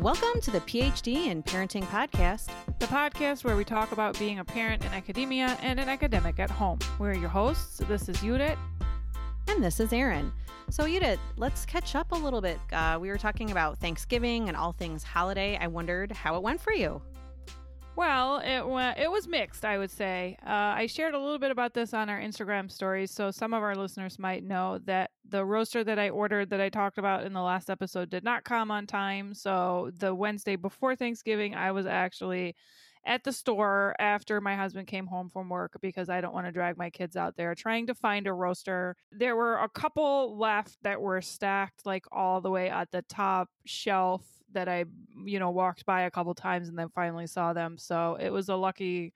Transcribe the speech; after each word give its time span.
Welcome 0.00 0.40
to 0.42 0.52
the 0.52 0.60
PhD 0.60 1.26
in 1.26 1.42
Parenting 1.42 1.82
podcast, 1.82 2.50
the 2.78 2.86
podcast 2.86 3.42
where 3.42 3.56
we 3.56 3.64
talk 3.64 3.90
about 3.90 4.16
being 4.16 4.38
a 4.38 4.44
parent 4.44 4.84
in 4.84 4.92
academia 4.92 5.58
and 5.60 5.80
an 5.80 5.88
academic 5.88 6.38
at 6.38 6.48
home. 6.48 6.78
We're 7.00 7.14
your 7.14 7.28
hosts. 7.28 7.78
This 7.88 8.08
is 8.08 8.20
Judith. 8.20 8.56
And 9.48 9.62
this 9.62 9.80
is 9.80 9.92
Erin. 9.92 10.32
So, 10.70 10.86
Judith, 10.86 11.18
let's 11.36 11.66
catch 11.66 11.96
up 11.96 12.12
a 12.12 12.14
little 12.14 12.40
bit. 12.40 12.60
Uh, 12.72 12.98
we 13.00 13.08
were 13.08 13.18
talking 13.18 13.50
about 13.50 13.76
Thanksgiving 13.78 14.46
and 14.46 14.56
all 14.56 14.70
things 14.70 15.02
holiday. 15.02 15.58
I 15.60 15.66
wondered 15.66 16.12
how 16.12 16.36
it 16.36 16.42
went 16.44 16.60
for 16.60 16.72
you. 16.72 17.02
Well, 17.98 18.38
it 18.38 18.64
went, 18.64 18.96
it 18.96 19.10
was 19.10 19.26
mixed, 19.26 19.64
I 19.64 19.76
would 19.76 19.90
say. 19.90 20.36
Uh, 20.46 20.50
I 20.50 20.86
shared 20.86 21.14
a 21.14 21.18
little 21.18 21.40
bit 21.40 21.50
about 21.50 21.74
this 21.74 21.92
on 21.92 22.08
our 22.08 22.20
Instagram 22.20 22.70
stories, 22.70 23.10
so 23.10 23.32
some 23.32 23.52
of 23.52 23.64
our 23.64 23.74
listeners 23.74 24.20
might 24.20 24.44
know 24.44 24.78
that 24.84 25.10
the 25.28 25.44
roaster 25.44 25.82
that 25.82 25.98
I 25.98 26.10
ordered 26.10 26.50
that 26.50 26.60
I 26.60 26.68
talked 26.68 26.98
about 26.98 27.24
in 27.24 27.32
the 27.32 27.42
last 27.42 27.68
episode 27.68 28.08
did 28.08 28.22
not 28.22 28.44
come 28.44 28.70
on 28.70 28.86
time. 28.86 29.34
So 29.34 29.90
the 29.98 30.14
Wednesday 30.14 30.54
before 30.54 30.94
Thanksgiving, 30.94 31.56
I 31.56 31.72
was 31.72 31.86
actually 31.86 32.54
at 33.04 33.24
the 33.24 33.32
store 33.32 33.96
after 33.98 34.40
my 34.40 34.54
husband 34.54 34.86
came 34.86 35.08
home 35.08 35.28
from 35.28 35.48
work 35.48 35.76
because 35.82 36.08
I 36.08 36.20
don't 36.20 36.34
want 36.34 36.46
to 36.46 36.52
drag 36.52 36.78
my 36.78 36.90
kids 36.90 37.16
out 37.16 37.36
there 37.36 37.56
trying 37.56 37.88
to 37.88 37.94
find 37.94 38.28
a 38.28 38.32
roaster. 38.32 38.94
There 39.10 39.34
were 39.34 39.56
a 39.56 39.68
couple 39.68 40.38
left 40.38 40.76
that 40.82 41.00
were 41.00 41.20
stacked 41.20 41.84
like 41.84 42.06
all 42.12 42.40
the 42.40 42.50
way 42.50 42.70
at 42.70 42.92
the 42.92 43.02
top 43.02 43.48
shelf 43.66 44.37
that 44.52 44.68
I, 44.68 44.84
you 45.24 45.38
know, 45.38 45.50
walked 45.50 45.84
by 45.86 46.02
a 46.02 46.10
couple 46.10 46.34
times 46.34 46.68
and 46.68 46.78
then 46.78 46.88
finally 46.94 47.26
saw 47.26 47.52
them. 47.52 47.76
So 47.78 48.16
it 48.20 48.30
was 48.30 48.48
a 48.48 48.56
lucky 48.56 49.12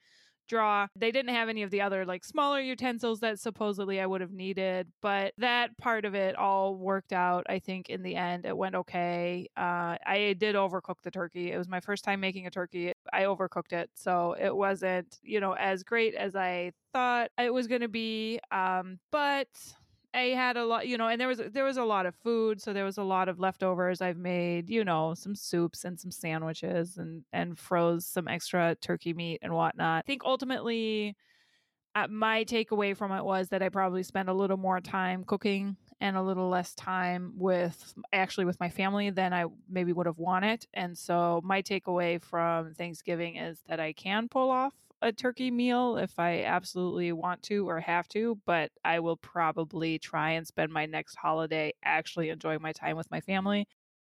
draw. 0.49 0.87
They 0.97 1.11
didn't 1.11 1.35
have 1.35 1.49
any 1.49 1.63
of 1.63 1.71
the 1.71 1.81
other 1.81 2.05
like 2.05 2.25
smaller 2.25 2.61
utensils 2.61 3.21
that 3.21 3.39
supposedly 3.39 4.01
I 4.01 4.07
would 4.07 4.21
have 4.21 4.33
needed, 4.33 4.89
but 5.01 5.33
that 5.39 5.77
part 5.79 6.05
of 6.05 6.15
it 6.15 6.37
all 6.37 6.77
worked 6.77 7.13
out. 7.13 7.45
I 7.49 7.59
think 7.59 7.89
in 7.89 8.03
the 8.03 8.17
end 8.17 8.45
it 8.45 8.57
went 8.57 8.75
okay. 8.75 9.49
Uh, 9.57 9.97
I 10.07 10.35
did 10.39 10.55
overcook 10.55 11.01
the 11.03 11.11
turkey. 11.11 11.53
It 11.53 11.59
was 11.59 11.69
my 11.69 11.81
first 11.81 12.05
time 12.05 12.21
making 12.21 12.47
a 12.47 12.51
turkey. 12.51 12.93
I 13.13 13.23
overcooked 13.23 13.73
it, 13.73 13.91
so 13.95 14.37
it 14.39 14.55
wasn't 14.55 15.19
you 15.23 15.41
know 15.41 15.55
as 15.55 15.83
great 15.83 16.15
as 16.15 16.37
I 16.37 16.73
thought 16.93 17.31
it 17.39 17.53
was 17.53 17.67
going 17.67 17.81
to 17.81 17.89
be. 17.89 18.39
Um, 18.51 18.99
but 19.11 19.49
I 20.15 20.35
had 20.35 20.59
a 20.59 20.67
lot, 20.67 20.87
you 20.87 20.99
know, 20.99 21.09
and 21.09 21.19
there 21.19 21.29
was 21.29 21.39
there 21.39 21.65
was 21.65 21.79
a 21.79 21.85
lot 21.85 22.05
of 22.05 22.15
food, 22.15 22.61
so 22.61 22.75
there 22.75 22.85
was 22.85 22.99
a 22.99 23.03
lot 23.03 23.29
of 23.31 23.39
leftovers. 23.41 24.03
I've 24.03 24.19
made, 24.19 24.69
you 24.69 24.85
know, 24.85 25.15
some 25.15 25.35
soups 25.35 25.85
and 25.87 25.99
some 25.99 26.11
sandwiches 26.11 26.99
and 26.99 27.25
and 27.33 27.59
froze 27.59 28.07
some 28.07 28.29
extra 28.29 28.75
turkey 28.77 29.15
meat 29.15 29.39
and 29.43 29.55
whatnot. 29.55 29.99
I 30.05 30.07
think 30.07 30.23
ultimately, 30.25 31.17
uh, 31.95 32.09
my 32.09 32.45
takeaway 32.45 32.97
from 32.97 33.13
it 33.13 33.25
was 33.25 33.51
that 33.51 33.63
I 33.63 33.71
probably 33.71 34.03
spent 34.05 34.29
a 34.29 34.35
little 34.35 34.59
more 34.59 34.81
time 34.81 35.25
cooking 35.25 35.77
and 36.01 36.17
a 36.17 36.23
little 36.23 36.49
less 36.49 36.75
time 36.75 37.35
with 37.39 37.95
actually 38.13 38.47
with 38.47 38.61
my 38.61 38.71
family 38.71 39.11
than 39.11 39.33
I 39.35 39.47
maybe 39.69 39.93
would 39.93 40.07
have 40.07 40.19
wanted. 40.19 40.67
And 40.75 40.99
so 40.99 41.41
my 41.45 41.63
takeaway 41.63 42.23
from 42.23 42.75
Thanksgiving 42.75 43.37
is 43.37 43.63
that 43.69 43.81
I 43.81 43.93
can 43.95 44.29
pull 44.29 44.51
off 44.51 44.75
a 45.03 45.13
turkey 45.13 45.51
meal 45.51 45.99
if 45.99 46.19
I 46.19 46.45
absolutely 46.45 47.13
want 47.13 47.43
to 47.45 47.69
or 47.69 47.81
have 47.81 48.09
to, 48.11 48.41
but 48.47 48.73
I 48.85 49.01
will 49.01 49.17
probably 49.19 49.99
try 49.99 50.33
and 50.33 50.47
spend 50.47 50.73
my 50.73 50.87
next 50.87 51.17
holiday 51.17 51.73
actually 51.85 52.31
enjoying 52.31 52.63
my 52.63 52.73
time 52.73 52.97
with 52.97 53.11
my 53.11 53.21
family 53.21 53.67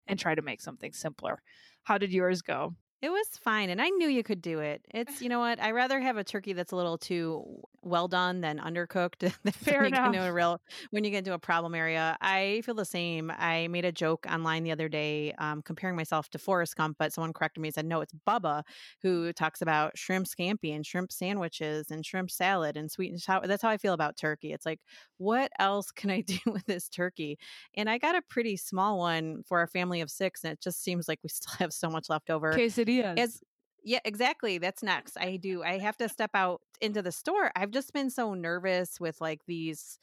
and 0.07 0.19
try 0.19 0.35
to 0.35 0.41
make 0.43 0.61
something 0.61 0.93
simpler. 0.93 1.41
How 1.83 1.97
did 1.99 2.13
yours 2.13 2.41
go? 2.41 2.75
It 3.01 3.09
was 3.09 3.27
fine, 3.41 3.69
and 3.69 3.81
I 3.81 3.89
knew 3.89 4.09
you 4.09 4.23
could 4.23 4.41
do 4.41 4.59
it. 4.59 4.85
It's 4.99 5.21
you 5.21 5.29
know 5.29 5.39
what 5.39 5.61
I 5.61 5.71
rather 5.71 6.01
have 6.01 6.17
a 6.17 6.23
turkey 6.23 6.51
that's 6.51 6.73
a 6.73 6.75
little 6.75 6.97
too 6.97 7.61
well 7.81 8.09
done 8.09 8.41
than 8.41 8.59
undercooked. 8.59 9.31
Fair 9.53 9.85
enough. 9.85 10.13
a 10.13 10.33
real 10.33 10.61
when 10.91 11.05
you 11.05 11.11
get 11.11 11.19
into 11.19 11.33
a 11.33 11.39
problem 11.39 11.73
area, 11.73 12.17
I 12.19 12.61
feel 12.65 12.75
the 12.75 12.83
same. 12.83 13.31
I 13.37 13.69
made 13.69 13.85
a 13.85 13.91
joke 13.93 14.25
online 14.29 14.63
the 14.63 14.71
other 14.71 14.89
day 14.89 15.31
um, 15.37 15.61
comparing 15.61 15.95
myself 15.95 16.29
to 16.31 16.37
Forrest 16.37 16.75
Gump, 16.75 16.97
but 16.99 17.13
someone 17.13 17.31
corrected 17.31 17.61
me 17.61 17.69
and 17.69 17.75
said 17.75 17.85
no, 17.85 18.01
it's 18.01 18.13
Bubba 18.27 18.63
who 19.01 19.31
talks 19.31 19.61
about 19.61 19.97
shrimp 19.97 20.25
scampi 20.27 20.75
and 20.75 20.85
shrimp 20.85 21.11
sandwiches 21.13 21.91
and 21.91 22.05
shrimp 22.05 22.29
salad 22.29 22.75
and 22.75 22.91
sweet 22.91 23.11
and 23.11 23.21
sour. 23.21 23.47
That's 23.47 23.61
how 23.63 23.69
I 23.69 23.77
feel 23.77 23.93
about 23.93 24.17
turkey. 24.17 24.51
It's 24.51 24.65
like 24.65 24.81
what 25.17 25.51
else 25.59 25.91
can 25.91 26.09
I 26.09 26.21
do 26.27 26.39
with 26.47 26.65
this 26.65 26.89
turkey? 26.89 27.37
And 27.75 27.89
I 27.89 27.97
got 27.97 28.15
a 28.15 28.21
pretty 28.29 28.57
small 28.57 28.97
one 28.97 29.43
for 29.47 29.59
our 29.59 29.67
family 29.67 30.01
of 30.01 30.11
six, 30.11 30.43
and 30.43 30.51
it 30.51 30.61
just 30.61 30.83
seems 30.83 31.07
like 31.07 31.19
we 31.23 31.29
still 31.29 31.53
have 31.59 31.71
so 31.71 31.89
much 31.89 32.09
left 32.09 32.29
over. 32.29 32.51
Quesadilla 32.51 32.88
as 33.17 33.41
yeah, 33.83 33.99
exactly. 34.05 34.57
That's 34.57 34.83
next. 34.83 35.17
I 35.17 35.37
do. 35.37 35.63
I 35.63 35.79
have 35.79 35.97
to 35.97 36.09
step 36.09 36.31
out 36.33 36.61
into 36.81 37.01
the 37.01 37.11
store. 37.11 37.51
I've 37.55 37.71
just 37.71 37.93
been 37.93 38.09
so 38.09 38.33
nervous 38.33 38.99
with 38.99 39.21
like 39.21 39.41
these 39.47 39.99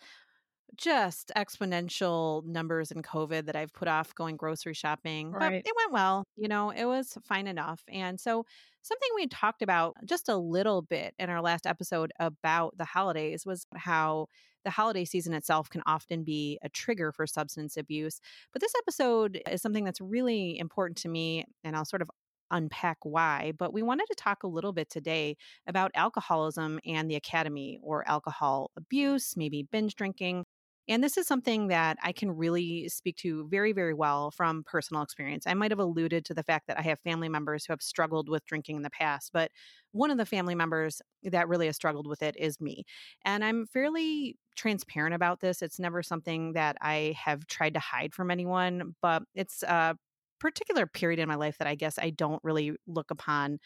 just 0.77 1.31
exponential 1.37 2.45
numbers 2.45 2.91
in 2.91 3.03
COVID 3.03 3.47
that 3.47 3.57
I've 3.57 3.73
put 3.73 3.89
off 3.89 4.15
going 4.15 4.37
grocery 4.37 4.75
shopping. 4.75 5.33
But 5.39 5.53
it 5.53 5.73
went 5.77 5.93
well. 5.93 6.25
You 6.37 6.49
know, 6.49 6.71
it 6.71 6.85
was 6.85 7.17
fine 7.25 7.47
enough. 7.47 7.83
And 7.89 8.19
so, 8.21 8.45
something 8.83 9.09
we 9.15 9.27
talked 9.27 9.63
about 9.63 9.95
just 10.05 10.29
a 10.29 10.37
little 10.37 10.83
bit 10.83 11.15
in 11.19 11.31
our 11.31 11.41
last 11.41 11.67
episode 11.67 12.13
about 12.19 12.77
the 12.77 12.85
holidays 12.85 13.45
was 13.47 13.67
how 13.75 14.27
the 14.65 14.71
holiday 14.71 15.05
season 15.05 15.33
itself 15.33 15.71
can 15.71 15.83
often 15.87 16.25
be 16.25 16.59
a 16.63 16.69
trigger 16.69 17.13
for 17.13 17.27
substance 17.27 17.77
abuse. 17.77 18.21
But 18.53 18.61
this 18.61 18.73
episode 18.79 19.41
is 19.51 19.63
something 19.63 19.85
that's 19.85 20.01
really 20.01 20.59
important 20.59 20.99
to 20.99 21.09
me. 21.09 21.45
And 21.65 21.77
I'll 21.77 21.85
sort 21.85 22.03
of 22.03 22.11
unpack 22.51 22.99
why, 23.03 23.53
but 23.59 23.73
we 23.73 23.83
wanted 23.83 24.07
to 24.09 24.15
talk 24.15 24.43
a 24.43 24.49
little 24.49 24.73
bit 24.73 24.91
today 24.91 25.37
about 25.67 25.91
alcoholism 25.95 26.81
and 26.87 27.11
the 27.11 27.17
academy 27.17 27.79
or 27.83 28.07
alcohol 28.09 28.71
abuse, 28.77 29.37
maybe 29.37 29.63
binge 29.65 29.95
drinking. 29.97 30.45
And 30.89 31.03
this 31.03 31.17
is 31.17 31.27
something 31.27 31.67
that 31.67 31.97
I 32.03 32.13
can 32.13 32.31
really 32.31 32.89
speak 32.89 33.17
to 33.17 33.49
very, 33.49 33.73
very 33.73 33.93
well 33.93 34.31
from 34.31 34.63
personal 34.63 35.03
experience. 35.03 35.45
I 35.45 35.55
might 35.55 35.73
have 35.73 35.81
alluded 35.81 36.25
to 36.27 36.35
the 36.35 36.45
fact 36.45 36.69
that 36.69 36.79
I 36.79 36.83
have 36.83 37.01
family 37.01 37.29
members 37.29 37.65
who 37.67 37.73
have 37.73 37.83
struggled 37.83 38.29
with 38.29 38.45
drinking 38.47 38.77
in 38.77 38.83
the 38.83 38.91
past, 38.91 39.33
but 39.33 39.51
one 39.91 40.13
of 40.13 40.19
the 40.19 40.27
family 40.27 40.55
members 40.55 41.03
that 41.25 41.49
really 41.49 41.67
has 41.67 41.75
struggled 41.75 42.07
with 42.07 42.23
it 42.23 42.37
is 42.39 42.61
me. 42.61 42.85
And 43.25 43.45
I'm 43.45 43.67
fairly 43.67 44.37
transparent 44.55 45.15
about 45.15 45.41
this. 45.41 45.61
It's 45.61 45.81
never 45.81 46.05
something 46.05 46.53
that 46.53 46.77
I 46.81 47.17
have 47.19 47.47
tried 47.49 47.75
to 47.75 47.81
hide 47.81 48.15
from 48.15 48.31
anyone, 48.31 48.95
but 49.03 49.25
it's 49.35 49.65
uh, 49.65 49.95
particular 50.41 50.87
period 50.87 51.21
in 51.21 51.29
my 51.29 51.35
life 51.35 51.59
that 51.59 51.69
I 51.69 51.75
guess 51.75 51.99
I 51.99 52.11
don't 52.11 52.43
really 52.45 52.73
look 52.87 53.11
upon 53.11 53.59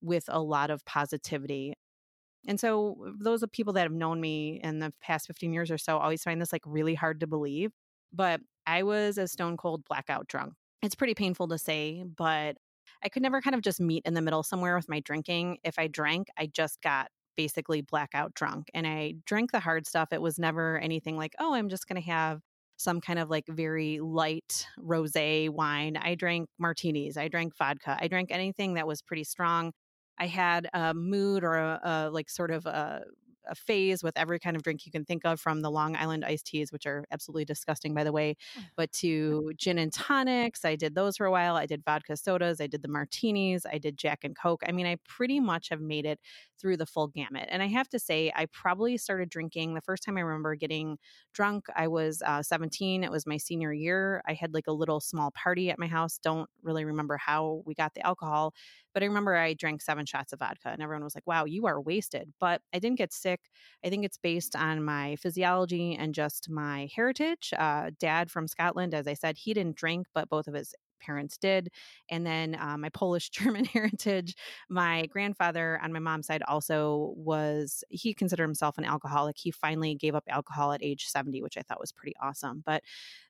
with 0.00 0.24
a 0.28 0.40
lot 0.40 0.70
of 0.70 0.84
positivity. 0.84 1.74
And 2.46 2.60
so 2.60 3.12
those 3.18 3.42
of 3.42 3.50
people 3.50 3.72
that 3.74 3.82
have 3.82 3.92
known 3.92 4.20
me 4.20 4.60
in 4.62 4.78
the 4.78 4.92
past 5.00 5.26
15 5.26 5.52
years 5.52 5.70
or 5.70 5.78
so 5.78 5.98
always 5.98 6.22
find 6.22 6.40
this 6.40 6.52
like 6.52 6.62
really 6.64 6.94
hard 6.94 7.20
to 7.20 7.26
believe. 7.26 7.72
But 8.12 8.40
I 8.66 8.82
was 8.82 9.18
a 9.18 9.28
stone 9.28 9.56
cold 9.56 9.84
blackout 9.84 10.28
drunk. 10.28 10.54
It's 10.82 10.94
pretty 10.94 11.14
painful 11.14 11.48
to 11.48 11.58
say, 11.58 12.04
but 12.04 12.56
I 13.02 13.08
could 13.08 13.22
never 13.22 13.40
kind 13.40 13.54
of 13.54 13.62
just 13.62 13.80
meet 13.80 14.04
in 14.06 14.14
the 14.14 14.22
middle 14.22 14.42
somewhere 14.42 14.76
with 14.76 14.88
my 14.88 15.00
drinking. 15.00 15.58
If 15.64 15.78
I 15.78 15.86
drank, 15.88 16.28
I 16.38 16.46
just 16.46 16.80
got 16.82 17.08
basically 17.36 17.82
blackout 17.82 18.34
drunk 18.34 18.70
and 18.74 18.86
I 18.86 19.14
drank 19.26 19.52
the 19.52 19.60
hard 19.60 19.86
stuff. 19.86 20.12
It 20.12 20.22
was 20.22 20.38
never 20.38 20.78
anything 20.78 21.16
like, 21.16 21.34
oh, 21.38 21.54
I'm 21.54 21.68
just 21.68 21.86
going 21.86 22.00
to 22.00 22.08
have 22.08 22.40
some 22.76 23.00
kind 23.00 23.18
of 23.18 23.30
like 23.30 23.44
very 23.48 24.00
light 24.00 24.66
rosé 24.78 25.48
wine. 25.50 25.96
I 25.96 26.14
drank 26.14 26.48
martinis. 26.58 27.16
I 27.16 27.28
drank 27.28 27.56
vodka. 27.56 27.96
I 28.00 28.08
drank 28.08 28.30
anything 28.30 28.74
that 28.74 28.86
was 28.86 29.02
pretty 29.02 29.24
strong. 29.24 29.72
I 30.18 30.26
had 30.26 30.68
a 30.72 30.94
mood 30.94 31.44
or 31.44 31.54
a, 31.56 31.80
a 31.82 32.10
like 32.10 32.30
sort 32.30 32.50
of 32.50 32.66
a 32.66 33.02
a 33.48 33.54
phase 33.54 34.02
with 34.02 34.16
every 34.16 34.38
kind 34.38 34.56
of 34.56 34.62
drink 34.62 34.86
you 34.86 34.92
can 34.92 35.04
think 35.04 35.24
of 35.24 35.40
from 35.40 35.60
the 35.60 35.70
Long 35.70 35.96
Island 35.96 36.24
iced 36.24 36.46
teas, 36.46 36.72
which 36.72 36.86
are 36.86 37.04
absolutely 37.10 37.44
disgusting, 37.44 37.94
by 37.94 38.04
the 38.04 38.12
way, 38.12 38.36
but 38.76 38.92
to 38.92 39.52
gin 39.56 39.78
and 39.78 39.92
tonics. 39.92 40.64
I 40.64 40.76
did 40.76 40.94
those 40.94 41.16
for 41.16 41.26
a 41.26 41.30
while. 41.30 41.56
I 41.56 41.66
did 41.66 41.84
vodka 41.84 42.16
sodas. 42.16 42.60
I 42.60 42.66
did 42.66 42.82
the 42.82 42.88
martinis. 42.88 43.66
I 43.66 43.78
did 43.78 43.96
Jack 43.96 44.24
and 44.24 44.36
Coke. 44.36 44.62
I 44.66 44.72
mean, 44.72 44.86
I 44.86 44.96
pretty 45.08 45.40
much 45.40 45.68
have 45.70 45.80
made 45.80 46.06
it 46.06 46.20
through 46.58 46.76
the 46.76 46.86
full 46.86 47.08
gamut. 47.08 47.48
And 47.50 47.62
I 47.62 47.66
have 47.66 47.88
to 47.90 47.98
say, 47.98 48.32
I 48.34 48.46
probably 48.46 48.96
started 48.96 49.28
drinking 49.28 49.74
the 49.74 49.80
first 49.80 50.02
time 50.02 50.16
I 50.16 50.22
remember 50.22 50.54
getting 50.54 50.98
drunk. 51.32 51.66
I 51.74 51.88
was 51.88 52.22
uh, 52.24 52.42
17. 52.42 53.04
It 53.04 53.10
was 53.10 53.26
my 53.26 53.36
senior 53.36 53.72
year. 53.72 54.22
I 54.26 54.34
had 54.34 54.54
like 54.54 54.66
a 54.66 54.72
little 54.72 55.00
small 55.00 55.30
party 55.32 55.70
at 55.70 55.78
my 55.78 55.86
house. 55.86 56.18
Don't 56.18 56.48
really 56.62 56.84
remember 56.84 57.16
how 57.16 57.62
we 57.66 57.74
got 57.74 57.94
the 57.94 58.06
alcohol, 58.06 58.54
but 58.96 59.02
I 59.02 59.06
remember 59.08 59.36
I 59.36 59.52
drank 59.52 59.82
seven 59.82 60.06
shots 60.06 60.32
of 60.32 60.38
vodka 60.38 60.70
and 60.70 60.80
everyone 60.80 61.04
was 61.04 61.14
like, 61.14 61.26
wow, 61.26 61.44
you 61.44 61.66
are 61.66 61.78
wasted. 61.78 62.32
But 62.40 62.62
I 62.72 62.78
didn't 62.78 62.96
get 62.96 63.12
sick. 63.12 63.40
I 63.84 63.90
think 63.90 64.06
it's 64.06 64.16
based 64.16 64.56
on 64.56 64.82
my 64.82 65.16
physiology 65.16 65.94
and 65.94 66.14
just 66.14 66.48
my 66.48 66.88
heritage. 66.96 67.52
Uh, 67.58 67.90
dad 68.00 68.30
from 68.30 68.48
Scotland, 68.48 68.94
as 68.94 69.06
I 69.06 69.12
said, 69.12 69.36
he 69.36 69.52
didn't 69.52 69.76
drink, 69.76 70.06
but 70.14 70.30
both 70.30 70.48
of 70.48 70.54
his 70.54 70.74
parents 70.98 71.36
did. 71.38 71.70
And 72.10 72.26
then 72.26 72.56
uh, 72.60 72.76
my 72.78 72.88
Polish 72.90 73.30
German 73.36 73.64
heritage, 73.64 74.34
my 74.68 75.06
grandfather 75.06 75.80
on 75.82 75.92
my 75.92 75.98
mom's 75.98 76.26
side 76.26 76.42
also 76.46 77.14
was, 77.16 77.84
he 77.90 78.14
considered 78.14 78.44
himself 78.44 78.78
an 78.78 78.84
alcoholic. 78.84 79.36
He 79.38 79.50
finally 79.50 79.94
gave 79.94 80.14
up 80.14 80.24
alcohol 80.28 80.72
at 80.72 80.82
age 80.82 81.06
70, 81.06 81.42
which 81.42 81.56
I 81.56 81.62
thought 81.62 81.80
was 81.80 81.92
pretty 81.92 82.14
awesome. 82.20 82.62
But 82.64 82.82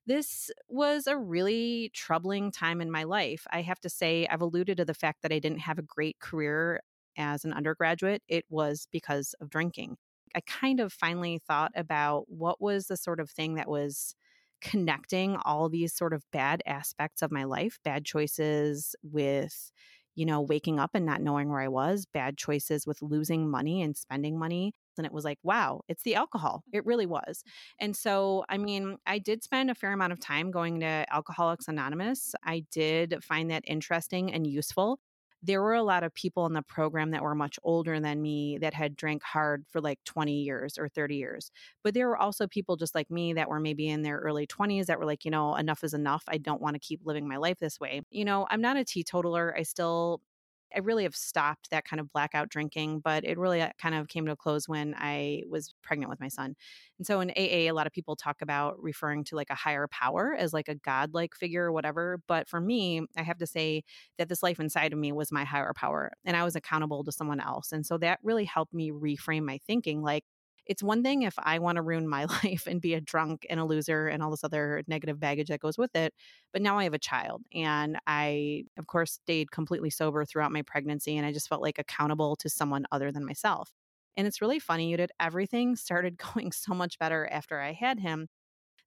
this 0.07 0.51
was 0.69 1.07
a 1.07 1.17
really 1.17 1.91
troubling 1.95 2.51
time 2.51 2.81
in 2.81 2.91
my 2.91 3.05
life. 3.05 3.47
I 3.51 3.63
have 3.63 3.81
to 3.81 3.89
say, 3.89 4.27
I've 4.29 4.41
alluded 4.41 4.77
to 4.79 4.85
the 4.85 4.95
fact 4.95 5.23
that 5.23 5.33
I 5.33 5.39
didn't 5.39 5.59
have 5.61 5.79
a 5.79 5.83
great 5.83 6.19
career 6.21 6.81
as 7.17 7.45
an 7.45 7.53
undergraduate. 7.53 8.23
It 8.29 8.45
was 8.49 8.87
because 8.93 9.35
of 9.41 9.51
drinking. 9.51 9.97
I 10.35 10.41
kind 10.41 10.81
of 10.81 10.93
finally 10.93 11.39
thought 11.39 11.73
about 11.75 12.29
what 12.29 12.61
was 12.61 12.87
the 12.87 12.97
sort 12.97 13.21
of 13.21 13.31
thing 13.31 13.55
that 13.55 13.69
was 13.69 14.15
connecting 14.61 15.37
all 15.45 15.69
these 15.69 15.95
sort 15.95 16.13
of 16.13 16.25
bad 16.33 16.63
aspects 16.67 17.23
of 17.23 17.31
my 17.33 17.45
life, 17.45 17.79
bad 17.85 18.05
choices 18.05 18.95
with 19.03 19.71
you 20.17 20.25
know, 20.25 20.41
waking 20.41 20.81
up 20.81 20.93
and 20.95 21.05
not 21.05 21.21
knowing 21.21 21.51
where 21.51 21.61
I 21.61 21.69
was, 21.69 22.07
bad 22.07 22.39
choices 22.39 22.87
with 22.87 23.03
losing 23.03 23.49
money 23.51 23.83
and 23.83 23.95
spending 23.95 24.39
money. 24.39 24.73
And 24.97 25.07
it 25.07 25.13
was 25.13 25.25
like, 25.25 25.39
wow, 25.43 25.83
it's 25.89 26.03
the 26.05 26.15
alcohol. 26.15 26.65
It 26.73 26.87
really 26.87 27.05
was. 27.05 27.45
And 27.79 27.95
so, 27.95 28.43
I 28.49 28.57
mean, 28.57 28.97
I 29.07 29.19
did 29.19 29.45
spend 29.45 29.71
a 29.71 29.75
fair 29.75 29.93
amount 29.93 30.15
of 30.15 30.21
time 30.21 30.51
going 30.51 30.81
to 30.81 31.05
Alcoholics 31.11 31.69
Anonymous. 31.69 32.35
I 32.43 32.65
did 32.73 33.23
find 33.23 33.51
that 33.51 33.65
interesting 33.67 34.33
and 34.33 34.47
useful 34.47 34.99
there 35.43 35.63
were 35.63 35.75
a 35.75 35.83
lot 35.83 36.03
of 36.03 36.15
people 36.15 36.47
in 36.47 36.53
the 36.53 36.63
program 36.63 37.11
that 37.13 37.23
were 37.23 37.35
much 37.35 37.59
older 37.63 38.01
than 38.01 38.23
me 38.23 38.59
that 38.59 38.75
had 38.75 38.97
drank 38.97 39.23
hard 39.23 39.65
for 39.69 39.81
like 39.81 39.99
20 40.05 40.33
years 40.33 40.79
or 40.79 40.89
30 40.89 41.17
years. 41.17 41.51
But 41.85 41.95
there 41.95 42.09
were 42.09 42.17
also 42.17 42.47
people 42.47 42.77
just 42.77 42.95
like 42.95 43.11
me 43.11 43.33
that 43.35 43.49
were 43.49 43.61
maybe 43.61 43.89
in 43.89 44.03
their 44.03 44.19
early 44.19 44.47
20s 44.47 44.87
that 44.87 44.99
were 44.99 45.07
like, 45.07 45.25
you 45.25 45.31
know, 45.31 45.55
enough 45.55 45.85
is 45.85 45.95
enough. 45.95 46.25
I 46.29 46.39
don't 46.39 46.61
want 46.61 46.75
to 46.75 46.81
keep 46.81 47.01
living 47.05 47.29
my 47.29 47.37
life 47.37 47.59
this 47.59 47.79
way. 47.79 48.03
You 48.11 48.25
know, 48.25 48.47
I'm 48.51 48.61
not 48.61 48.77
a 48.77 48.85
teetotaler. 48.85 49.55
I 49.57 49.63
still 49.63 50.21
I 50.75 50.81
really 50.81 51.05
have 51.05 51.17
stopped 51.17 51.71
that 51.71 51.85
kind 51.85 52.01
of 52.01 52.13
blackout 52.13 52.49
drinking, 52.49 53.01
but 53.01 53.25
it 53.25 53.39
really 53.39 53.63
uh, 53.63 53.71
kind 53.79 53.95
of 53.95 54.09
came 54.09 54.27
to 54.27 54.33
a 54.33 54.37
close 54.37 54.69
when 54.69 54.95
I 54.99 55.43
was 55.49 55.75
pregnant 55.83 56.11
with 56.11 56.21
my 56.21 56.29
son. 56.29 56.55
And 56.99 57.07
so 57.07 57.21
in 57.21 57.31
AA, 57.31 57.71
a 57.71 57.73
lot 57.73 57.87
of 57.87 57.93
people 57.93 58.17
talk 58.17 58.43
about 58.43 58.83
referring 58.83 59.25
to 59.25 59.37
like 59.37 59.51
a 59.51 59.55
higher 59.55 59.87
power 59.89 60.35
as 60.39 60.53
like 60.53 60.69
a 60.69 60.75
godlike 60.75 61.35
figure 61.35 61.65
or 61.65 61.73
whatever. 61.73 62.21
But 62.27 62.49
for 62.49 62.61
me, 62.61 63.03
I 63.17 63.23
have 63.23 63.39
to 63.39 63.47
say 63.47 63.85
that 64.19 64.29
this 64.29 64.43
life 64.43 64.61
inside 64.61 64.93
of 64.93 64.99
me 64.99 65.13
was 65.13 65.33
my 65.33 65.45
higher 65.45 65.73
power 65.75 66.13
and 66.25 66.37
I 66.37 66.45
was 66.45 66.57
accountable 66.57 67.05
to 67.05 67.13
someone 67.13 67.41
else. 67.41 67.73
And 67.73 67.85
so 67.85 67.99
that 67.99 68.19
really 68.23 68.45
helped 68.45 68.75
me 68.75 68.91
reframe 68.91 69.45
my 69.45 69.59
thinking 69.67 70.03
like, 70.03 70.25
it's 70.67 70.83
one 70.83 71.03
thing 71.03 71.23
if 71.23 71.35
I 71.39 71.59
want 71.59 71.77
to 71.77 71.83
ruin 71.83 72.09
my 72.09 72.25
life 72.45 72.67
and 72.67 72.81
be 72.81 72.95
a 72.95 73.01
drunk 73.01 73.47
and 73.49 73.61
a 73.61 73.65
loser 73.65 74.09
and 74.09 74.23
all 74.23 74.31
this 74.31 74.45
other 74.45 74.83
negative 74.87 75.19
baggage 75.21 75.49
that 75.49 75.61
goes 75.61 75.79
with 75.79 75.95
it. 75.97 76.13
But 76.53 76.63
now 76.63 76.79
I 76.79 76.85
have 76.85 76.95
a 76.95 76.99
child 76.99 77.43
and 77.55 77.99
I, 78.07 78.65
of 78.79 78.87
course, 78.87 79.13
stayed 79.13 79.51
completely 79.51 79.91
sober 79.91 80.25
throughout 80.25 80.53
my 80.53 80.63
pregnancy 80.63 81.17
and 81.17 81.27
I 81.27 81.33
just 81.33 81.49
felt 81.49 81.63
like 81.63 81.79
accountable 81.79 82.37
to 82.37 82.49
someone 82.49 82.87
other 82.93 83.13
than 83.13 83.25
myself. 83.25 83.71
And 84.17 84.27
it's 84.27 84.41
really 84.41 84.59
funny, 84.59 84.91
you 84.91 84.97
did 84.97 85.13
everything 85.21 85.77
started 85.77 86.17
going 86.35 86.53
so 86.53 86.75
much 86.75 86.99
better 86.99 87.29
after 87.31 87.61
I 87.61 87.73
had 87.73 88.01
him. 88.01 88.29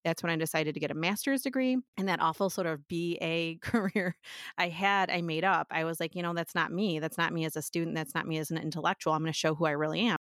That's 0.05 0.23
when 0.23 0.31
I 0.31 0.37
decided 0.37 0.75
to 0.75 0.79
get 0.79 0.91
a 0.91 0.95
master's 0.95 1.41
degree. 1.41 1.77
And 1.97 2.07
that 2.07 2.21
awful 2.21 2.49
sort 2.49 2.67
of 2.67 2.87
BA 2.87 3.55
career 3.61 4.15
I 4.57 4.69
had, 4.69 5.09
I 5.09 5.21
made 5.21 5.43
up. 5.43 5.67
I 5.71 5.83
was 5.83 5.99
like, 5.99 6.15
you 6.15 6.23
know, 6.23 6.33
that's 6.33 6.55
not 6.55 6.71
me. 6.71 6.99
That's 6.99 7.17
not 7.17 7.33
me 7.33 7.45
as 7.45 7.57
a 7.57 7.61
student. 7.61 7.95
That's 7.95 8.15
not 8.15 8.27
me 8.27 8.37
as 8.37 8.49
an 8.49 8.57
intellectual. 8.57 9.13
I'm 9.13 9.21
going 9.21 9.33
to 9.33 9.37
show 9.37 9.55
who 9.55 9.65
I 9.65 9.71
really 9.71 10.01
am 10.01 10.17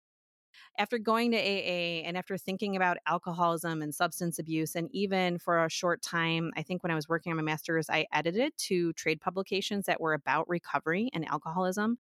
after 0.78 0.98
going 0.98 1.32
to 1.32 1.38
AA 1.38 2.04
and 2.06 2.18
after 2.18 2.38
thinking 2.38 2.76
about 2.76 2.98
alcoholism 3.08 3.82
and 3.82 3.94
substance 3.94 4.40
abuse, 4.40 4.76
and 4.76 4.90
even 4.92 5.38
for 5.38 5.64
a 5.64 5.70
short 5.70 6.02
time, 6.02 6.52
I 6.56 6.64
think 6.64 6.84
when 6.84 6.92
I 6.92 6.96
was 6.96 7.08
working 7.08 7.32
on 7.32 7.38
my 7.38 7.44
master's, 7.44 7.90
I 7.90 8.06
edited 8.12 8.54
two 8.58 8.94
trade 8.94 9.22
publications 9.22 9.86
that 9.86 10.02
were 10.02 10.14
about 10.14 10.50
recovery 10.50 11.10
and 11.14 11.28
alcoholism. 11.28 11.98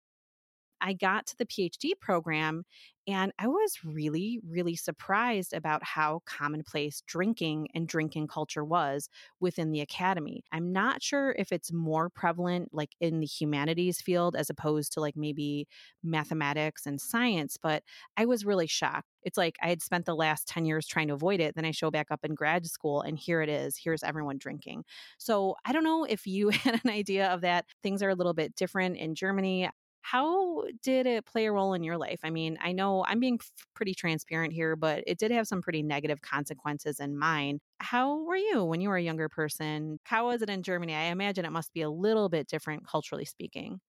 I 0.83 0.95
got 0.95 1.27
to 1.29 1.37
the 1.39 1.47
PhD 1.47 1.93
program 1.99 2.65
and 3.09 3.33
I 3.39 3.49
was 3.49 3.79
really, 3.85 4.39
really 4.49 4.77
surprised 4.77 5.53
about 5.53 5.83
how 5.83 6.21
commonplace 6.25 7.03
drinking 7.07 7.69
and 7.75 7.89
drinking 7.89 8.29
culture 8.29 8.65
was 8.65 9.09
within 9.41 9.73
the 9.73 9.81
academy. 9.81 10.45
I'm 10.53 10.73
not 10.73 11.03
sure 11.03 11.35
if 11.37 11.51
it's 11.51 11.73
more 11.73 12.11
prevalent 12.11 12.69
like 12.73 12.95
in 13.01 13.19
the 13.19 13.27
humanities 13.27 14.01
field 14.01 14.37
as 14.37 14.51
opposed 14.51 14.93
to 14.93 15.01
like 15.01 15.17
maybe 15.17 15.67
mathematics 16.05 16.87
and 16.87 17.01
science, 17.01 17.57
but 17.61 17.83
I 18.17 18.25
was 18.27 18.45
really 18.45 18.69
shocked. 18.69 19.09
It's 19.25 19.39
like 19.39 19.57
I 19.63 19.69
had 19.69 19.83
spent 19.83 20.05
the 20.07 20.15
last 20.15 20.47
10 20.47 20.65
years 20.65 20.87
trying 20.87 21.09
to 21.09 21.15
avoid 21.15 21.41
it. 21.41 21.55
Then 21.57 21.65
I 21.65 21.71
show 21.73 21.91
back 21.91 22.09
up 22.11 22.21
in 22.25 22.35
grad 22.35 22.67
school 22.67 23.01
and 23.03 23.19
here 23.19 23.43
it 23.43 23.49
is. 23.49 23.77
Here's 23.83 24.03
everyone 24.05 24.39
drinking. 24.39 24.85
So 25.19 25.57
I 25.65 25.73
don't 25.73 25.85
know 25.85 26.05
if 26.05 26.27
you 26.27 26.49
had 26.51 26.81
an 26.85 26.91
idea 26.91 27.29
of 27.29 27.41
that. 27.43 27.67
Things 27.83 28.03
are 28.03 28.11
a 28.11 28.15
little 28.15 28.35
bit 28.35 28.55
different 28.55 28.97
in 28.97 29.15
Germany. 29.15 29.69
How 30.03 30.65
did 30.83 31.07
it 31.07 31.25
play 31.27 31.47
a 31.47 31.53
role 31.53 31.75
in 31.75 31.85
your 31.85 31.97
life? 31.97 32.21
I 32.25 32.31
mean, 32.31 32.59
I 32.61 32.73
know 32.73 33.05
I'm 33.07 33.21
being 33.21 33.39
pretty 33.75 33.95
transparent 33.95 34.53
here, 34.53 34.77
but 34.77 35.05
it 35.07 35.19
did 35.19 35.31
have 35.31 35.47
some 35.49 35.63
pretty 35.63 35.83
negative 35.83 36.21
consequences 36.23 37.01
in 37.01 37.17
mine. 37.19 37.61
How 37.81 38.19
were 38.23 38.37
you 38.37 38.65
when 38.65 38.81
you 38.81 38.89
were 38.89 38.97
a 38.97 39.03
younger 39.03 39.29
person? 39.29 39.99
How 40.05 40.27
was 40.27 40.43
it 40.43 40.51
in 40.51 40.63
Germany? 40.63 40.95
I 40.95 41.05
imagine 41.05 41.45
it 41.45 41.51
must 41.51 41.73
be 41.73 41.83
a 41.83 41.91
little 41.91 42.29
bit 42.29 42.49
different 42.49 42.87
culturally 42.87 43.25
speaking. 43.25 43.81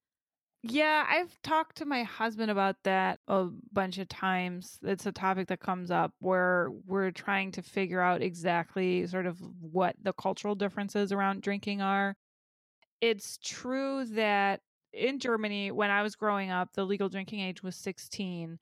Yeah, 0.66 1.06
I've 1.10 1.42
talked 1.42 1.76
to 1.78 1.86
my 1.86 2.04
husband 2.04 2.50
about 2.50 2.84
that 2.84 3.20
a 3.28 3.48
bunch 3.74 3.98
of 3.98 4.08
times. 4.08 4.80
It's 4.82 5.06
a 5.06 5.12
topic 5.12 5.50
that 5.50 5.60
comes 5.60 5.92
up 5.92 6.14
where 6.20 6.70
we're 6.86 7.12
trying 7.12 7.52
to 7.54 7.62
figure 7.62 8.00
out 8.00 8.22
exactly 8.22 9.06
sort 9.08 9.26
of 9.26 9.42
what 9.60 9.98
the 10.02 10.14
cultural 10.14 10.56
differences 10.56 11.12
around 11.12 11.42
drinking 11.42 11.82
are. 11.82 12.16
It's 13.02 13.38
true 13.38 14.06
that 14.06 14.62
in 14.94 15.20
Germany, 15.20 15.72
when 15.72 15.90
I 15.92 16.04
was 16.04 16.16
growing 16.16 16.52
up, 16.52 16.70
the 16.74 16.86
legal 16.86 17.10
drinking 17.10 17.40
age 17.40 17.64
was 17.64 17.76
16. 17.76 18.60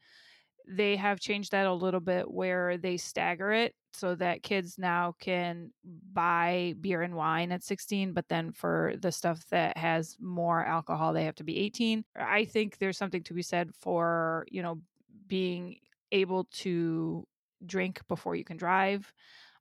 They 0.68 0.96
have 0.96 1.20
changed 1.20 1.52
that 1.52 1.66
a 1.66 1.74
little 1.74 2.00
bit 2.00 2.32
where 2.32 2.78
they 2.78 2.98
stagger 2.98 3.52
it 3.52 3.74
so 3.94 4.16
that 4.16 4.44
kids 4.44 4.78
now 4.78 5.16
can 5.20 5.72
buy 6.14 6.76
beer 6.80 7.02
and 7.02 7.16
wine 7.16 7.52
at 7.52 7.64
16, 7.64 8.14
but 8.14 8.28
then 8.30 8.52
for 8.52 8.94
the 9.02 9.12
stuff 9.12 9.44
that 9.50 9.78
has 9.78 10.16
more 10.20 10.66
alcohol, 10.66 11.14
they 11.14 11.26
have 11.26 11.36
to 11.36 11.44
be 11.44 11.58
18. 11.60 12.04
I 12.16 12.46
think 12.46 12.78
there's 12.78 12.98
something 12.98 13.24
to 13.24 13.34
be 13.34 13.42
said 13.42 13.72
for, 13.76 14.46
you 14.50 14.62
know, 14.62 14.80
being 15.28 15.78
able 16.12 16.46
to 16.52 17.28
drink 17.66 18.02
before 18.08 18.36
you 18.36 18.44
can 18.44 18.58
drive. 18.58 19.12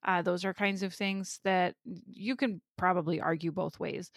Uh, 0.04 0.22
those 0.22 0.44
are 0.44 0.54
kinds 0.54 0.82
of 0.82 0.94
things 0.94 1.40
that 1.44 1.74
you 1.84 2.34
can 2.36 2.60
probably 2.78 3.20
argue 3.20 3.52
both 3.52 3.78
ways. 3.78 4.10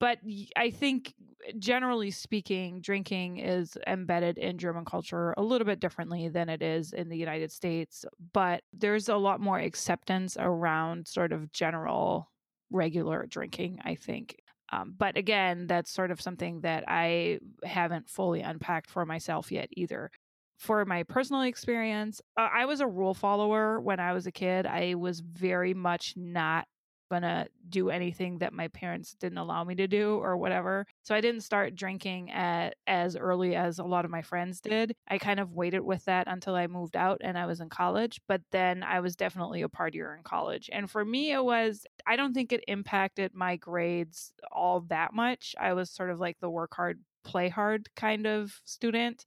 But 0.00 0.18
I 0.56 0.70
think, 0.70 1.14
generally 1.58 2.10
speaking, 2.10 2.80
drinking 2.80 3.38
is 3.38 3.76
embedded 3.86 4.38
in 4.38 4.58
German 4.58 4.84
culture 4.84 5.34
a 5.36 5.42
little 5.42 5.66
bit 5.66 5.80
differently 5.80 6.28
than 6.28 6.48
it 6.48 6.62
is 6.62 6.92
in 6.92 7.08
the 7.08 7.16
United 7.16 7.50
States. 7.52 8.04
But 8.32 8.62
there's 8.72 9.08
a 9.08 9.16
lot 9.16 9.40
more 9.40 9.58
acceptance 9.58 10.36
around 10.38 11.08
sort 11.08 11.32
of 11.32 11.52
general 11.52 12.30
regular 12.70 13.26
drinking, 13.26 13.80
I 13.84 13.94
think. 13.94 14.36
Um, 14.70 14.94
but 14.96 15.16
again, 15.16 15.66
that's 15.66 15.90
sort 15.90 16.10
of 16.10 16.20
something 16.20 16.60
that 16.60 16.84
I 16.86 17.40
haven't 17.64 18.08
fully 18.08 18.42
unpacked 18.42 18.90
for 18.90 19.06
myself 19.06 19.50
yet 19.50 19.68
either 19.72 20.10
for 20.58 20.84
my 20.84 21.04
personal 21.04 21.42
experience, 21.42 22.20
uh, 22.36 22.48
I 22.52 22.66
was 22.66 22.80
a 22.80 22.86
rule 22.86 23.14
follower 23.14 23.80
when 23.80 24.00
I 24.00 24.12
was 24.12 24.26
a 24.26 24.32
kid. 24.32 24.66
I 24.66 24.94
was 24.94 25.20
very 25.20 25.72
much 25.74 26.14
not 26.16 26.66
gonna 27.10 27.46
do 27.68 27.90
anything 27.90 28.38
that 28.38 28.52
my 28.52 28.68
parents 28.68 29.14
didn't 29.14 29.38
allow 29.38 29.64
me 29.64 29.74
to 29.74 29.86
do 29.86 30.16
or 30.16 30.36
whatever. 30.36 30.86
So 31.02 31.14
I 31.14 31.20
didn't 31.20 31.40
start 31.40 31.74
drinking 31.74 32.30
at 32.30 32.74
as 32.86 33.16
early 33.16 33.54
as 33.54 33.78
a 33.78 33.84
lot 33.84 34.04
of 34.04 34.10
my 34.10 34.22
friends 34.22 34.60
did. 34.60 34.94
I 35.08 35.18
kind 35.18 35.40
of 35.40 35.54
waited 35.54 35.80
with 35.80 36.04
that 36.04 36.28
until 36.28 36.54
I 36.54 36.66
moved 36.66 36.96
out 36.96 37.20
and 37.22 37.38
I 37.38 37.46
was 37.46 37.60
in 37.60 37.70
college, 37.70 38.20
but 38.28 38.42
then 38.52 38.82
I 38.82 39.00
was 39.00 39.16
definitely 39.16 39.62
a 39.62 39.68
partier 39.68 40.16
in 40.16 40.22
college. 40.22 40.68
And 40.72 40.90
for 40.90 41.04
me 41.04 41.32
it 41.32 41.44
was 41.44 41.86
I 42.06 42.16
don't 42.16 42.34
think 42.34 42.52
it 42.52 42.64
impacted 42.68 43.34
my 43.34 43.56
grades 43.56 44.32
all 44.52 44.80
that 44.88 45.14
much. 45.14 45.54
I 45.58 45.72
was 45.72 45.90
sort 45.90 46.10
of 46.10 46.20
like 46.20 46.36
the 46.40 46.50
work 46.50 46.74
hard 46.74 47.00
play 47.24 47.48
hard 47.48 47.88
kind 47.96 48.26
of 48.26 48.60
student. 48.64 49.24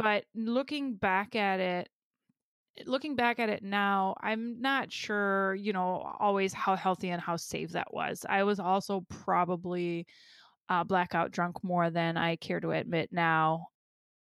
But 0.00 0.24
looking 0.34 0.94
back 0.94 1.36
at 1.36 1.60
it, 1.60 1.90
looking 2.86 3.16
back 3.16 3.38
at 3.38 3.50
it 3.50 3.62
now, 3.62 4.16
I'm 4.22 4.58
not 4.62 4.90
sure, 4.90 5.54
you 5.54 5.74
know, 5.74 6.16
always 6.18 6.54
how 6.54 6.74
healthy 6.74 7.10
and 7.10 7.20
how 7.20 7.36
safe 7.36 7.72
that 7.72 7.92
was. 7.92 8.24
I 8.26 8.44
was 8.44 8.58
also 8.58 9.04
probably 9.10 10.06
uh, 10.70 10.84
blackout 10.84 11.32
drunk 11.32 11.62
more 11.62 11.90
than 11.90 12.16
I 12.16 12.36
care 12.36 12.60
to 12.60 12.70
admit 12.70 13.10
now. 13.12 13.66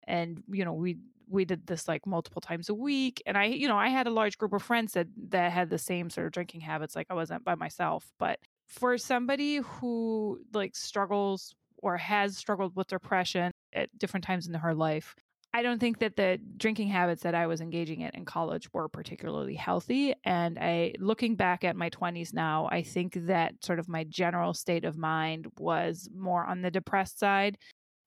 And, 0.08 0.44
you 0.52 0.66
know, 0.66 0.74
we 0.74 0.98
we 1.28 1.46
did 1.46 1.66
this 1.66 1.88
like 1.88 2.06
multiple 2.06 2.42
times 2.42 2.70
a 2.70 2.74
week 2.76 3.20
and 3.26 3.36
i 3.36 3.46
you 3.46 3.68
know 3.68 3.76
i 3.78 3.90
had 3.90 4.06
a 4.06 4.12
large 4.12 4.38
group 4.38 4.54
of 4.54 4.62
friends 4.62 4.94
that 4.94 5.08
that 5.30 5.52
had 5.52 5.72
the 5.72 5.78
same 5.80 6.08
sort 6.08 6.28
of 6.28 6.32
drinking 6.32 6.62
habits 6.62 6.96
like 6.96 7.08
i 7.10 7.16
wasn't 7.16 7.44
by 7.44 7.56
myself 7.56 8.12
but 8.20 8.38
for 8.68 8.96
somebody 8.96 9.58
who 9.58 10.40
like 10.54 10.76
struggles 10.76 11.56
or 11.80 11.98
has 11.98 12.38
struggled 12.38 12.76
with 12.76 12.86
depression 12.86 13.52
at 13.74 13.90
different 13.98 14.24
times 14.24 14.46
in 14.46 14.54
her 14.54 14.76
life 14.76 15.16
I 15.56 15.62
don't 15.62 15.80
think 15.80 16.00
that 16.00 16.18
the 16.18 16.38
drinking 16.58 16.90
habits 16.90 17.24
that 17.24 17.34
I 17.34 17.48
was 17.48 17.62
engaging 17.62 18.02
in 18.02 18.12
in 18.14 18.26
college 18.26 18.68
were 18.74 18.90
particularly 18.90 19.56
healthy. 19.56 20.14
And 20.26 20.60
I, 20.60 20.96
looking 21.00 21.36
back 21.38 21.64
at 21.64 21.78
my 21.78 21.90
20s 21.92 22.34
now, 22.34 22.68
I 22.70 22.82
think 22.82 23.14
that 23.28 23.64
sort 23.64 23.80
of 23.80 23.88
my 23.88 24.04
general 24.04 24.54
state 24.54 24.84
of 24.84 24.98
mind 24.98 25.48
was 25.58 26.10
more 26.14 26.44
on 26.44 26.62
the 26.62 26.70
depressed 26.70 27.20
side. 27.20 27.58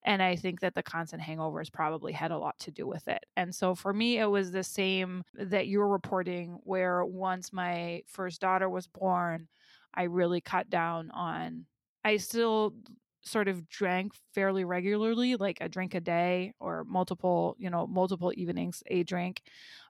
And 0.04 0.22
I 0.22 0.36
think 0.36 0.60
that 0.60 0.74
the 0.74 0.82
constant 0.82 1.22
hangovers 1.22 1.72
probably 1.72 2.12
had 2.12 2.32
a 2.32 2.38
lot 2.38 2.58
to 2.58 2.70
do 2.70 2.86
with 2.86 3.08
it. 3.08 3.24
And 3.34 3.54
so 3.54 3.74
for 3.74 3.94
me, 3.94 4.18
it 4.18 4.26
was 4.26 4.52
the 4.52 4.62
same 4.62 5.22
that 5.32 5.68
you're 5.68 5.88
reporting, 5.88 6.58
where 6.64 7.02
once 7.02 7.50
my 7.50 8.02
first 8.08 8.42
daughter 8.42 8.68
was 8.68 8.86
born, 8.86 9.48
I 9.94 10.02
really 10.02 10.42
cut 10.42 10.68
down 10.68 11.10
on. 11.12 11.64
I 12.04 12.18
still 12.18 12.74
sort 13.22 13.48
of 13.48 13.68
drank 13.68 14.12
fairly 14.34 14.64
regularly, 14.64 15.36
like 15.36 15.58
a 15.60 15.68
drink 15.68 15.94
a 15.94 16.00
day 16.00 16.52
or 16.60 16.84
multiple, 16.84 17.56
you 17.58 17.70
know, 17.70 17.86
multiple 17.86 18.32
evenings 18.36 18.82
a 18.86 19.02
drink, 19.02 19.42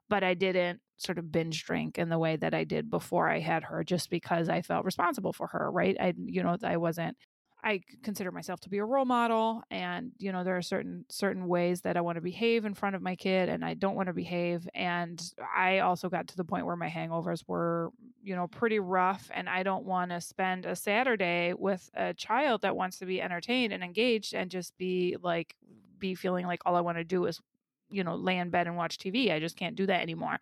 but 0.09 0.23
I 0.23 0.33
didn't 0.33 0.81
sort 0.97 1.17
of 1.17 1.31
binge 1.31 1.63
drink 1.63 1.97
in 1.97 2.09
the 2.09 2.19
way 2.19 2.35
that 2.35 2.53
I 2.53 2.63
did 2.65 2.89
before 2.89 3.29
I 3.29 3.39
had 3.39 3.63
her 3.65 3.83
just 3.83 4.09
because 4.09 4.49
I 4.49 4.61
felt 4.61 4.85
responsible 4.85 5.33
for 5.33 5.47
her, 5.47 5.71
right? 5.71 5.95
I 5.99 6.13
you 6.17 6.43
know, 6.43 6.57
I 6.63 6.77
wasn't 6.77 7.17
I 7.63 7.81
consider 8.03 8.31
myself 8.31 8.59
to 8.61 8.69
be 8.69 8.77
a 8.77 8.85
role 8.85 9.05
model 9.05 9.63
and 9.69 10.11
you 10.17 10.31
know 10.31 10.43
there 10.43 10.55
are 10.55 10.61
certain 10.61 11.05
certain 11.09 11.47
ways 11.47 11.81
that 11.81 11.97
I 11.97 12.01
want 12.01 12.15
to 12.15 12.21
behave 12.21 12.65
in 12.65 12.73
front 12.73 12.95
of 12.95 13.01
my 13.01 13.15
kid 13.15 13.49
and 13.49 13.65
I 13.65 13.73
don't 13.73 13.95
want 13.95 14.07
to 14.07 14.13
behave 14.13 14.67
and 14.73 15.21
I 15.55 15.79
also 15.79 16.09
got 16.09 16.27
to 16.29 16.37
the 16.37 16.45
point 16.45 16.65
where 16.65 16.77
my 16.77 16.89
hangovers 16.89 17.43
were 17.47 17.91
you 18.23 18.35
know 18.35 18.47
pretty 18.47 18.79
rough 18.79 19.29
and 19.33 19.49
I 19.49 19.63
don't 19.63 19.85
want 19.85 20.11
to 20.11 20.21
spend 20.21 20.65
a 20.65 20.75
Saturday 20.75 21.53
with 21.53 21.89
a 21.95 22.13
child 22.13 22.61
that 22.61 22.75
wants 22.75 22.99
to 22.99 23.05
be 23.05 23.21
entertained 23.21 23.73
and 23.73 23.83
engaged 23.83 24.33
and 24.33 24.49
just 24.49 24.77
be 24.77 25.17
like 25.21 25.55
be 25.97 26.15
feeling 26.15 26.45
like 26.45 26.61
all 26.65 26.75
I 26.75 26.81
want 26.81 26.97
to 26.97 27.03
do 27.03 27.25
is 27.25 27.41
you 27.89 28.03
know 28.03 28.15
lay 28.15 28.37
in 28.37 28.49
bed 28.49 28.67
and 28.67 28.75
watch 28.77 28.97
tv 28.97 29.31
i 29.31 29.39
just 29.39 29.55
can't 29.57 29.75
do 29.75 29.85
that 29.85 30.01
anymore. 30.01 30.39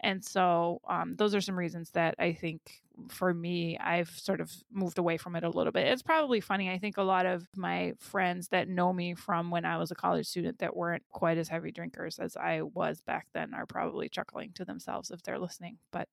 And 0.00 0.24
so 0.24 0.80
um, 0.88 1.16
those 1.16 1.34
are 1.34 1.40
some 1.40 1.58
reasons 1.58 1.90
that 1.92 2.14
i 2.18 2.32
think 2.32 2.82
for 3.08 3.34
me 3.34 3.76
i've 3.78 4.08
sort 4.08 4.40
of 4.40 4.50
moved 4.72 4.98
away 4.98 5.18
from 5.18 5.36
it 5.36 5.44
a 5.44 5.50
little 5.50 5.72
bit. 5.72 5.86
It's 5.86 6.02
probably 6.02 6.40
funny 6.40 6.70
i 6.70 6.78
think 6.78 6.96
a 6.96 7.02
lot 7.02 7.26
of 7.26 7.46
my 7.56 7.92
friends 7.98 8.48
that 8.48 8.68
know 8.68 8.92
me 8.92 9.14
from 9.14 9.50
when 9.50 9.64
i 9.64 9.76
was 9.76 9.90
a 9.90 9.94
college 9.94 10.26
student 10.26 10.58
that 10.58 10.74
weren't 10.76 11.02
quite 11.10 11.38
as 11.38 11.48
heavy 11.48 11.72
drinkers 11.72 12.18
as 12.18 12.36
i 12.36 12.62
was 12.62 13.00
back 13.02 13.26
then 13.34 13.52
are 13.54 13.66
probably 13.66 14.08
chuckling 14.08 14.52
to 14.54 14.64
themselves 14.64 15.10
if 15.10 15.22
they're 15.22 15.38
listening 15.38 15.78
but 15.92 16.08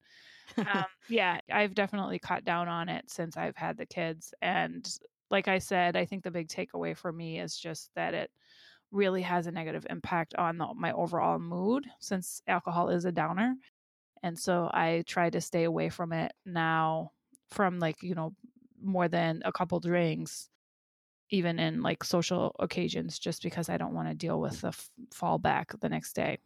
um, 0.73 0.85
yeah 1.07 1.39
i've 1.51 1.73
definitely 1.73 2.19
cut 2.19 2.43
down 2.43 2.67
on 2.67 2.89
it 2.89 3.09
since 3.09 3.37
i've 3.37 3.55
had 3.55 3.77
the 3.77 3.85
kids 3.85 4.33
and 4.41 4.97
like 5.29 5.47
i 5.47 5.57
said 5.57 5.95
i 5.95 6.05
think 6.05 6.23
the 6.23 6.31
big 6.31 6.47
takeaway 6.47 6.95
for 6.95 7.11
me 7.11 7.39
is 7.39 7.57
just 7.57 7.91
that 7.95 8.13
it 8.13 8.31
really 8.93 9.23
has 9.23 9.47
a 9.47 9.51
negative 9.51 9.85
impact 9.89 10.35
on 10.35 10.57
the, 10.57 10.67
my 10.75 10.93
overall 10.93 11.39
mood 11.39 11.85
since 11.99 12.41
alcohol 12.47 12.89
is 12.89 13.05
a 13.05 13.11
downer. 13.11 13.55
And 14.21 14.39
so 14.39 14.69
I 14.73 15.03
try 15.05 15.29
to 15.31 15.41
stay 15.41 15.65
away 15.65 15.89
from 15.89 16.13
it 16.13 16.31
now 16.45 17.11
from 17.51 17.79
like, 17.79 18.01
you 18.01 18.15
know, 18.15 18.33
more 18.81 19.07
than 19.09 19.41
a 19.43 19.51
couple 19.51 19.79
drinks, 19.79 20.49
even 21.29 21.59
in 21.59 21.81
like 21.81 22.03
social 22.03 22.55
occasions, 22.59 23.19
just 23.19 23.43
because 23.43 23.67
I 23.67 23.77
don't 23.77 23.93
want 23.95 24.07
to 24.09 24.15
deal 24.15 24.39
with 24.39 24.61
the 24.61 24.69
f- 24.69 24.89
fallback 25.13 25.79
the 25.81 25.89
next 25.89 26.13
day. 26.13 26.37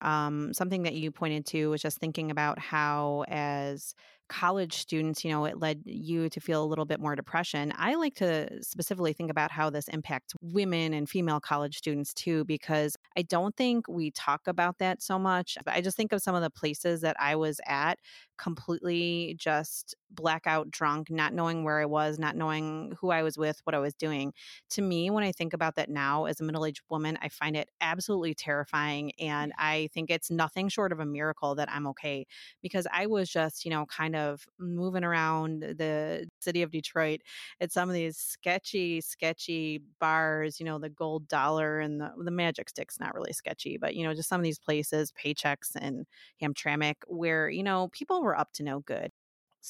Um, 0.00 0.52
something 0.54 0.84
that 0.84 0.94
you 0.94 1.10
pointed 1.10 1.46
to 1.46 1.70
was 1.70 1.82
just 1.82 1.98
thinking 1.98 2.30
about 2.30 2.58
how, 2.58 3.24
as 3.28 3.94
college 4.28 4.74
students, 4.74 5.24
you 5.24 5.30
know, 5.30 5.44
it 5.46 5.58
led 5.58 5.80
you 5.84 6.28
to 6.28 6.40
feel 6.40 6.62
a 6.62 6.66
little 6.66 6.84
bit 6.84 7.00
more 7.00 7.16
depression. 7.16 7.72
I 7.76 7.94
like 7.94 8.14
to 8.16 8.62
specifically 8.62 9.12
think 9.12 9.30
about 9.30 9.50
how 9.50 9.70
this 9.70 9.88
impacts 9.88 10.34
women 10.40 10.92
and 10.92 11.08
female 11.08 11.40
college 11.40 11.78
students 11.78 12.12
too, 12.12 12.44
because 12.44 12.96
I 13.16 13.22
don't 13.22 13.56
think 13.56 13.88
we 13.88 14.10
talk 14.10 14.42
about 14.46 14.78
that 14.78 15.02
so 15.02 15.18
much. 15.18 15.56
I 15.66 15.80
just 15.80 15.96
think 15.96 16.12
of 16.12 16.20
some 16.20 16.34
of 16.34 16.42
the 16.42 16.50
places 16.50 17.00
that 17.00 17.16
I 17.18 17.36
was 17.36 17.60
at 17.66 17.98
completely 18.36 19.34
just 19.38 19.94
blackout 20.10 20.70
drunk, 20.70 21.10
not 21.10 21.32
knowing 21.32 21.64
where 21.64 21.80
I 21.80 21.84
was, 21.84 22.18
not 22.18 22.36
knowing 22.36 22.94
who 23.00 23.10
I 23.10 23.22
was 23.22 23.36
with, 23.36 23.60
what 23.64 23.74
I 23.74 23.78
was 23.78 23.94
doing. 23.94 24.32
To 24.70 24.82
me, 24.82 25.10
when 25.10 25.24
I 25.24 25.32
think 25.32 25.52
about 25.52 25.76
that 25.76 25.88
now 25.90 26.24
as 26.24 26.40
a 26.40 26.44
middle 26.44 26.64
aged 26.66 26.82
woman, 26.88 27.18
I 27.22 27.28
find 27.28 27.56
it 27.56 27.68
absolutely 27.80 28.34
terrifying. 28.34 29.12
And 29.20 29.52
mm. 29.52 29.56
I 29.58 29.88
think 29.92 30.10
it's 30.10 30.30
nothing 30.30 30.68
short 30.68 30.92
of 30.92 31.00
a 31.00 31.06
miracle 31.06 31.54
that 31.56 31.70
I'm 31.70 31.86
okay 31.88 32.26
because 32.62 32.86
I 32.92 33.06
was 33.06 33.28
just, 33.28 33.64
you 33.64 33.70
know, 33.70 33.86
kind 33.86 34.16
of 34.16 34.46
moving 34.58 35.04
around 35.04 35.60
the 35.62 36.28
city 36.40 36.62
of 36.62 36.70
Detroit 36.70 37.20
at 37.60 37.72
some 37.72 37.88
of 37.88 37.94
these 37.94 38.16
sketchy, 38.16 39.00
sketchy 39.00 39.82
bars, 40.00 40.58
you 40.58 40.66
know, 40.66 40.78
the 40.78 40.88
gold 40.88 41.28
dollar 41.28 41.80
and 41.80 42.00
the, 42.00 42.12
the 42.16 42.30
magic 42.30 42.68
stick's 42.68 42.98
not 43.00 43.14
really 43.14 43.32
sketchy, 43.32 43.78
but, 43.78 43.94
you 43.94 44.04
know, 44.04 44.14
just 44.14 44.28
some 44.28 44.40
of 44.40 44.44
these 44.44 44.58
places, 44.58 45.12
paychecks 45.12 45.76
and 45.76 46.06
Hamtramck, 46.42 46.96
where, 47.06 47.48
you 47.50 47.62
know, 47.62 47.88
people 47.92 48.22
were 48.22 48.38
up 48.38 48.52
to 48.54 48.62
no 48.62 48.80
good. 48.80 49.10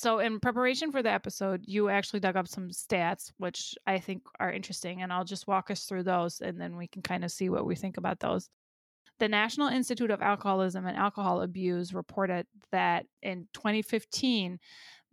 So, 0.00 0.20
in 0.20 0.38
preparation 0.38 0.92
for 0.92 1.02
the 1.02 1.10
episode, 1.10 1.64
you 1.66 1.88
actually 1.88 2.20
dug 2.20 2.36
up 2.36 2.46
some 2.46 2.68
stats, 2.68 3.32
which 3.38 3.74
I 3.84 3.98
think 3.98 4.22
are 4.38 4.52
interesting, 4.52 5.02
and 5.02 5.12
I'll 5.12 5.24
just 5.24 5.48
walk 5.48 5.72
us 5.72 5.86
through 5.86 6.04
those 6.04 6.40
and 6.40 6.60
then 6.60 6.76
we 6.76 6.86
can 6.86 7.02
kind 7.02 7.24
of 7.24 7.32
see 7.32 7.48
what 7.48 7.66
we 7.66 7.74
think 7.74 7.96
about 7.96 8.20
those. 8.20 8.48
The 9.18 9.26
National 9.26 9.66
Institute 9.66 10.12
of 10.12 10.22
Alcoholism 10.22 10.86
and 10.86 10.96
Alcohol 10.96 11.42
Abuse 11.42 11.92
reported 11.92 12.46
that 12.70 13.06
in 13.22 13.48
2015, 13.54 14.60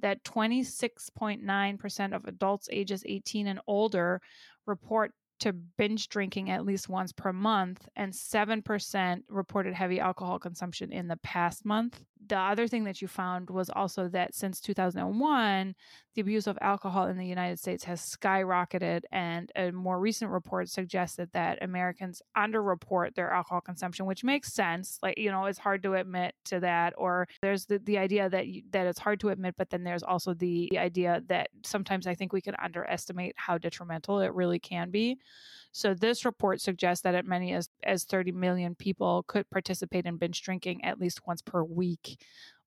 that 0.02 0.24
26.9% 0.24 2.16
of 2.16 2.26
adults 2.26 2.70
ages 2.72 3.04
18 3.08 3.48
and 3.48 3.62
older 3.66 4.22
report 4.68 5.14
to 5.40 5.52
binge 5.52 6.10
drinking 6.10 6.52
at 6.52 6.64
least 6.64 6.90
once 6.90 7.12
per 7.12 7.34
month, 7.34 7.90
and 7.96 8.14
7% 8.14 9.24
reported 9.30 9.74
heavy 9.74 10.00
alcohol 10.00 10.38
consumption 10.38 10.92
in 10.92 11.08
the 11.08 11.18
past 11.18 11.66
month. 11.66 12.04
The 12.28 12.38
other 12.38 12.68
thing 12.68 12.86
that 12.86 13.02
you 13.02 13.08
found 13.08 13.50
was 13.50 13.70
also 13.70 14.08
that 14.10 14.34
since 14.34 14.60
2001, 14.60 15.76
the 16.16 16.22
abuse 16.22 16.48
of 16.48 16.58
alcohol 16.62 17.08
in 17.08 17.18
the 17.18 17.26
United 17.26 17.60
States 17.60 17.84
has 17.84 18.02
skyrocketed, 18.02 19.02
and 19.12 19.52
a 19.56 19.72
more 19.72 20.00
recent 20.00 20.32
report 20.32 20.70
suggested 20.70 21.30
that 21.34 21.62
Americans 21.62 22.22
underreport 22.36 23.16
their 23.16 23.32
alcohol 23.32 23.62
consumption, 23.62 24.06
which 24.06 24.24
makes 24.24 24.54
sense. 24.54 24.98
Like, 25.04 25.18
you 25.18 25.30
know, 25.30 25.46
it's 25.46 25.60
hard 25.60 25.84
to 25.84 25.96
admit 25.96 26.34
to 26.46 26.60
that, 26.62 26.94
or 26.98 27.28
there's 27.42 27.66
the, 27.66 27.80
the 27.80 27.98
idea 27.98 28.30
that, 28.30 28.48
you, 28.48 28.64
that 28.72 28.88
it's 28.88 29.00
hard 29.00 29.20
to 29.20 29.30
admit, 29.30 29.56
but 29.58 29.70
then 29.70 29.84
there's 29.84 30.04
also 30.04 30.34
the 30.34 30.78
idea 30.78 31.22
that 31.28 31.50
sometimes 31.64 32.08
I 32.08 32.16
think 32.16 32.34
we 32.34 32.42
can 32.42 32.56
underestimate 32.64 33.36
how 33.38 33.58
detrimental 33.58 34.20
it 34.22 34.34
really 34.34 34.60
can 34.60 34.90
be. 34.90 35.18
So 35.76 35.94
this 35.94 36.24
report 36.24 36.62
suggests 36.62 37.04
that 37.04 37.16
as 37.16 37.26
many 37.26 37.52
as, 37.52 37.68
as 37.84 38.06
30 38.06 38.32
million 38.32 38.76
people 38.76 39.26
could 39.28 39.50
participate 39.50 40.06
in 40.06 40.16
binge 40.16 40.42
drinking 40.42 40.86
at 40.86 41.02
least 41.02 41.28
once 41.28 41.42
per 41.42 41.66
week, 41.66 42.18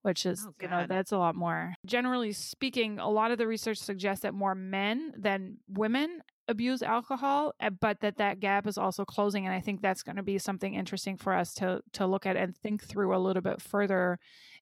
which 0.03 0.27
is, 0.27 0.45
oh, 0.47 0.53
you 0.61 0.69
know, 0.69 0.85
that's 0.87 1.11
a 1.11 1.17
lot 1.17 1.35
more. 1.35 1.73
Generally 1.87 2.33
speaking, 2.33 2.99
a 2.99 3.09
lot 3.09 3.31
of 3.31 3.38
the 3.38 3.47
research 3.47 3.79
suggests 3.79 4.25
that 4.25 4.35
more 4.35 4.55
men 4.55 5.15
than 5.17 5.57
women 5.71 6.21
abuse 6.49 6.83
alcohol, 6.83 7.55
eh, 7.61 7.71
but 7.71 8.00
that 8.00 8.19
that 8.19 8.41
gap 8.41 8.67
is 8.67 8.77
also 8.77 9.07
closing. 9.07 9.47
And 9.47 9.55
I 9.55 9.61
think 9.61 9.81
that's 9.81 10.03
going 10.03 10.17
to 10.17 10.23
be 10.23 10.37
something 10.37 10.75
interesting 10.75 11.17
for 11.17 11.33
us 11.33 11.55
to 11.55 11.81
to 11.95 12.07
look 12.07 12.27
at 12.27 12.37
and 12.37 12.55
think 12.59 12.85
through 12.85 13.17
a 13.17 13.19
little 13.19 13.43
bit 13.43 13.62
further 13.62 14.19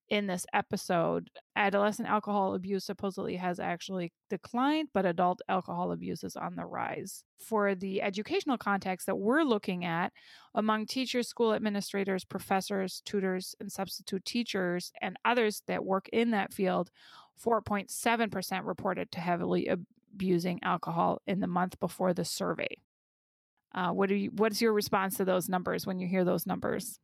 in 0.09 0.27
this 0.27 0.47
episode, 0.53 1.31
adolescent 1.57 2.09
alcohol 2.09 2.55
abuse 2.55 2.85
supposedly 2.85 3.37
has 3.37 3.59
actually 3.59 4.13
declined, 4.31 4.89
but 4.95 5.05
adult 5.05 5.41
alcohol 5.49 5.91
abuse 5.93 6.23
is 6.23 6.37
on 6.37 6.55
the 6.55 6.65
rise. 6.65 7.25
For 7.41 7.75
the 7.75 8.03
educational 8.03 8.57
context 8.57 9.07
that 9.07 9.19
we're 9.19 9.43
looking 9.43 9.85
at, 9.85 10.13
among 10.55 10.87
teachers, 10.87 11.29
school 11.29 11.55
administrators, 11.55 12.25
professors, 12.25 13.03
tutors, 13.05 13.55
and 13.61 13.71
substitute 13.71 14.25
teachers, 14.25 14.93
and 15.03 15.17
others 15.25 15.63
that 15.67 15.85
work 15.85 16.09
in 16.13 16.31
that 16.31 16.53
field, 16.53 16.91
4.7% 17.45 18.65
reported 18.65 19.11
to 19.13 19.21
heavily 19.21 19.69
abusing 19.69 20.61
alcohol 20.63 21.21
in 21.27 21.41
the 21.41 21.47
month 21.47 21.79
before 21.81 22.15
the 22.15 22.25
survey. 22.25 22.77
Uh, 23.75 23.91
what 23.91 24.11
are 24.11 24.17
you, 24.17 24.31
what's 24.37 24.63
your 24.63 24.73
response 24.73 25.17
to 25.17 25.25
those 25.25 25.49
numbers 25.49 25.87
when 25.87 25.99
you 25.99 26.07
hear 26.07 26.25
those 26.25 26.47
numbers? 26.47 26.99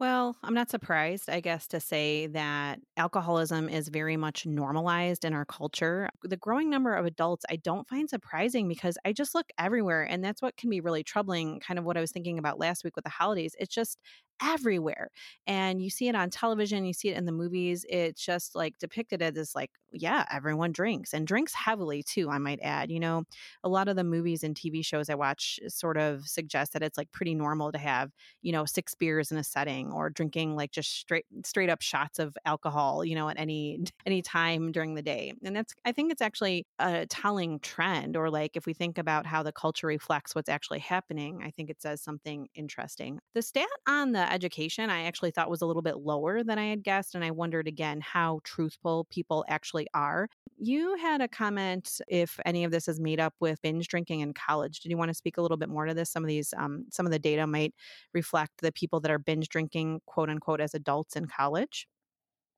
Well, 0.00 0.36
I'm 0.42 0.54
not 0.54 0.70
surprised, 0.70 1.28
I 1.28 1.40
guess, 1.40 1.66
to 1.68 1.80
say 1.80 2.26
that 2.28 2.80
alcoholism 2.96 3.68
is 3.68 3.88
very 3.88 4.16
much 4.16 4.46
normalized 4.46 5.26
in 5.26 5.34
our 5.34 5.44
culture. 5.44 6.08
The 6.22 6.38
growing 6.38 6.70
number 6.70 6.94
of 6.94 7.04
adults 7.04 7.44
I 7.50 7.56
don't 7.56 7.86
find 7.86 8.08
surprising 8.08 8.66
because 8.66 8.96
I 9.04 9.12
just 9.12 9.34
look 9.34 9.48
everywhere. 9.58 10.02
And 10.04 10.24
that's 10.24 10.40
what 10.40 10.56
can 10.56 10.70
be 10.70 10.80
really 10.80 11.04
troubling, 11.04 11.60
kind 11.60 11.78
of 11.78 11.84
what 11.84 11.98
I 11.98 12.00
was 12.00 12.12
thinking 12.12 12.38
about 12.38 12.58
last 12.58 12.82
week 12.82 12.96
with 12.96 13.04
the 13.04 13.10
holidays. 13.10 13.54
It's 13.58 13.74
just 13.74 13.98
everywhere. 14.42 15.10
And 15.46 15.82
you 15.82 15.90
see 15.90 16.08
it 16.08 16.14
on 16.14 16.30
television, 16.30 16.84
you 16.84 16.92
see 16.92 17.08
it 17.08 17.16
in 17.16 17.24
the 17.26 17.32
movies. 17.32 17.84
It's 17.88 18.24
just 18.24 18.54
like 18.54 18.78
depicted 18.78 19.22
as 19.22 19.34
this, 19.34 19.54
like, 19.54 19.70
yeah, 19.92 20.24
everyone 20.30 20.72
drinks 20.72 21.12
and 21.12 21.26
drinks 21.26 21.52
heavily 21.54 22.02
too, 22.02 22.30
I 22.30 22.38
might 22.38 22.60
add. 22.62 22.90
You 22.90 23.00
know, 23.00 23.24
a 23.64 23.68
lot 23.68 23.88
of 23.88 23.96
the 23.96 24.04
movies 24.04 24.42
and 24.42 24.56
TV 24.56 24.82
shows 24.82 25.08
I 25.10 25.14
watch 25.14 25.58
uh, 25.64 25.68
sort 25.68 25.96
of 25.96 26.26
suggest 26.28 26.72
that 26.72 26.82
it's 26.82 26.96
like 26.98 27.10
pretty 27.12 27.34
normal 27.34 27.72
to 27.72 27.78
have, 27.78 28.12
you 28.42 28.52
know, 28.52 28.64
six 28.64 28.94
beers 28.94 29.30
in 29.32 29.38
a 29.38 29.44
setting 29.44 29.92
or 29.92 30.10
drinking 30.10 30.56
like 30.56 30.70
just 30.72 30.92
straight 30.92 31.26
straight 31.44 31.70
up 31.70 31.82
shots 31.82 32.18
of 32.18 32.36
alcohol, 32.44 33.04
you 33.04 33.14
know, 33.14 33.28
at 33.28 33.38
any 33.38 33.80
any 34.06 34.22
time 34.22 34.72
during 34.72 34.94
the 34.94 35.02
day. 35.02 35.32
And 35.44 35.56
that's 35.56 35.74
I 35.84 35.92
think 35.92 36.12
it's 36.12 36.22
actually 36.22 36.66
a 36.78 37.06
telling 37.06 37.60
trend 37.60 38.16
or 38.16 38.30
like 38.30 38.56
if 38.56 38.66
we 38.66 38.74
think 38.74 38.98
about 38.98 39.26
how 39.26 39.42
the 39.42 39.52
culture 39.52 39.86
reflects 39.86 40.34
what's 40.34 40.48
actually 40.48 40.80
happening, 40.80 41.42
I 41.42 41.50
think 41.50 41.70
it 41.70 41.80
says 41.82 42.02
something 42.02 42.48
interesting. 42.54 43.20
The 43.34 43.42
stat 43.42 43.66
on 43.86 44.12
the 44.12 44.29
education 44.30 44.90
I 44.90 45.04
actually 45.04 45.30
thought 45.30 45.50
was 45.50 45.62
a 45.62 45.66
little 45.66 45.82
bit 45.82 45.98
lower 45.98 46.42
than 46.42 46.58
I 46.58 46.66
had 46.66 46.82
guessed. 46.82 47.14
And 47.14 47.24
I 47.24 47.30
wondered 47.30 47.68
again 47.68 48.00
how 48.00 48.40
truthful 48.44 49.06
people 49.10 49.44
actually 49.48 49.86
are. 49.94 50.28
You 50.58 50.96
had 50.96 51.20
a 51.20 51.28
comment 51.28 52.00
if 52.08 52.38
any 52.44 52.64
of 52.64 52.70
this 52.70 52.88
is 52.88 53.00
made 53.00 53.20
up 53.20 53.34
with 53.40 53.62
binge 53.62 53.88
drinking 53.88 54.20
in 54.20 54.34
college. 54.34 54.80
Did 54.80 54.90
you 54.90 54.96
want 54.96 55.08
to 55.08 55.14
speak 55.14 55.38
a 55.38 55.42
little 55.42 55.56
bit 55.56 55.68
more 55.68 55.86
to 55.86 55.94
this? 55.94 56.10
Some 56.10 56.22
of 56.22 56.28
these, 56.28 56.52
um, 56.56 56.84
some 56.90 57.06
of 57.06 57.12
the 57.12 57.18
data 57.18 57.46
might 57.46 57.74
reflect 58.12 58.60
the 58.60 58.72
people 58.72 59.00
that 59.00 59.10
are 59.10 59.18
binge 59.18 59.48
drinking, 59.48 60.00
quote 60.06 60.30
unquote, 60.30 60.60
as 60.60 60.74
adults 60.74 61.16
in 61.16 61.26
college. 61.26 61.86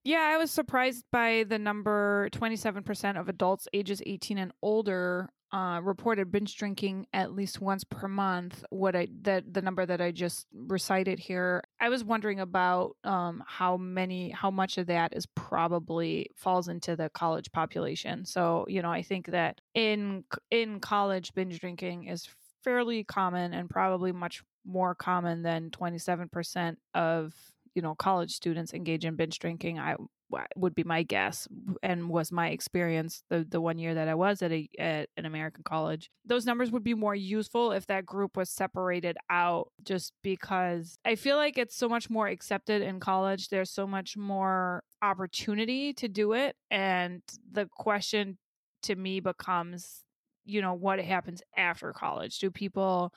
Yeah, 0.04 0.32
I 0.34 0.36
was 0.36 0.50
surprised 0.50 1.04
by 1.12 1.44
the 1.48 1.58
number 1.58 2.28
27% 2.32 3.20
of 3.20 3.28
adults 3.28 3.68
ages 3.72 4.02
18 4.04 4.36
and 4.36 4.52
older 4.60 5.28
uh, 5.52 5.80
reported 5.82 6.32
binge 6.32 6.56
drinking 6.56 7.06
at 7.12 7.32
least 7.32 7.61
once 7.61 7.85
per 7.85 8.09
month. 8.09 8.64
What 8.71 8.97
I 8.97 9.09
that 9.23 9.52
the 9.52 9.61
number 9.61 9.85
that 9.85 10.00
I 10.00 10.11
just 10.11 10.47
recited 10.54 11.18
here, 11.18 11.62
I 11.78 11.90
was 11.90 12.02
wondering 12.02 12.40
about 12.40 12.97
um, 13.04 13.44
how 13.47 13.76
many, 13.76 14.30
how 14.30 14.50
much 14.50 14.78
of 14.78 14.87
that 14.87 15.14
is 15.14 15.26
probably 15.26 16.30
falls 16.37 16.68
into 16.68 16.97
the 16.97 17.11
college 17.11 17.52
population. 17.52 18.25
So 18.25 18.64
you 18.68 18.80
know, 18.80 18.90
I 18.90 19.02
think 19.02 19.26
that 19.26 19.61
in 19.75 20.25
in 20.50 20.80
college, 20.80 21.35
binge 21.35 21.61
drinking 21.61 22.04
is 22.04 22.28
fairly 22.64 23.04
common 23.04 23.52
and 23.52 23.68
probably 23.68 24.12
much 24.12 24.42
more 24.64 24.94
common 24.94 25.42
than 25.42 25.71
27% 25.71 26.76
of 26.94 27.35
you 27.75 27.82
know 27.82 27.94
college 27.94 28.32
students 28.32 28.75
engage 28.75 29.04
in 29.04 29.16
binge 29.16 29.38
drinking 29.38 29.78
i 29.78 29.97
would 30.56 30.74
be 30.74 30.84
my 30.84 31.02
guess 31.02 31.48
and 31.82 32.08
was 32.08 32.32
my 32.32 32.48
experience 32.48 33.22
the 33.30 33.46
the 33.48 33.60
one 33.60 33.78
year 33.78 33.94
that 33.94 34.08
I 34.08 34.14
was 34.14 34.42
at 34.42 34.52
a 34.52 34.68
at 34.78 35.08
an 35.16 35.26
American 35.26 35.62
college. 35.64 36.10
Those 36.24 36.46
numbers 36.46 36.70
would 36.70 36.84
be 36.84 36.94
more 36.94 37.14
useful 37.14 37.72
if 37.72 37.86
that 37.86 38.06
group 38.06 38.36
was 38.36 38.50
separated 38.50 39.16
out 39.30 39.72
just 39.82 40.12
because 40.22 40.96
I 41.04 41.14
feel 41.14 41.36
like 41.36 41.58
it's 41.58 41.76
so 41.76 41.88
much 41.88 42.10
more 42.10 42.28
accepted 42.28 42.82
in 42.82 43.00
college. 43.00 43.48
There's 43.48 43.70
so 43.70 43.86
much 43.86 44.16
more 44.16 44.82
opportunity 45.02 45.92
to 45.94 46.08
do 46.08 46.32
it 46.32 46.56
and 46.70 47.22
the 47.50 47.68
question 47.76 48.38
to 48.82 48.94
me 48.96 49.20
becomes 49.20 50.04
you 50.44 50.60
know 50.60 50.74
what 50.74 50.98
happens 51.00 51.42
after 51.56 51.92
college. 51.92 52.38
Do 52.38 52.50
people 52.50 53.12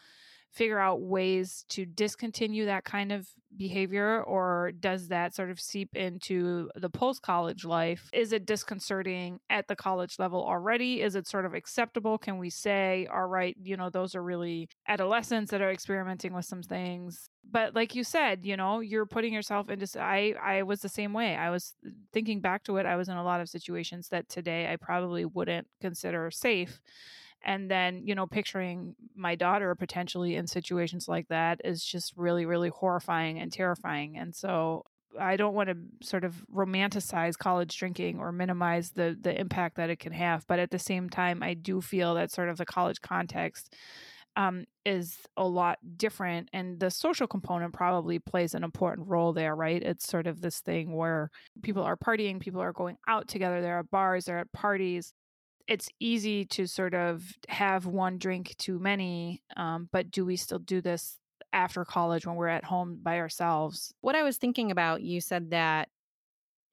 figure 0.55 0.79
out 0.79 1.01
ways 1.01 1.65
to 1.67 1.85
discontinue 1.85 2.65
that 2.65 2.85
kind 2.85 3.11
of 3.11 3.27
behavior 3.57 4.21
or 4.23 4.71
does 4.79 5.09
that 5.09 5.33
sort 5.33 5.49
of 5.49 5.59
seep 5.59 5.95
into 5.95 6.69
the 6.75 6.89
post 6.89 7.21
college 7.21 7.65
life? 7.65 8.09
Is 8.13 8.31
it 8.31 8.45
disconcerting 8.45 9.39
at 9.49 9.67
the 9.67 9.75
college 9.75 10.15
level 10.17 10.43
already? 10.43 11.01
Is 11.01 11.15
it 11.15 11.27
sort 11.27 11.45
of 11.45 11.53
acceptable? 11.53 12.17
Can 12.17 12.37
we 12.37 12.49
say 12.49 13.07
all 13.13 13.27
right 13.27 13.55
you 13.61 13.77
know 13.77 13.89
those 13.89 14.15
are 14.15 14.23
really 14.23 14.69
adolescents 14.87 15.51
that 15.51 15.61
are 15.61 15.71
experimenting 15.71 16.33
with 16.33 16.45
some 16.45 16.63
things. 16.63 17.29
But 17.49 17.75
like 17.75 17.95
you 17.95 18.03
said 18.03 18.45
you 18.45 18.57
know 18.57 18.79
you're 18.79 19.05
putting 19.05 19.33
yourself 19.33 19.69
into 19.69 19.87
i 20.01 20.33
i 20.41 20.63
was 20.63 20.79
the 20.81 20.89
same 20.89 21.13
way. 21.13 21.35
I 21.35 21.49
was 21.49 21.73
uh, 21.85 21.89
thinking 22.13 22.39
back 22.39 22.63
to 22.63 22.77
it 22.77 22.85
i 22.85 22.95
was 22.95 23.09
in 23.09 23.17
a 23.17 23.23
lot 23.23 23.41
of 23.41 23.49
situations 23.49 24.07
that 24.09 24.29
today 24.29 24.71
i 24.71 24.75
probably 24.77 25.25
wouldn't 25.25 25.67
consider 25.81 26.31
safe 26.31 26.81
and 27.45 27.69
then 27.71 28.01
you 28.05 28.15
know 28.15 28.27
picturing 28.27 28.95
my 29.15 29.35
daughter 29.35 29.73
potentially 29.75 30.35
in 30.35 30.47
situations 30.47 31.07
like 31.07 31.27
that 31.29 31.61
is 31.63 31.83
just 31.83 32.13
really 32.17 32.45
really 32.45 32.69
horrifying 32.69 33.39
and 33.39 33.51
terrifying 33.53 34.17
and 34.17 34.35
so 34.35 34.83
I 35.19 35.37
don't 35.37 35.53
want 35.53 35.69
to 35.69 35.77
sort 36.05 36.25
of 36.25 36.45
romanticize 36.53 37.37
college 37.37 37.77
drinking 37.77 38.19
or 38.19 38.31
minimize 38.31 38.91
the 38.91 39.17
the 39.19 39.39
impact 39.39 39.77
that 39.77 39.89
it 39.89 39.99
can 39.99 40.11
have, 40.11 40.45
but 40.47 40.59
at 40.59 40.71
the 40.71 40.79
same 40.79 41.09
time, 41.09 41.41
I 41.41 41.53
do 41.53 41.81
feel 41.81 42.15
that 42.15 42.31
sort 42.31 42.49
of 42.49 42.57
the 42.57 42.65
college 42.65 43.01
context 43.01 43.73
um, 44.37 44.65
is 44.85 45.19
a 45.37 45.47
lot 45.47 45.79
different, 45.97 46.49
and 46.51 46.79
the 46.79 46.91
social 46.91 47.27
component 47.27 47.73
probably 47.73 48.19
plays 48.19 48.53
an 48.53 48.63
important 48.63 49.07
role 49.07 49.31
there, 49.31 49.55
right? 49.55 49.81
It's 49.81 50.07
sort 50.07 50.27
of 50.27 50.41
this 50.41 50.59
thing 50.59 50.93
where 50.93 51.29
people 51.63 51.83
are 51.83 51.95
partying, 51.95 52.39
people 52.39 52.61
are 52.61 52.73
going 52.73 52.97
out 53.07 53.27
together, 53.29 53.61
they're 53.61 53.79
at 53.79 53.91
bars, 53.91 54.25
they're 54.25 54.39
at 54.39 54.51
parties, 54.51 55.13
it's 55.67 55.89
easy 55.99 56.45
to 56.45 56.67
sort 56.67 56.93
of 56.93 57.23
have 57.49 57.85
one 57.85 58.17
drink 58.17 58.55
too 58.57 58.79
many, 58.79 59.41
um, 59.57 59.89
but 59.91 60.11
do 60.11 60.25
we 60.25 60.35
still 60.35 60.59
do 60.59 60.81
this 60.81 61.17
after 61.53 61.85
college 61.85 62.25
when 62.27 62.35
we're 62.35 62.47
at 62.47 62.63
home 62.63 62.99
by 63.01 63.19
ourselves? 63.19 63.93
What 64.01 64.15
I 64.15 64.23
was 64.23 64.37
thinking 64.37 64.71
about, 64.71 65.01
you 65.01 65.21
said 65.21 65.51
that 65.51 65.89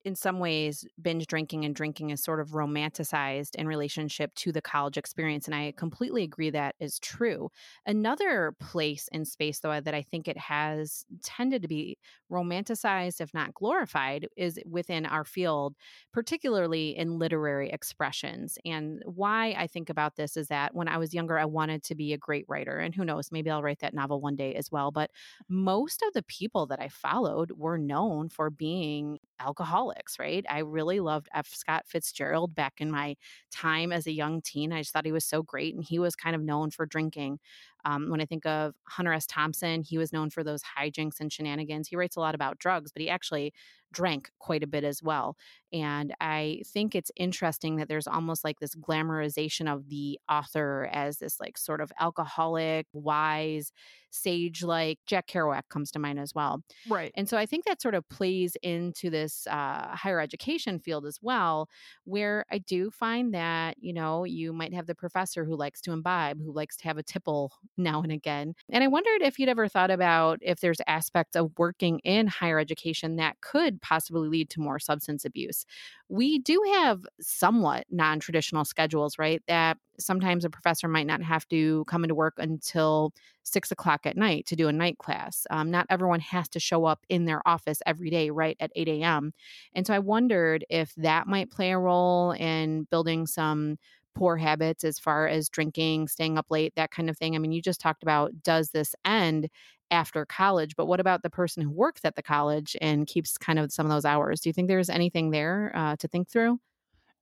in 0.05 0.15
some 0.15 0.39
ways 0.39 0.85
binge 1.01 1.27
drinking 1.27 1.65
and 1.65 1.75
drinking 1.75 2.11
is 2.11 2.23
sort 2.23 2.41
of 2.41 2.51
romanticized 2.51 3.55
in 3.57 3.67
relationship 3.69 4.35
to 4.35 4.53
the 4.53 4.63
college 4.63 4.97
experience 4.97 5.47
and 5.47 5.55
i 5.55 5.73
completely 5.77 6.23
agree 6.23 6.51
that 6.51 6.75
is 6.81 6.99
true. 6.99 7.51
Another 7.87 8.55
place 8.61 9.09
in 9.13 9.25
space 9.25 9.61
though 9.61 9.81
that 9.81 9.95
i 9.95 10.03
think 10.03 10.29
it 10.29 10.37
has 10.39 11.05
tended 11.23 11.63
to 11.63 11.69
be 11.69 11.99
romanticized 12.31 13.21
if 13.21 13.33
not 13.35 13.55
glorified 13.55 14.29
is 14.37 14.59
within 14.69 15.07
our 15.07 15.25
field 15.25 15.77
particularly 16.13 16.97
in 16.97 17.19
literary 17.19 17.71
expressions 17.71 18.59
and 18.65 19.03
why 19.07 19.55
i 19.59 19.67
think 19.67 19.89
about 19.91 20.17
this 20.17 20.37
is 20.37 20.49
that 20.49 20.75
when 20.75 20.89
i 20.89 20.99
was 20.99 21.15
younger 21.15 21.39
i 21.39 21.45
wanted 21.45 21.83
to 21.83 21.95
be 21.95 22.13
a 22.13 22.19
great 22.19 22.45
writer 22.49 22.79
and 22.79 22.95
who 22.95 23.05
knows 23.05 23.31
maybe 23.33 23.51
i'll 23.51 23.63
write 23.63 23.81
that 23.81 23.95
novel 23.95 24.21
one 24.21 24.37
day 24.37 24.55
as 24.55 24.71
well 24.71 24.91
but 24.91 25.11
most 25.49 26.03
of 26.03 26.13
the 26.13 26.23
people 26.25 26.67
that 26.67 26.81
i 26.81 26.89
followed 26.89 27.51
were 27.53 27.79
known 27.79 28.29
for 28.29 28.51
being 28.51 29.19
alcoholics, 29.45 30.19
right? 30.19 30.45
I 30.49 30.61
really 30.61 31.01
loved 31.01 31.29
F. 31.35 31.49
Scott 31.49 31.85
Fitzgerald 31.87 32.55
back 32.55 32.75
in 32.81 32.91
my 32.91 33.17
time 33.51 33.93
as 33.93 34.07
a 34.07 34.13
young 34.13 34.41
teen. 34.43 34.73
I 34.73 34.81
just 34.81 34.93
thought 34.93 35.07
he 35.07 35.13
was 35.13 35.25
so 35.25 35.43
great. 35.43 35.75
And 35.75 35.85
he 35.85 35.99
was 35.99 36.17
kind 36.17 36.37
of 36.37 36.43
known 36.43 36.71
for 36.71 36.87
drinking. 36.87 37.39
Um, 37.85 38.11
when 38.11 38.21
I 38.21 38.25
think 38.25 38.47
of 38.47 38.75
Hunter 38.89 39.13
S. 39.13 39.27
Thompson, 39.27 39.83
he 39.83 39.99
was 39.99 40.13
known 40.13 40.31
for 40.31 40.45
those 40.45 40.63
hijinks 40.79 41.21
and 41.21 41.33
shenanigans. 41.33 41.89
He 41.89 41.97
writes 41.97 42.17
a 42.17 42.21
lot 42.21 42.35
about 42.35 42.59
drugs, 42.59 42.93
but 42.93 43.03
he 43.03 43.09
actually 43.09 43.53
drank 43.93 44.31
quite 44.39 44.63
a 44.63 44.67
bit 44.67 44.85
as 44.85 45.03
well. 45.03 45.37
And 45.73 46.15
I 46.21 46.63
think 46.67 46.95
it's 46.95 47.11
interesting 47.15 47.77
that 47.77 47.89
there's 47.89 48.07
almost 48.07 48.43
like 48.43 48.59
this 48.59 48.75
glamorization 48.75 49.73
of 49.73 49.89
the 49.89 50.19
author 50.31 50.89
as 50.93 51.19
this 51.19 51.39
like 51.39 51.59
sort 51.59 51.81
of 51.81 51.93
alcoholic, 52.01 52.87
wise, 52.93 53.73
sage 54.11 54.63
like 54.63 54.99
Jack 55.07 55.27
Kerouac 55.27 55.63
comes 55.71 55.91
to 55.93 55.99
mind 55.99 56.21
as 56.21 56.35
well. 56.35 56.63
Right. 56.89 57.13
And 57.17 57.29
so 57.29 57.37
I 57.37 57.47
think 57.47 57.65
that 57.65 57.81
sort 57.81 57.95
of 57.95 58.09
plays 58.09 58.57
into 58.63 59.11
this 59.11 59.47
uh, 59.47 59.95
higher 59.95 60.21
education 60.21 60.79
field 60.79 61.07
as 61.07 61.19
well, 61.23 61.69
where 62.05 62.45
I 62.51 62.59
do 62.59 62.91
find 62.91 63.35
that, 63.35 63.77
you 63.79 63.93
know, 63.93 64.25
you 64.25 64.53
might 64.53 64.75
have 64.75 64.87
the 64.87 64.95
professor 64.95 65.45
who 65.45 65.57
likes 65.57 65.81
to 65.83 65.93
imbibe, 65.93 66.39
who 66.43 66.53
likes 66.53 66.77
to 66.79 66.85
have 66.85 66.99
a 66.99 67.03
tipple 67.03 67.53
now 67.77 68.03
and 68.03 68.13
again. 68.13 68.55
And 68.71 68.85
I 68.85 68.89
wondered 68.89 69.23
if 69.23 69.39
you'd 69.39 69.49
ever 69.49 69.69
thought 69.69 69.91
about 69.91 70.39
if 70.43 70.61
there's 70.61 70.81
aspects 70.87 71.37
of 71.37 71.53
working 71.59 71.99
in 72.01 72.27
higher 72.27 72.59
education 72.59 73.17
that 73.17 73.41
could 73.41 73.81
possibly 73.81 74.29
lead 74.29 74.51
to 74.51 74.61
more 74.61 74.79
substance 74.79 75.25
abuse. 75.25 75.65
We 76.09 76.39
do 76.39 76.63
have 76.75 77.05
somewhat 77.21 77.87
non 77.91 78.21
traditional 78.21 78.65
schedules, 78.65 79.19
right? 79.19 79.43
That 79.47 79.79
sometimes 79.99 80.45
a 80.45 80.51
professor 80.51 80.89
might 80.89 81.07
not 81.07 81.23
have 81.23 81.49
to 81.49 81.85
come 81.87 82.05
into 82.05 82.15
work 82.15 82.35
until 82.39 83.13
six 83.45 83.71
o'clock 83.71 84.07
at 84.07 84.17
night 84.17 84.47
to 84.47 84.57
do 84.57 84.69
a 84.69 84.73
night 84.73 84.99
class. 84.99 85.47
Um, 85.51 85.71
not 85.71 85.87
everyone 85.91 86.21
has 86.21 86.49
to 86.51 86.61
show 86.61 86.85
up 86.85 87.05
in 87.09 87.25
their 87.25 87.47
office 87.47 87.81
every 87.87 88.11
day, 88.11 88.31
right 88.31 88.57
at 88.61 88.73
8 88.75 88.89
a.m. 88.89 89.33
And 89.75 89.87
so 89.87 89.95
I 89.95 89.99
wondered 89.99 90.65
if 90.71 90.95
that 90.97 91.27
might 91.27 91.51
play 91.51 91.73
a 91.73 91.79
role 91.79 92.33
in 92.33 92.85
building 92.91 93.27
some 93.27 93.79
poor 94.15 94.37
habits 94.37 94.85
as 94.85 94.99
far 94.99 95.27
as 95.27 95.49
drinking, 95.49 96.09
staying 96.09 96.39
up 96.39 96.47
late, 96.51 96.75
that 96.77 96.91
kind 96.91 97.11
of 97.11 97.17
thing. 97.19 97.35
I 97.35 97.39
mean, 97.39 97.53
you 97.53 97.63
just 97.63 97.81
talked 97.81 98.03
about 98.03 98.43
does 98.43 98.71
this 98.71 98.95
end 99.05 99.49
after 99.91 100.25
college, 100.25 100.75
but 100.77 100.87
what 100.87 101.01
about 101.01 101.23
the 101.23 101.31
person 101.31 101.63
who 101.63 101.71
works 101.71 102.05
at 102.05 102.17
the 102.17 102.23
college 102.23 102.77
and 102.81 103.07
keeps 103.07 103.37
kind 103.37 103.59
of 103.59 103.73
some 103.73 103.87
of 103.87 103.91
those 103.91 104.05
hours? 104.05 104.41
Do 104.41 104.49
you 104.49 104.53
think 104.53 104.69
there's 104.69 104.91
anything 104.91 105.31
there 105.31 105.73
uh, 105.75 105.97
to 105.97 106.09
think 106.09 106.29
through? 106.29 106.59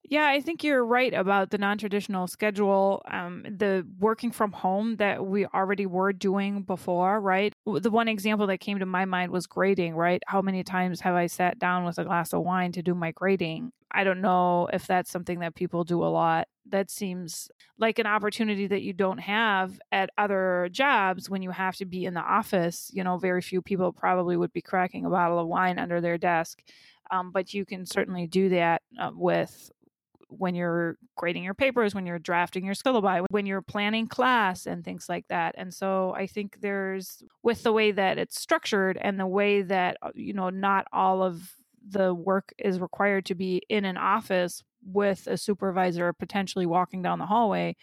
Yeah, 0.02 0.26
I 0.28 0.40
think 0.40 0.64
you're 0.64 0.84
right 0.84 1.12
about 1.12 1.50
the 1.50 1.58
non 1.58 1.76
traditional 1.78 2.26
schedule, 2.26 3.02
um, 3.08 3.42
the 3.42 3.86
working 3.98 4.30
from 4.32 4.50
home 4.52 4.96
that 4.96 5.26
we 5.26 5.46
already 5.46 5.86
were 5.86 6.12
doing 6.12 6.62
before, 6.62 7.20
right? 7.20 7.52
The 7.66 7.90
one 7.90 8.08
example 8.08 8.46
that 8.46 8.58
came 8.58 8.78
to 8.78 8.86
my 8.86 9.04
mind 9.04 9.30
was 9.30 9.46
grading, 9.46 9.94
right? 9.94 10.22
How 10.26 10.40
many 10.42 10.64
times 10.64 11.00
have 11.02 11.14
I 11.14 11.26
sat 11.26 11.58
down 11.58 11.84
with 11.84 11.98
a 11.98 12.04
glass 12.04 12.32
of 12.32 12.42
wine 12.42 12.72
to 12.72 12.82
do 12.82 12.94
my 12.94 13.12
grading? 13.12 13.72
I 13.92 14.04
don't 14.04 14.20
know 14.22 14.68
if 14.72 14.86
that's 14.86 15.10
something 15.10 15.40
that 15.40 15.54
people 15.54 15.84
do 15.84 16.02
a 16.02 16.06
lot. 16.08 16.48
That 16.70 16.90
seems 16.90 17.50
like 17.78 17.98
an 17.98 18.06
opportunity 18.06 18.66
that 18.68 18.82
you 18.82 18.92
don't 18.92 19.18
have 19.18 19.80
at 19.90 20.10
other 20.16 20.68
jobs 20.70 21.28
when 21.28 21.42
you 21.42 21.50
have 21.50 21.76
to 21.76 21.84
be 21.84 22.04
in 22.04 22.14
the 22.14 22.20
office. 22.20 22.90
You 22.92 23.04
know, 23.04 23.18
very 23.18 23.42
few 23.42 23.60
people 23.60 23.92
probably 23.92 24.36
would 24.36 24.52
be 24.52 24.62
cracking 24.62 25.04
a 25.04 25.10
bottle 25.10 25.38
of 25.38 25.48
wine 25.48 25.78
under 25.78 26.00
their 26.00 26.18
desk. 26.18 26.62
Um, 27.10 27.32
but 27.32 27.52
you 27.52 27.64
can 27.64 27.86
certainly 27.86 28.26
do 28.26 28.50
that 28.50 28.82
uh, 29.00 29.10
with 29.12 29.70
when 30.28 30.54
you're 30.54 30.96
grading 31.16 31.42
your 31.42 31.54
papers, 31.54 31.92
when 31.92 32.06
you're 32.06 32.20
drafting 32.20 32.64
your 32.64 32.74
syllabi, 32.74 33.24
when 33.30 33.46
you're 33.46 33.62
planning 33.62 34.06
class 34.06 34.66
and 34.66 34.84
things 34.84 35.08
like 35.08 35.26
that. 35.28 35.56
And 35.58 35.74
so 35.74 36.14
I 36.14 36.28
think 36.28 36.60
there's, 36.60 37.22
with 37.42 37.64
the 37.64 37.72
way 37.72 37.90
that 37.90 38.16
it's 38.16 38.40
structured 38.40 38.96
and 39.00 39.18
the 39.18 39.26
way 39.26 39.62
that, 39.62 39.96
uh, 40.02 40.10
you 40.14 40.32
know, 40.32 40.50
not 40.50 40.86
all 40.92 41.22
of 41.22 41.52
the 41.88 42.14
work 42.14 42.52
is 42.58 42.78
required 42.78 43.26
to 43.26 43.34
be 43.34 43.62
in 43.68 43.84
an 43.84 43.96
office 43.96 44.62
with 44.84 45.26
a 45.26 45.36
supervisor 45.36 46.12
potentially 46.12 46.66
walking 46.66 47.02
down 47.02 47.18
the 47.18 47.26
hallway, 47.26 47.76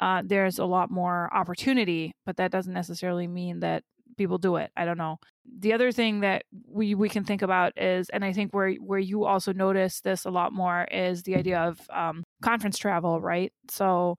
uh, 0.00 0.22
there's 0.24 0.58
a 0.58 0.64
lot 0.64 0.90
more 0.90 1.32
opportunity, 1.32 2.14
but 2.26 2.36
that 2.36 2.50
doesn't 2.50 2.72
necessarily 2.72 3.26
mean 3.26 3.60
that 3.60 3.84
people 4.16 4.38
do 4.38 4.56
it. 4.56 4.70
I 4.76 4.84
don't 4.84 4.98
know. 4.98 5.18
The 5.58 5.72
other 5.72 5.92
thing 5.92 6.20
that 6.20 6.44
we 6.66 6.94
we 6.94 7.08
can 7.08 7.24
think 7.24 7.42
about 7.42 7.72
is, 7.76 8.08
and 8.10 8.24
I 8.24 8.32
think 8.32 8.52
where 8.52 8.72
where 8.74 8.98
you 8.98 9.24
also 9.24 9.52
notice 9.52 10.00
this 10.00 10.24
a 10.24 10.30
lot 10.30 10.52
more 10.52 10.84
is 10.84 11.22
the 11.22 11.36
idea 11.36 11.60
of 11.60 11.80
um, 11.90 12.24
conference 12.42 12.78
travel, 12.78 13.20
right? 13.20 13.52
So 13.70 14.18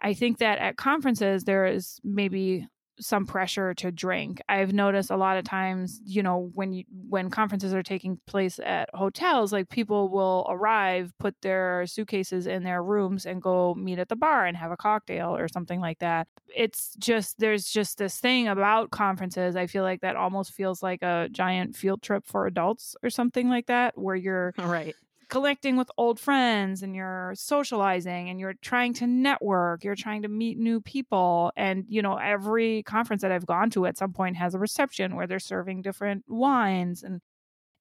I 0.00 0.14
think 0.14 0.38
that 0.38 0.58
at 0.58 0.76
conferences 0.76 1.44
there 1.44 1.66
is 1.66 2.00
maybe 2.02 2.66
some 3.00 3.26
pressure 3.26 3.74
to 3.74 3.90
drink. 3.90 4.40
I've 4.48 4.72
noticed 4.72 5.10
a 5.10 5.16
lot 5.16 5.36
of 5.36 5.44
times, 5.44 6.00
you 6.04 6.22
know, 6.22 6.50
when 6.54 6.72
you 6.72 6.84
when 7.08 7.30
conferences 7.30 7.74
are 7.74 7.82
taking 7.82 8.20
place 8.26 8.58
at 8.58 8.88
hotels, 8.94 9.52
like 9.52 9.68
people 9.68 10.08
will 10.08 10.46
arrive, 10.48 11.12
put 11.18 11.34
their 11.42 11.86
suitcases 11.86 12.46
in 12.46 12.62
their 12.62 12.82
rooms 12.82 13.26
and 13.26 13.42
go 13.42 13.74
meet 13.74 13.98
at 13.98 14.08
the 14.08 14.16
bar 14.16 14.46
and 14.46 14.56
have 14.56 14.70
a 14.70 14.76
cocktail 14.76 15.36
or 15.36 15.48
something 15.48 15.80
like 15.80 15.98
that. 16.00 16.28
It's 16.54 16.94
just 16.98 17.38
there's 17.38 17.70
just 17.70 17.98
this 17.98 18.18
thing 18.18 18.48
about 18.48 18.90
conferences. 18.90 19.56
I 19.56 19.66
feel 19.66 19.82
like 19.82 20.00
that 20.02 20.16
almost 20.16 20.52
feels 20.52 20.82
like 20.82 21.02
a 21.02 21.28
giant 21.30 21.76
field 21.76 22.02
trip 22.02 22.26
for 22.26 22.46
adults 22.46 22.96
or 23.02 23.10
something 23.10 23.48
like 23.48 23.66
that 23.66 23.96
where 23.96 24.16
you're 24.16 24.54
right 24.58 24.94
collecting 25.30 25.76
with 25.76 25.90
old 25.96 26.20
friends 26.20 26.82
and 26.82 26.94
you're 26.96 27.32
socializing 27.36 28.28
and 28.28 28.40
you're 28.40 28.54
trying 28.62 28.92
to 28.94 29.06
network, 29.06 29.84
you're 29.84 29.94
trying 29.96 30.22
to 30.22 30.28
meet 30.28 30.58
new 30.58 30.80
people. 30.80 31.52
And, 31.56 31.84
you 31.88 32.02
know, 32.02 32.16
every 32.16 32.82
conference 32.84 33.22
that 33.22 33.32
I've 33.32 33.46
gone 33.46 33.70
to 33.70 33.86
at 33.86 33.98
some 33.98 34.12
point 34.12 34.36
has 34.36 34.54
a 34.54 34.58
reception 34.58 35.16
where 35.16 35.26
they're 35.26 35.38
serving 35.38 35.82
different 35.82 36.24
wines 36.28 37.02
and 37.02 37.20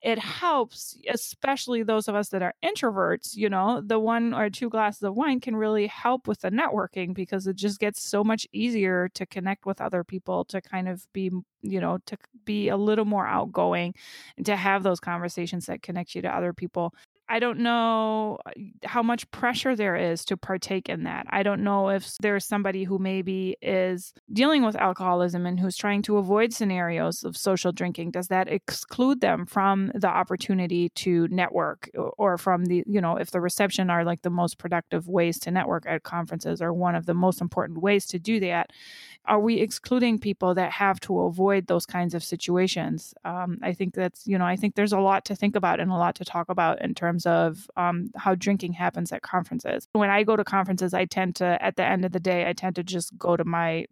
it 0.01 0.17
helps, 0.19 0.97
especially 1.09 1.83
those 1.83 2.07
of 2.07 2.15
us 2.15 2.29
that 2.29 2.41
are 2.41 2.53
introverts, 2.63 3.35
you 3.35 3.49
know, 3.49 3.81
the 3.81 3.99
one 3.99 4.33
or 4.33 4.49
two 4.49 4.69
glasses 4.69 5.03
of 5.03 5.15
wine 5.15 5.41
can 5.41 5.57
really 5.57 5.87
help 5.87 6.25
with 6.25 6.39
the 6.39 6.49
networking 6.51 7.13
because 7.13 7.47
it 7.47 7.57
just 7.57 7.79
gets 7.81 8.01
so 8.01 8.23
much 8.23 8.47
easier 8.53 9.09
to 9.09 9.25
connect 9.25 9.65
with 9.65 9.81
other 9.81 10.05
people, 10.05 10.45
to 10.45 10.61
kind 10.61 10.87
of 10.87 11.05
be, 11.11 11.31
you 11.61 11.81
know, 11.81 11.97
to 12.05 12.17
be 12.45 12.69
a 12.69 12.77
little 12.77 13.03
more 13.03 13.27
outgoing 13.27 13.93
and 14.37 14.45
to 14.45 14.55
have 14.55 14.83
those 14.83 15.01
conversations 15.01 15.65
that 15.65 15.81
connect 15.81 16.15
you 16.15 16.21
to 16.21 16.33
other 16.33 16.53
people. 16.53 16.93
I 17.29 17.37
don't 17.39 17.59
know 17.59 18.39
uh, 18.45 18.51
how 18.85 19.03
much 19.03 19.29
pressure 19.29 19.75
there 19.75 19.95
is 19.95 20.25
to 20.25 20.35
partake 20.35 20.89
in 20.89 21.03
that. 21.03 21.27
I 21.29 21.43
don't 21.43 21.63
know 21.63 21.89
if 21.89 22.17
there's 22.21 22.45
somebody 22.45 22.83
who 22.83 22.97
maybe 22.97 23.55
is 23.61 24.13
dealing 24.33 24.65
with 24.65 24.75
alcoholism 24.75 25.45
and 25.45 25.59
who's 25.59 25.77
trying 25.77 26.01
to 26.03 26.17
avoid 26.17 26.53
scenarios 26.53 27.23
of 27.23 27.37
social 27.37 27.71
drinking. 27.71 28.11
Does 28.11 28.29
that 28.29 28.47
exclude 28.47 29.21
them 29.21 29.45
from 29.45 29.91
the 29.93 30.07
opportunity 30.07 30.89
to 30.95 31.27
network 31.27 31.89
or 32.17 32.37
from 32.39 32.65
the, 32.65 32.83
you 32.87 32.99
know, 32.99 33.17
if 33.17 33.29
the 33.29 33.41
reception 33.41 33.91
are 33.91 34.03
like 34.03 34.23
the 34.23 34.31
most 34.31 34.57
productive 34.57 35.07
ways 35.07 35.37
to 35.39 35.51
network 35.51 35.85
at 35.87 36.01
conferences 36.03 36.61
or 36.61 36.73
one 36.73 36.95
of 36.95 37.05
the 37.05 37.13
most 37.13 37.41
important 37.41 37.79
ways 37.79 38.07
to 38.07 38.17
do 38.17 38.39
that? 38.39 38.71
Are 39.29 39.39
we 39.39 39.59
excluding 39.59 40.17
people 40.17 40.55
that 40.55 40.71
have 40.71 40.99
to 41.01 41.21
avoid 41.21 41.67
those 41.67 41.85
kinds 41.85 42.15
of 42.15 42.23
situations? 42.23 43.13
Um, 43.23 43.59
I 43.61 43.73
think 43.73 43.93
that's, 43.93 44.25
you 44.25 44.39
know, 44.39 44.45
I 44.45 44.55
think 44.55 44.73
there's 44.73 44.91
a 44.91 44.99
lot 44.99 45.23
to 45.25 45.35
think 45.35 45.55
about 45.55 45.79
and 45.79 45.91
a 45.91 45.95
lot 45.95 46.15
to 46.15 46.25
talk 46.25 46.49
about 46.49 46.81
in 46.81 46.95
terms 46.95 47.27
of 47.27 47.69
um, 47.77 48.09
how 48.17 48.33
drinking 48.33 48.73
happens 48.73 49.11
at 49.11 49.21
conferences. 49.21 49.87
When 49.93 50.09
I 50.09 50.23
go 50.23 50.35
to 50.35 50.43
conferences, 50.43 50.95
I 50.95 51.05
tend 51.05 51.35
to, 51.37 51.63
at 51.63 51.75
the 51.75 51.85
end 51.85 52.05
of 52.05 52.11
the 52.11 52.19
day, 52.19 52.49
I 52.49 52.53
tend 52.53 52.75
to 52.77 52.83
just 52.83 53.15
go 53.17 53.37
to 53.37 53.45
my 53.45 53.85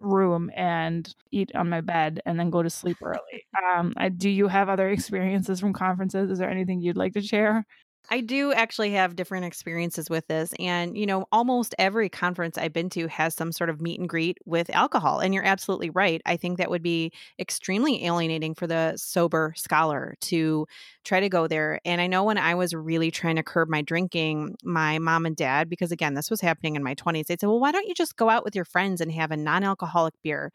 room 0.00 0.50
and 0.56 1.14
eat 1.30 1.54
on 1.54 1.68
my 1.68 1.80
bed 1.80 2.20
and 2.26 2.40
then 2.40 2.50
go 2.50 2.62
to 2.62 2.70
sleep 2.70 2.98
early. 3.02 3.18
Um, 3.76 3.92
I, 3.96 4.08
do 4.08 4.28
you 4.28 4.48
have 4.48 4.68
other 4.68 4.88
experiences 4.96 5.60
from 5.60 5.72
conferences? 5.72 6.30
Is 6.30 6.38
there 6.38 6.50
anything 6.50 6.80
you'd 6.80 6.96
like 6.96 7.12
to 7.14 7.22
share? 7.22 7.64
I 8.08 8.22
do 8.22 8.52
actually 8.52 8.90
have 8.92 9.14
different 9.14 9.44
experiences 9.44 10.10
with 10.10 10.26
this. 10.26 10.52
And, 10.58 10.98
you 10.98 11.06
know, 11.06 11.26
almost 11.30 11.76
every 11.78 12.08
conference 12.08 12.58
I've 12.58 12.72
been 12.72 12.90
to 12.90 13.06
has 13.06 13.34
some 13.34 13.52
sort 13.52 13.70
of 13.70 13.80
meet 13.80 14.00
and 14.00 14.08
greet 14.08 14.38
with 14.44 14.68
alcohol. 14.70 15.20
And 15.20 15.32
you're 15.32 15.44
absolutely 15.44 15.90
right. 15.90 16.20
I 16.26 16.36
think 16.36 16.58
that 16.58 16.70
would 16.70 16.82
be 16.82 17.12
extremely 17.38 18.04
alienating 18.04 18.54
for 18.56 18.66
the 18.66 18.94
sober 18.96 19.52
scholar 19.56 20.16
to 20.22 20.66
try 21.04 21.20
to 21.20 21.28
go 21.28 21.46
there. 21.46 21.78
And 21.84 22.00
I 22.00 22.08
know 22.08 22.24
when 22.24 22.38
I 22.38 22.56
was 22.56 22.74
really 22.74 23.12
trying 23.12 23.36
to 23.36 23.44
curb 23.44 23.68
my 23.68 23.82
drinking, 23.82 24.56
my 24.64 24.98
mom 24.98 25.24
and 25.24 25.36
dad, 25.36 25.68
because 25.68 25.92
again, 25.92 26.14
this 26.14 26.30
was 26.30 26.40
happening 26.40 26.74
in 26.74 26.82
my 26.82 26.94
20s, 26.94 27.28
they 27.28 27.36
said, 27.36 27.46
well, 27.48 27.60
why 27.60 27.70
don't 27.70 27.86
you 27.86 27.94
just 27.94 28.16
go 28.16 28.28
out 28.28 28.44
with 28.44 28.56
your 28.56 28.64
friends 28.64 29.00
and 29.00 29.12
have 29.12 29.30
a 29.30 29.36
non 29.36 29.62
alcoholic 29.62 30.14
beer? 30.24 30.50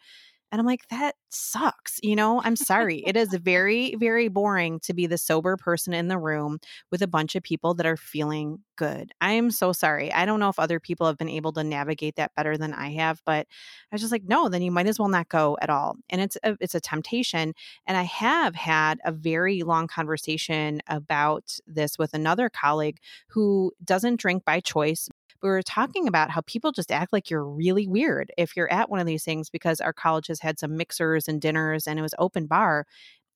And 0.55 0.61
I'm 0.61 0.65
like, 0.65 0.87
that 0.89 1.15
sucks. 1.31 1.99
You 2.01 2.15
know, 2.15 2.41
I'm 2.41 2.55
sorry. 2.55 3.03
it 3.05 3.17
is 3.17 3.27
very, 3.43 3.93
very 3.95 4.29
boring 4.29 4.79
to 4.83 4.93
be 4.93 5.05
the 5.05 5.17
sober 5.17 5.57
person 5.57 5.93
in 5.93 6.07
the 6.07 6.17
room 6.17 6.59
with 6.91 7.01
a 7.01 7.07
bunch 7.07 7.35
of 7.35 7.43
people 7.43 7.73
that 7.73 7.85
are 7.85 7.97
feeling 7.97 8.59
good. 8.77 9.11
I 9.19 9.33
am 9.33 9.51
so 9.51 9.73
sorry. 9.73 10.13
I 10.13 10.25
don't 10.25 10.39
know 10.39 10.47
if 10.47 10.57
other 10.57 10.79
people 10.79 11.07
have 11.07 11.17
been 11.17 11.27
able 11.27 11.51
to 11.53 11.63
navigate 11.65 12.15
that 12.15 12.31
better 12.37 12.57
than 12.57 12.73
I 12.73 12.91
have, 12.93 13.21
but 13.25 13.47
I 13.91 13.95
was 13.95 13.99
just 13.99 14.13
like, 14.13 14.23
no, 14.25 14.47
then 14.47 14.61
you 14.61 14.71
might 14.71 14.87
as 14.87 14.97
well 14.97 15.09
not 15.09 15.27
go 15.27 15.57
at 15.61 15.69
all. 15.69 15.97
And 16.09 16.21
it's 16.21 16.37
a, 16.41 16.55
it's 16.61 16.75
a 16.75 16.79
temptation. 16.79 17.53
And 17.85 17.97
I 17.97 18.03
have 18.03 18.55
had 18.55 18.99
a 19.03 19.11
very 19.11 19.63
long 19.63 19.87
conversation 19.87 20.81
about 20.87 21.57
this 21.67 21.97
with 21.99 22.13
another 22.13 22.49
colleague 22.49 22.99
who 23.27 23.73
doesn't 23.83 24.21
drink 24.21 24.45
by 24.45 24.61
choice, 24.61 25.09
we 25.45 25.51
were 25.51 25.61
talking 25.61 26.07
about 26.07 26.31
how 26.31 26.41
people 26.41 26.71
just 26.71 26.91
act 26.91 27.13
like 27.13 27.29
you're 27.29 27.45
really 27.45 27.87
weird 27.87 28.31
if 28.35 28.57
you're 28.57 28.71
at 28.73 28.89
one 28.89 28.99
of 28.99 29.05
these 29.05 29.23
things 29.23 29.49
because 29.49 29.79
our 29.79 29.93
college 29.93 30.25
has 30.27 30.39
had 30.39 30.59
some 30.59 30.75
mixers 30.75 31.27
and 31.27 31.39
dinners 31.39 31.85
and 31.85 31.99
it 31.99 32.01
was 32.01 32.15
open 32.17 32.47
bar. 32.47 32.87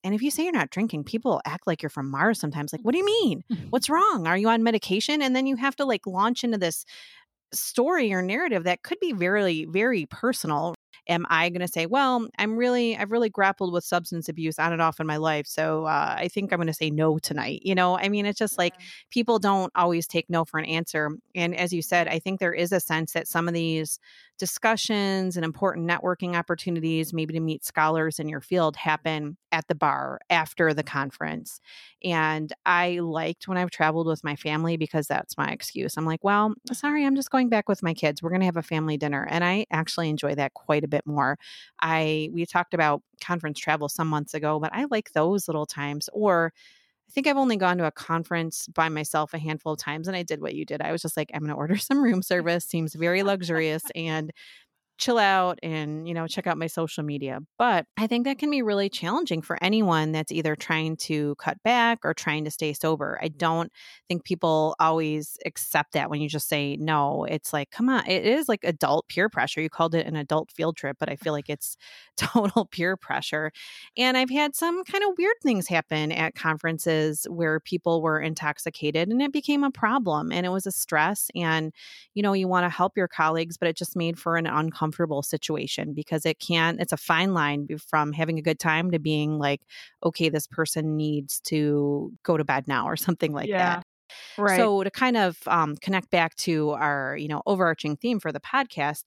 And 0.04 0.15
if 0.15 0.22
you 0.24 0.32
say 0.32 0.43
you're 0.43 0.52
not 0.52 0.72
drinking, 0.72 1.04
people 1.04 1.39
act 1.45 1.67
like 1.67 1.84
you're 1.84 1.89
from 1.91 2.10
Mars 2.10 2.39
sometimes. 2.39 2.74
Like, 2.74 2.82
what 2.82 2.93
do 2.93 2.98
you 2.98 3.06
mean? 3.06 3.43
Mm-hmm. 3.52 3.67
What's 3.69 3.89
wrong? 3.89 4.26
Are 4.26 4.38
you 4.38 4.50
on 4.50 4.63
medication? 4.63 5.22
And 5.22 5.36
then 5.36 5.45
you 5.45 5.56
have 5.58 5.76
to 5.76 5.86
like 5.86 6.08
launch 6.08 6.43
into 6.43 6.58
this 6.58 6.84
story 7.54 8.12
or 8.12 8.24
narrative 8.24 8.63
that 8.63 8.82
could 8.82 9.00
be 9.00 9.13
very, 9.13 9.65
very 9.65 10.08
personal 10.08 10.74
am 11.10 11.26
I 11.30 11.50
going 11.50 11.62
to 11.62 11.67
say, 11.67 11.88
well, 11.88 12.28
I'm 12.38 12.56
really, 12.56 12.95
I've 12.95 13.12
really 13.12 13.30
grappled 13.30 13.74
with 13.74 13.84
substance 13.84 14.30
abuse 14.30 14.60
on 14.60 14.72
and 14.72 14.82
off 14.82 15.00
in 15.00 15.08
my 15.08 15.17
life. 15.17 15.48
So 15.48 15.86
uh, 15.86 16.15
I 16.17 16.30
think 16.30 16.54
I'm 16.54 16.58
going 16.58 16.67
to 16.67 16.74
say 16.74 16.91
no 16.91 17.17
tonight. 17.17 17.62
You 17.63 17.76
know, 17.76 17.98
I 17.98 18.08
mean, 18.08 18.26
it's 18.26 18.39
just 18.39 18.58
like 18.58 18.76
people 19.10 19.39
don't 19.39 19.72
always 19.76 20.08
take 20.08 20.30
no 20.30 20.45
for 20.45 20.60
an 20.60 20.65
answer. 20.65 21.10
And 21.36 21.56
as 21.56 21.74
you 21.74 21.82
said, 21.82 22.08
I 22.08 22.19
think 22.19 22.39
there 22.39 22.54
is 22.54 22.72
a 22.72 22.80
sense 22.80 23.13
that 23.13 23.28
some 23.28 23.48
of 23.48 23.54
these 23.54 24.00
discussions 24.39 25.36
and 25.36 25.45
important 25.45 25.88
networking 25.88 26.36
opportunities, 26.36 27.13
maybe 27.13 27.34
to 27.34 27.39
meet 27.39 27.63
scholars 27.63 28.19
in 28.19 28.28
your 28.28 28.41
field, 28.41 28.75
happen 28.75 29.38
at 29.52 29.67
the 29.67 29.75
bar 29.75 30.19
after 30.30 30.73
the 30.73 30.84
conference. 30.84 31.60
And 32.04 32.52
I 32.65 32.99
liked 32.99 33.47
when 33.47 33.58
I've 33.58 33.69
traveled 33.69 34.08
with 34.08 34.23
my 34.23 34.36
family 34.36 34.78
because 34.78 35.08
that's 35.08 35.38
my 35.38 35.49
excuse. 35.49 35.97
I'm 35.97 36.06
like, 36.06 36.23
well, 36.23 36.54
sorry, 36.71 37.06
I'm 37.06 37.15
just 37.15 37.30
going 37.30 37.49
back 37.49 37.69
with 37.69 37.84
my 37.84 37.93
kids. 37.93 38.23
We're 38.23 38.30
going 38.30 38.41
to 38.41 38.45
have 38.45 38.58
a 38.58 38.63
family 38.63 38.97
dinner. 38.97 39.28
And 39.30 39.43
I 39.43 39.65
actually 39.69 40.10
enjoy 40.10 40.36
that 40.36 40.54
quite 40.54 40.84
a 40.84 40.88
bit 40.88 41.06
more. 41.06 41.38
I, 41.82 42.30
we 42.34 42.45
talked 42.45 42.73
about 42.73 43.04
conference 43.21 43.60
travel 43.60 43.89
some 43.89 44.08
months 44.08 44.34
ago, 44.34 44.60
but 44.60 44.73
I 44.73 44.86
like 44.89 45.12
those 45.12 45.47
little 45.47 45.65
times. 45.65 46.10
Or, 46.13 46.54
I 47.10 47.12
think 47.12 47.26
I've 47.28 47.38
only 47.38 47.58
gone 47.58 47.78
to 47.80 47.86
a 47.86 47.91
conference 47.91 48.67
by 48.67 48.88
myself 48.88 49.34
a 49.34 49.39
handful 49.39 49.74
of 49.74 49.80
times 49.80 50.08
and 50.08 50.15
I 50.15 50.22
did 50.22 50.41
what 50.41 50.54
you 50.54 50.63
did. 50.63 50.82
I 50.82 50.91
was 50.91 51.02
just 51.02 51.17
like, 51.17 51.32
I'm 51.34 51.39
going 51.41 51.50
to 51.50 51.56
order 51.56 51.76
some 51.78 52.04
room 52.04 52.22
service, 52.24 52.65
seems 52.65 52.93
very 52.93 53.24
luxurious. 53.24 53.84
And 53.95 54.32
chill 54.99 55.17
out 55.17 55.57
and 55.63 56.07
you 56.07 56.13
know 56.13 56.27
check 56.27 56.45
out 56.45 56.57
my 56.57 56.67
social 56.67 57.03
media 57.03 57.39
but 57.57 57.85
i 57.97 58.05
think 58.05 58.25
that 58.25 58.38
can 58.38 58.51
be 58.51 58.62
really 58.62 58.89
challenging 58.89 59.41
for 59.41 59.57
anyone 59.62 60.12
that's 60.12 60.31
either 60.31 60.55
trying 60.55 60.97
to 60.97 61.35
cut 61.35 61.57
back 61.63 61.99
or 62.03 62.13
trying 62.13 62.43
to 62.43 62.51
stay 62.51 62.73
sober. 62.73 63.19
I 63.21 63.29
don't 63.29 63.71
think 64.07 64.23
people 64.23 64.75
always 64.79 65.38
accept 65.45 65.93
that 65.93 66.09
when 66.09 66.21
you 66.21 66.29
just 66.29 66.47
say 66.47 66.77
no. 66.77 67.25
It's 67.25 67.53
like 67.53 67.71
come 67.71 67.89
on 67.89 68.05
it 68.07 68.25
is 68.25 68.49
like 68.49 68.63
adult 68.63 69.07
peer 69.07 69.29
pressure. 69.29 69.62
You 69.62 69.69
called 69.69 69.95
it 69.95 70.05
an 70.05 70.15
adult 70.15 70.51
field 70.51 70.77
trip 70.77 70.97
but 70.99 71.09
i 71.09 71.15
feel 71.15 71.33
like 71.33 71.49
it's 71.49 71.77
total 72.17 72.65
peer 72.65 72.97
pressure. 72.97 73.51
And 73.97 74.17
i've 74.17 74.29
had 74.29 74.55
some 74.55 74.83
kind 74.83 75.03
of 75.03 75.12
weird 75.17 75.35
things 75.41 75.67
happen 75.67 76.12
at 76.12 76.35
conferences 76.35 77.25
where 77.29 77.59
people 77.59 78.01
were 78.01 78.19
intoxicated 78.19 79.09
and 79.09 79.21
it 79.21 79.31
became 79.31 79.63
a 79.63 79.71
problem 79.71 80.31
and 80.31 80.45
it 80.45 80.49
was 80.49 80.67
a 80.67 80.71
stress 80.71 81.29
and 81.35 81.73
you 82.13 82.23
know 82.23 82.33
you 82.33 82.47
want 82.47 82.65
to 82.65 82.69
help 82.69 82.97
your 82.97 83.07
colleagues 83.07 83.57
but 83.57 83.69
it 83.69 83.77
just 83.77 83.95
made 83.95 84.19
for 84.19 84.35
an 84.35 84.47
uncomfortable 84.47 84.88
uncomfortable 84.89 85.21
situation 85.21 85.93
because 85.93 86.25
it 86.25 86.39
can 86.39 86.78
it's 86.80 86.91
a 86.91 86.97
fine 86.97 87.34
line 87.34 87.67
from 87.89 88.12
having 88.12 88.39
a 88.39 88.41
good 88.41 88.60
time 88.60 88.91
to 88.91 88.99
being 88.99 89.38
like 89.38 89.62
okay 90.04 90.30
this 90.30 90.47
person 90.47 90.97
needs 90.97 91.39
to 91.41 92.12
go 92.23 92.38
to 92.38 92.43
bed 92.43 92.67
now 92.67 92.86
or 92.86 92.95
something 92.95 93.34
like 93.34 93.49
yeah. 93.49 93.75
that 93.75 93.86
Right. 94.39 94.58
So 94.58 94.84
to 94.84 94.89
kind 94.89 95.17
of 95.17 95.38
um, 95.45 95.75
connect 95.75 96.10
back 96.10 96.36
to 96.38 96.71
our, 96.71 97.15
you 97.15 97.28
know, 97.28 97.43
overarching 97.45 97.95
theme 97.95 98.19
for 98.19 98.32
the 98.32 98.39
podcast, 98.39 99.04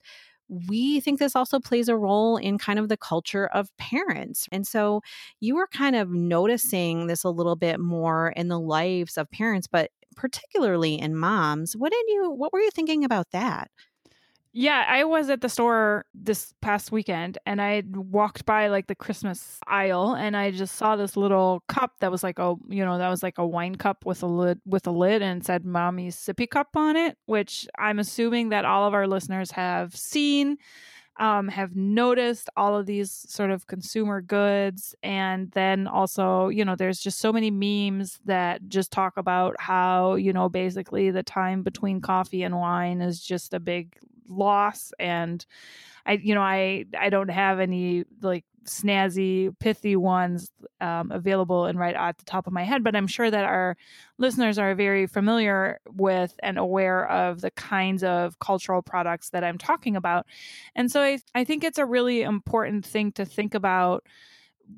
we 0.47 1.01
think 1.01 1.19
this 1.19 1.35
also 1.35 1.59
plays 1.59 1.89
a 1.89 1.97
role 1.97 2.37
in 2.37 2.57
kind 2.57 2.79
of 2.79 2.87
the 2.87 2.95
culture 2.95 3.47
of 3.47 3.67
parents. 3.77 4.47
And 4.53 4.65
so 4.65 5.01
you 5.41 5.55
were 5.55 5.67
kind 5.67 5.97
of 5.97 6.09
noticing 6.09 7.07
this 7.07 7.25
a 7.25 7.29
little 7.29 7.57
bit 7.57 7.81
more 7.81 8.29
in 8.29 8.47
the 8.47 8.59
lives 8.59 9.17
of 9.17 9.29
parents, 9.29 9.67
but 9.67 9.91
particularly 10.15 10.97
in 10.97 11.17
moms. 11.17 11.75
What 11.75 11.91
did 11.91 12.05
you 12.07 12.31
what 12.31 12.53
were 12.53 12.61
you 12.61 12.71
thinking 12.71 13.03
about 13.03 13.27
that? 13.33 13.69
Yeah, 14.55 14.85
I 14.87 15.03
was 15.03 15.31
at 15.31 15.41
the 15.41 15.49
store 15.49 16.05
this 16.13 16.53
past 16.61 16.91
weekend 16.91 17.39
and 17.43 17.59
I 17.59 17.81
walked 17.91 18.45
by 18.45 18.67
like 18.67 18.85
the 18.85 18.93
Christmas 18.93 19.57
aisle 19.65 20.13
and 20.13 20.37
I 20.37 20.51
just 20.51 20.75
saw 20.75 20.95
this 20.95 21.17
little 21.17 21.63
cup 21.67 21.93
that 22.01 22.11
was 22.11 22.21
like 22.21 22.37
a, 22.37 22.53
you 22.69 22.85
know, 22.85 22.99
that 22.99 23.09
was 23.09 23.23
like 23.23 23.39
a 23.39 23.47
wine 23.47 23.75
cup 23.75 24.05
with 24.05 24.21
a 24.21 24.27
lid 24.27 24.61
with 24.63 24.85
a 24.85 24.91
lid 24.91 25.23
and 25.23 25.43
said 25.43 25.65
mommy's 25.65 26.15
sippy 26.15 26.47
cup 26.47 26.67
on 26.75 26.95
it, 26.95 27.17
which 27.25 27.67
I'm 27.79 27.97
assuming 27.97 28.49
that 28.49 28.63
all 28.63 28.87
of 28.87 28.93
our 28.93 29.07
listeners 29.07 29.49
have 29.51 29.95
seen 29.95 30.57
um, 31.17 31.47
have 31.47 31.75
noticed 31.75 32.49
all 32.57 32.75
of 32.77 32.85
these 32.85 33.25
sort 33.29 33.51
of 33.51 33.67
consumer 33.67 34.21
goods. 34.21 34.95
And 35.03 35.51
then 35.51 35.87
also, 35.87 36.47
you 36.49 36.65
know, 36.65 36.75
there's 36.75 36.99
just 36.99 37.19
so 37.19 37.31
many 37.31 37.51
memes 37.51 38.19
that 38.25 38.67
just 38.67 38.91
talk 38.91 39.17
about 39.17 39.55
how, 39.59 40.15
you 40.15 40.33
know, 40.33 40.49
basically 40.49 41.11
the 41.11 41.23
time 41.23 41.61
between 41.63 42.01
coffee 42.01 42.43
and 42.43 42.57
wine 42.57 43.01
is 43.01 43.21
just 43.23 43.53
a 43.53 43.59
big 43.59 43.97
loss 44.29 44.93
and 44.99 45.45
I 46.05 46.13
you 46.13 46.33
know 46.35 46.41
I 46.41 46.85
I 46.97 47.09
don't 47.09 47.29
have 47.29 47.59
any 47.59 48.05
like 48.21 48.45
snazzy 48.65 49.53
pithy 49.59 49.95
ones 49.95 50.51
um, 50.81 51.11
available 51.11 51.65
and 51.65 51.77
right 51.77 51.95
at 51.95 52.17
the 52.17 52.25
top 52.25 52.47
of 52.47 52.53
my 52.53 52.63
head 52.63 52.83
but 52.83 52.95
I'm 52.95 53.07
sure 53.07 53.29
that 53.29 53.45
our 53.45 53.77
listeners 54.17 54.57
are 54.57 54.73
very 54.75 55.07
familiar 55.07 55.79
with 55.89 56.33
and 56.41 56.57
aware 56.57 57.07
of 57.09 57.41
the 57.41 57.51
kinds 57.51 58.03
of 58.03 58.39
cultural 58.39 58.81
products 58.81 59.29
that 59.29 59.43
I'm 59.43 59.57
talking 59.57 59.95
about. 59.95 60.25
And 60.75 60.91
so 60.91 61.01
I 61.01 61.19
I 61.35 61.43
think 61.43 61.63
it's 61.63 61.77
a 61.77 61.85
really 61.85 62.21
important 62.21 62.85
thing 62.85 63.11
to 63.13 63.25
think 63.25 63.53
about 63.53 64.05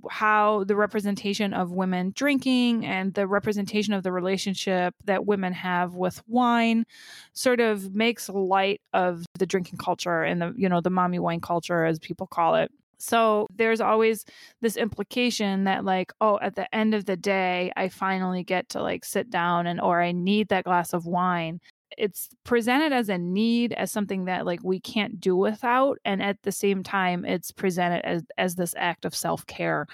how 0.10 0.64
the 0.64 0.76
representation 0.76 1.54
of 1.54 1.72
women 1.72 2.12
drinking 2.16 2.86
and 2.86 3.14
the 3.14 3.28
representation 3.28 3.94
of 3.94 4.02
the 4.02 4.12
relationship 4.12 4.96
that 5.06 5.28
women 5.28 5.54
have 5.54 5.94
with 5.94 6.24
wine 6.28 6.86
sort 7.34 7.60
of 7.60 7.94
makes 7.94 8.28
light 8.28 8.82
of 8.94 9.26
the 9.38 9.46
drinking 9.46 9.78
culture 9.78 10.24
and 10.24 10.42
the 10.42 10.54
you 10.58 10.68
know 10.68 10.82
the 10.82 10.90
mommy 10.90 11.20
wine 11.20 11.40
culture 11.40 11.86
as 11.86 12.00
people 12.00 12.26
call 12.26 12.56
it 12.56 12.72
so 12.98 13.48
there's 13.56 13.82
always 13.82 14.26
this 14.62 14.78
implication 14.78 15.64
that 15.66 15.86
like 15.86 16.12
oh 16.22 16.40
at 16.42 16.56
the 16.56 16.74
end 16.76 16.94
of 16.94 17.06
the 17.06 17.18
day 17.18 17.72
i 17.76 17.88
finally 17.90 18.44
get 18.44 18.68
to 18.70 18.82
like 18.82 19.06
sit 19.06 19.30
down 19.30 19.68
and 19.68 19.80
or 19.82 20.02
i 20.02 20.12
need 20.12 20.48
that 20.50 20.64
glass 20.66 20.94
of 20.94 21.06
wine. 21.06 21.60
It's 21.98 22.30
presented 22.44 22.92
as 22.92 23.08
a 23.10 23.18
need 23.18 23.72
as 23.74 23.92
something 23.92 24.26
that 24.26 24.46
like 24.46 24.62
we 24.64 24.80
can't 24.82 25.20
do 25.20 25.36
without 25.38 25.98
and 26.04 26.22
at 26.22 26.42
the 26.44 26.52
same 26.52 26.84
time 26.84 27.24
it's 27.24 27.52
presented 27.52 28.06
as 28.06 28.24
as 28.38 28.56
this 28.56 28.74
act 28.78 29.06
of 29.06 29.16
self-care. 29.16 29.88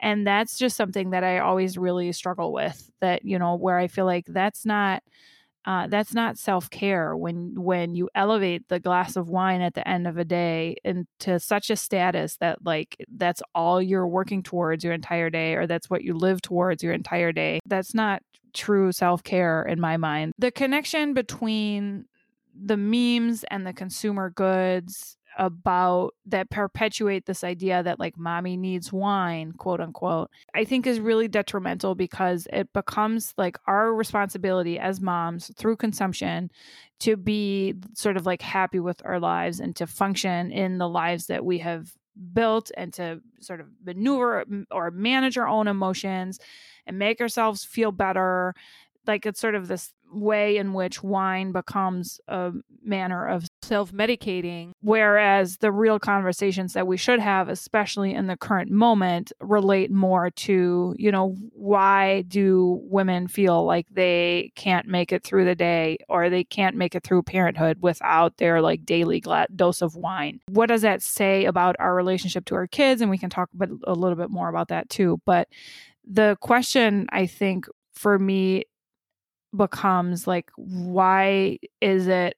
And 0.00 0.26
that's 0.26 0.58
just 0.58 0.76
something 0.76 1.10
that 1.10 1.24
i 1.24 1.38
always 1.38 1.78
really 1.78 2.12
struggle 2.12 2.52
with 2.52 2.90
that 3.00 3.24
you 3.24 3.38
know 3.38 3.54
where 3.56 3.78
i 3.78 3.86
feel 3.88 4.04
like 4.06 4.26
that's 4.28 4.66
not 4.66 5.02
uh, 5.66 5.86
that's 5.88 6.14
not 6.14 6.38
self-care 6.38 7.16
when 7.16 7.52
when 7.56 7.94
you 7.94 8.08
elevate 8.14 8.68
the 8.68 8.80
glass 8.80 9.16
of 9.16 9.28
wine 9.28 9.60
at 9.60 9.74
the 9.74 9.86
end 9.86 10.06
of 10.06 10.16
a 10.16 10.24
day 10.24 10.76
into 10.84 11.38
such 11.38 11.70
a 11.70 11.76
status 11.76 12.36
that 12.36 12.58
like 12.64 12.96
that's 13.16 13.42
all 13.54 13.82
you're 13.82 14.06
working 14.06 14.42
towards 14.42 14.84
your 14.84 14.92
entire 14.92 15.28
day 15.28 15.54
or 15.54 15.66
that's 15.66 15.90
what 15.90 16.02
you 16.02 16.14
live 16.14 16.40
towards 16.40 16.82
your 16.82 16.92
entire 16.92 17.32
day 17.32 17.60
that's 17.66 17.94
not 17.94 18.22
true 18.56 18.90
self 18.90 19.22
care 19.22 19.62
in 19.62 19.80
my 19.80 19.96
mind. 19.96 20.32
The 20.38 20.50
connection 20.50 21.14
between 21.14 22.06
the 22.58 22.76
memes 22.76 23.44
and 23.50 23.66
the 23.66 23.74
consumer 23.74 24.30
goods 24.30 25.16
about 25.36 26.14
that 26.26 26.50
perpetuate 26.50 27.26
this 27.26 27.44
idea 27.44 27.82
that 27.82 27.98
like 27.98 28.18
mommy 28.18 28.56
needs 28.56 28.92
wine, 28.92 29.52
quote 29.52 29.80
unquote, 29.80 30.30
I 30.54 30.64
think 30.64 30.86
is 30.86 31.00
really 31.00 31.28
detrimental 31.28 31.94
because 31.94 32.48
it 32.52 32.72
becomes 32.72 33.34
like 33.36 33.58
our 33.66 33.94
responsibility 33.94 34.78
as 34.78 35.00
moms 35.00 35.50
through 35.56 35.76
consumption 35.76 36.50
to 37.00 37.16
be 37.16 37.74
sort 37.94 38.16
of 38.16 38.26
like 38.26 38.42
happy 38.42 38.80
with 38.80 39.02
our 39.04 39.20
lives 39.20 39.60
and 39.60 39.76
to 39.76 39.86
function 39.86 40.50
in 40.50 40.78
the 40.78 40.88
lives 40.88 41.26
that 41.26 41.44
we 41.44 41.58
have 41.58 41.92
built 42.32 42.70
and 42.76 42.92
to 42.94 43.20
sort 43.40 43.60
of 43.60 43.66
maneuver 43.84 44.44
or 44.70 44.90
manage 44.90 45.36
our 45.36 45.46
own 45.48 45.68
emotions 45.68 46.38
and 46.86 46.98
make 46.98 47.20
ourselves 47.20 47.64
feel 47.64 47.92
better. 47.92 48.54
Like 49.06 49.26
it's 49.26 49.40
sort 49.40 49.54
of 49.54 49.68
this 49.68 49.92
way 50.12 50.56
in 50.56 50.72
which 50.72 51.02
wine 51.02 51.52
becomes 51.52 52.20
a 52.28 52.52
manner 52.82 53.26
of 53.26 53.46
self 53.62 53.92
medicating, 53.92 54.72
whereas 54.80 55.58
the 55.58 55.72
real 55.72 55.98
conversations 55.98 56.72
that 56.74 56.86
we 56.86 56.96
should 56.96 57.18
have, 57.20 57.48
especially 57.48 58.14
in 58.14 58.26
the 58.26 58.36
current 58.36 58.70
moment, 58.70 59.32
relate 59.40 59.90
more 59.90 60.30
to, 60.30 60.94
you 60.96 61.10
know, 61.10 61.36
why 61.52 62.22
do 62.22 62.80
women 62.84 63.28
feel 63.28 63.64
like 63.64 63.86
they 63.90 64.52
can't 64.54 64.86
make 64.86 65.12
it 65.12 65.24
through 65.24 65.44
the 65.44 65.54
day 65.54 65.98
or 66.08 66.30
they 66.30 66.44
can't 66.44 66.76
make 66.76 66.94
it 66.94 67.02
through 67.02 67.22
parenthood 67.22 67.78
without 67.80 68.36
their 68.36 68.60
like 68.60 68.84
daily 68.84 69.22
dose 69.54 69.82
of 69.82 69.96
wine? 69.96 70.40
What 70.48 70.66
does 70.66 70.82
that 70.82 71.02
say 71.02 71.44
about 71.44 71.76
our 71.78 71.94
relationship 71.94 72.44
to 72.46 72.54
our 72.54 72.66
kids? 72.66 73.00
And 73.00 73.10
we 73.10 73.18
can 73.18 73.30
talk 73.30 73.50
a 73.60 73.94
little 73.94 74.16
bit 74.16 74.30
more 74.30 74.48
about 74.48 74.68
that 74.68 74.88
too. 74.88 75.20
But 75.24 75.48
the 76.08 76.36
question 76.40 77.06
I 77.10 77.26
think 77.26 77.66
for 77.92 78.18
me 78.18 78.64
becomes 79.56 80.26
like 80.26 80.50
why 80.56 81.58
is 81.80 82.06
it 82.06 82.36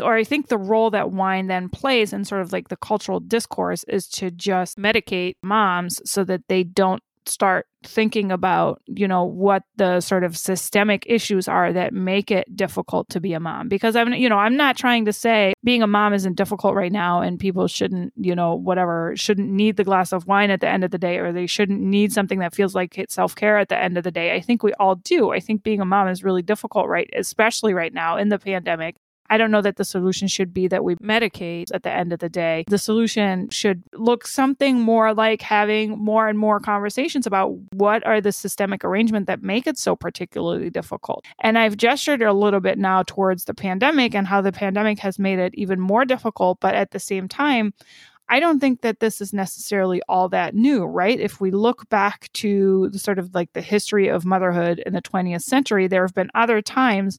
or 0.00 0.14
I 0.14 0.22
think 0.22 0.46
the 0.46 0.58
role 0.58 0.90
that 0.90 1.10
wine 1.10 1.48
then 1.48 1.68
plays 1.68 2.12
in 2.12 2.24
sort 2.24 2.40
of 2.40 2.52
like 2.52 2.68
the 2.68 2.76
cultural 2.76 3.18
discourse 3.18 3.84
is 3.88 4.06
to 4.10 4.30
just 4.30 4.78
medicate 4.78 5.34
moms 5.42 6.00
so 6.08 6.22
that 6.24 6.42
they 6.48 6.62
don't 6.62 7.02
start 7.28 7.66
thinking 7.84 8.32
about 8.32 8.82
you 8.86 9.06
know 9.06 9.24
what 9.24 9.62
the 9.76 10.00
sort 10.00 10.24
of 10.24 10.36
systemic 10.36 11.04
issues 11.06 11.46
are 11.46 11.72
that 11.72 11.92
make 11.92 12.30
it 12.30 12.56
difficult 12.56 13.08
to 13.08 13.20
be 13.20 13.32
a 13.32 13.40
mom. 13.40 13.68
Because 13.68 13.96
i'm 13.96 14.12
you 14.14 14.28
know 14.28 14.38
i'm 14.38 14.56
not 14.56 14.76
trying 14.76 15.04
to 15.04 15.12
say 15.12 15.52
being 15.64 15.82
a 15.82 15.86
mom 15.86 16.12
isn't 16.12 16.34
difficult 16.34 16.74
right 16.74 16.92
now 16.92 17.20
and 17.20 17.38
people 17.38 17.68
shouldn't 17.68 18.12
you 18.16 18.34
know 18.34 18.54
whatever 18.54 19.12
shouldn't 19.16 19.50
need 19.50 19.76
the 19.76 19.84
glass 19.84 20.12
of 20.12 20.26
wine 20.26 20.50
at 20.50 20.60
the 20.60 20.68
end 20.68 20.84
of 20.84 20.90
the 20.90 20.98
day 20.98 21.18
or 21.18 21.32
they 21.32 21.46
shouldn't 21.46 21.80
need 21.80 22.12
something 22.12 22.40
that 22.40 22.54
feels 22.54 22.74
like 22.74 22.98
it's 22.98 23.14
self-care 23.14 23.58
at 23.58 23.68
the 23.68 23.78
end 23.78 23.96
of 23.96 24.04
the 24.04 24.10
day. 24.10 24.34
I 24.34 24.40
think 24.40 24.62
we 24.62 24.72
all 24.74 24.96
do. 24.96 25.30
I 25.30 25.40
think 25.40 25.62
being 25.62 25.80
a 25.80 25.84
mom 25.84 26.08
is 26.08 26.24
really 26.24 26.42
difficult 26.42 26.88
right 26.88 27.08
especially 27.14 27.74
right 27.74 27.92
now 27.92 28.16
in 28.16 28.28
the 28.28 28.38
pandemic 28.38 28.96
I 29.30 29.38
don't 29.38 29.50
know 29.50 29.62
that 29.62 29.76
the 29.76 29.84
solution 29.84 30.28
should 30.28 30.52
be 30.52 30.68
that 30.68 30.84
we 30.84 30.96
medicate 30.96 31.74
at 31.74 31.82
the 31.82 31.90
end 31.90 32.12
of 32.12 32.18
the 32.18 32.28
day. 32.28 32.64
The 32.68 32.78
solution 32.78 33.48
should 33.50 33.82
look 33.94 34.26
something 34.26 34.80
more 34.80 35.14
like 35.14 35.42
having 35.42 35.98
more 35.98 36.28
and 36.28 36.38
more 36.38 36.60
conversations 36.60 37.26
about 37.26 37.56
what 37.72 38.06
are 38.06 38.20
the 38.20 38.32
systemic 38.32 38.84
arrangements 38.84 39.26
that 39.26 39.42
make 39.42 39.66
it 39.66 39.78
so 39.78 39.96
particularly 39.96 40.70
difficult. 40.70 41.24
And 41.40 41.58
I've 41.58 41.76
gestured 41.76 42.22
a 42.22 42.32
little 42.32 42.60
bit 42.60 42.78
now 42.78 43.02
towards 43.02 43.44
the 43.44 43.54
pandemic 43.54 44.14
and 44.14 44.26
how 44.26 44.40
the 44.40 44.52
pandemic 44.52 44.98
has 45.00 45.18
made 45.18 45.38
it 45.38 45.54
even 45.54 45.80
more 45.80 46.04
difficult, 46.04 46.60
but 46.60 46.74
at 46.74 46.90
the 46.90 47.00
same 47.00 47.28
time, 47.28 47.72
I 48.28 48.40
don't 48.40 48.58
think 48.58 48.80
that 48.80 48.98
this 48.98 49.20
is 49.20 49.32
necessarily 49.32 50.02
all 50.08 50.28
that 50.30 50.54
new, 50.54 50.84
right? 50.84 51.18
If 51.18 51.40
we 51.40 51.52
look 51.52 51.88
back 51.88 52.28
to 52.34 52.90
sort 52.94 53.18
of 53.18 53.34
like 53.34 53.52
the 53.52 53.60
history 53.60 54.08
of 54.08 54.24
motherhood 54.24 54.80
in 54.84 54.94
the 54.94 55.02
20th 55.02 55.42
century, 55.42 55.86
there 55.86 56.02
have 56.02 56.14
been 56.14 56.30
other 56.34 56.60
times 56.60 57.18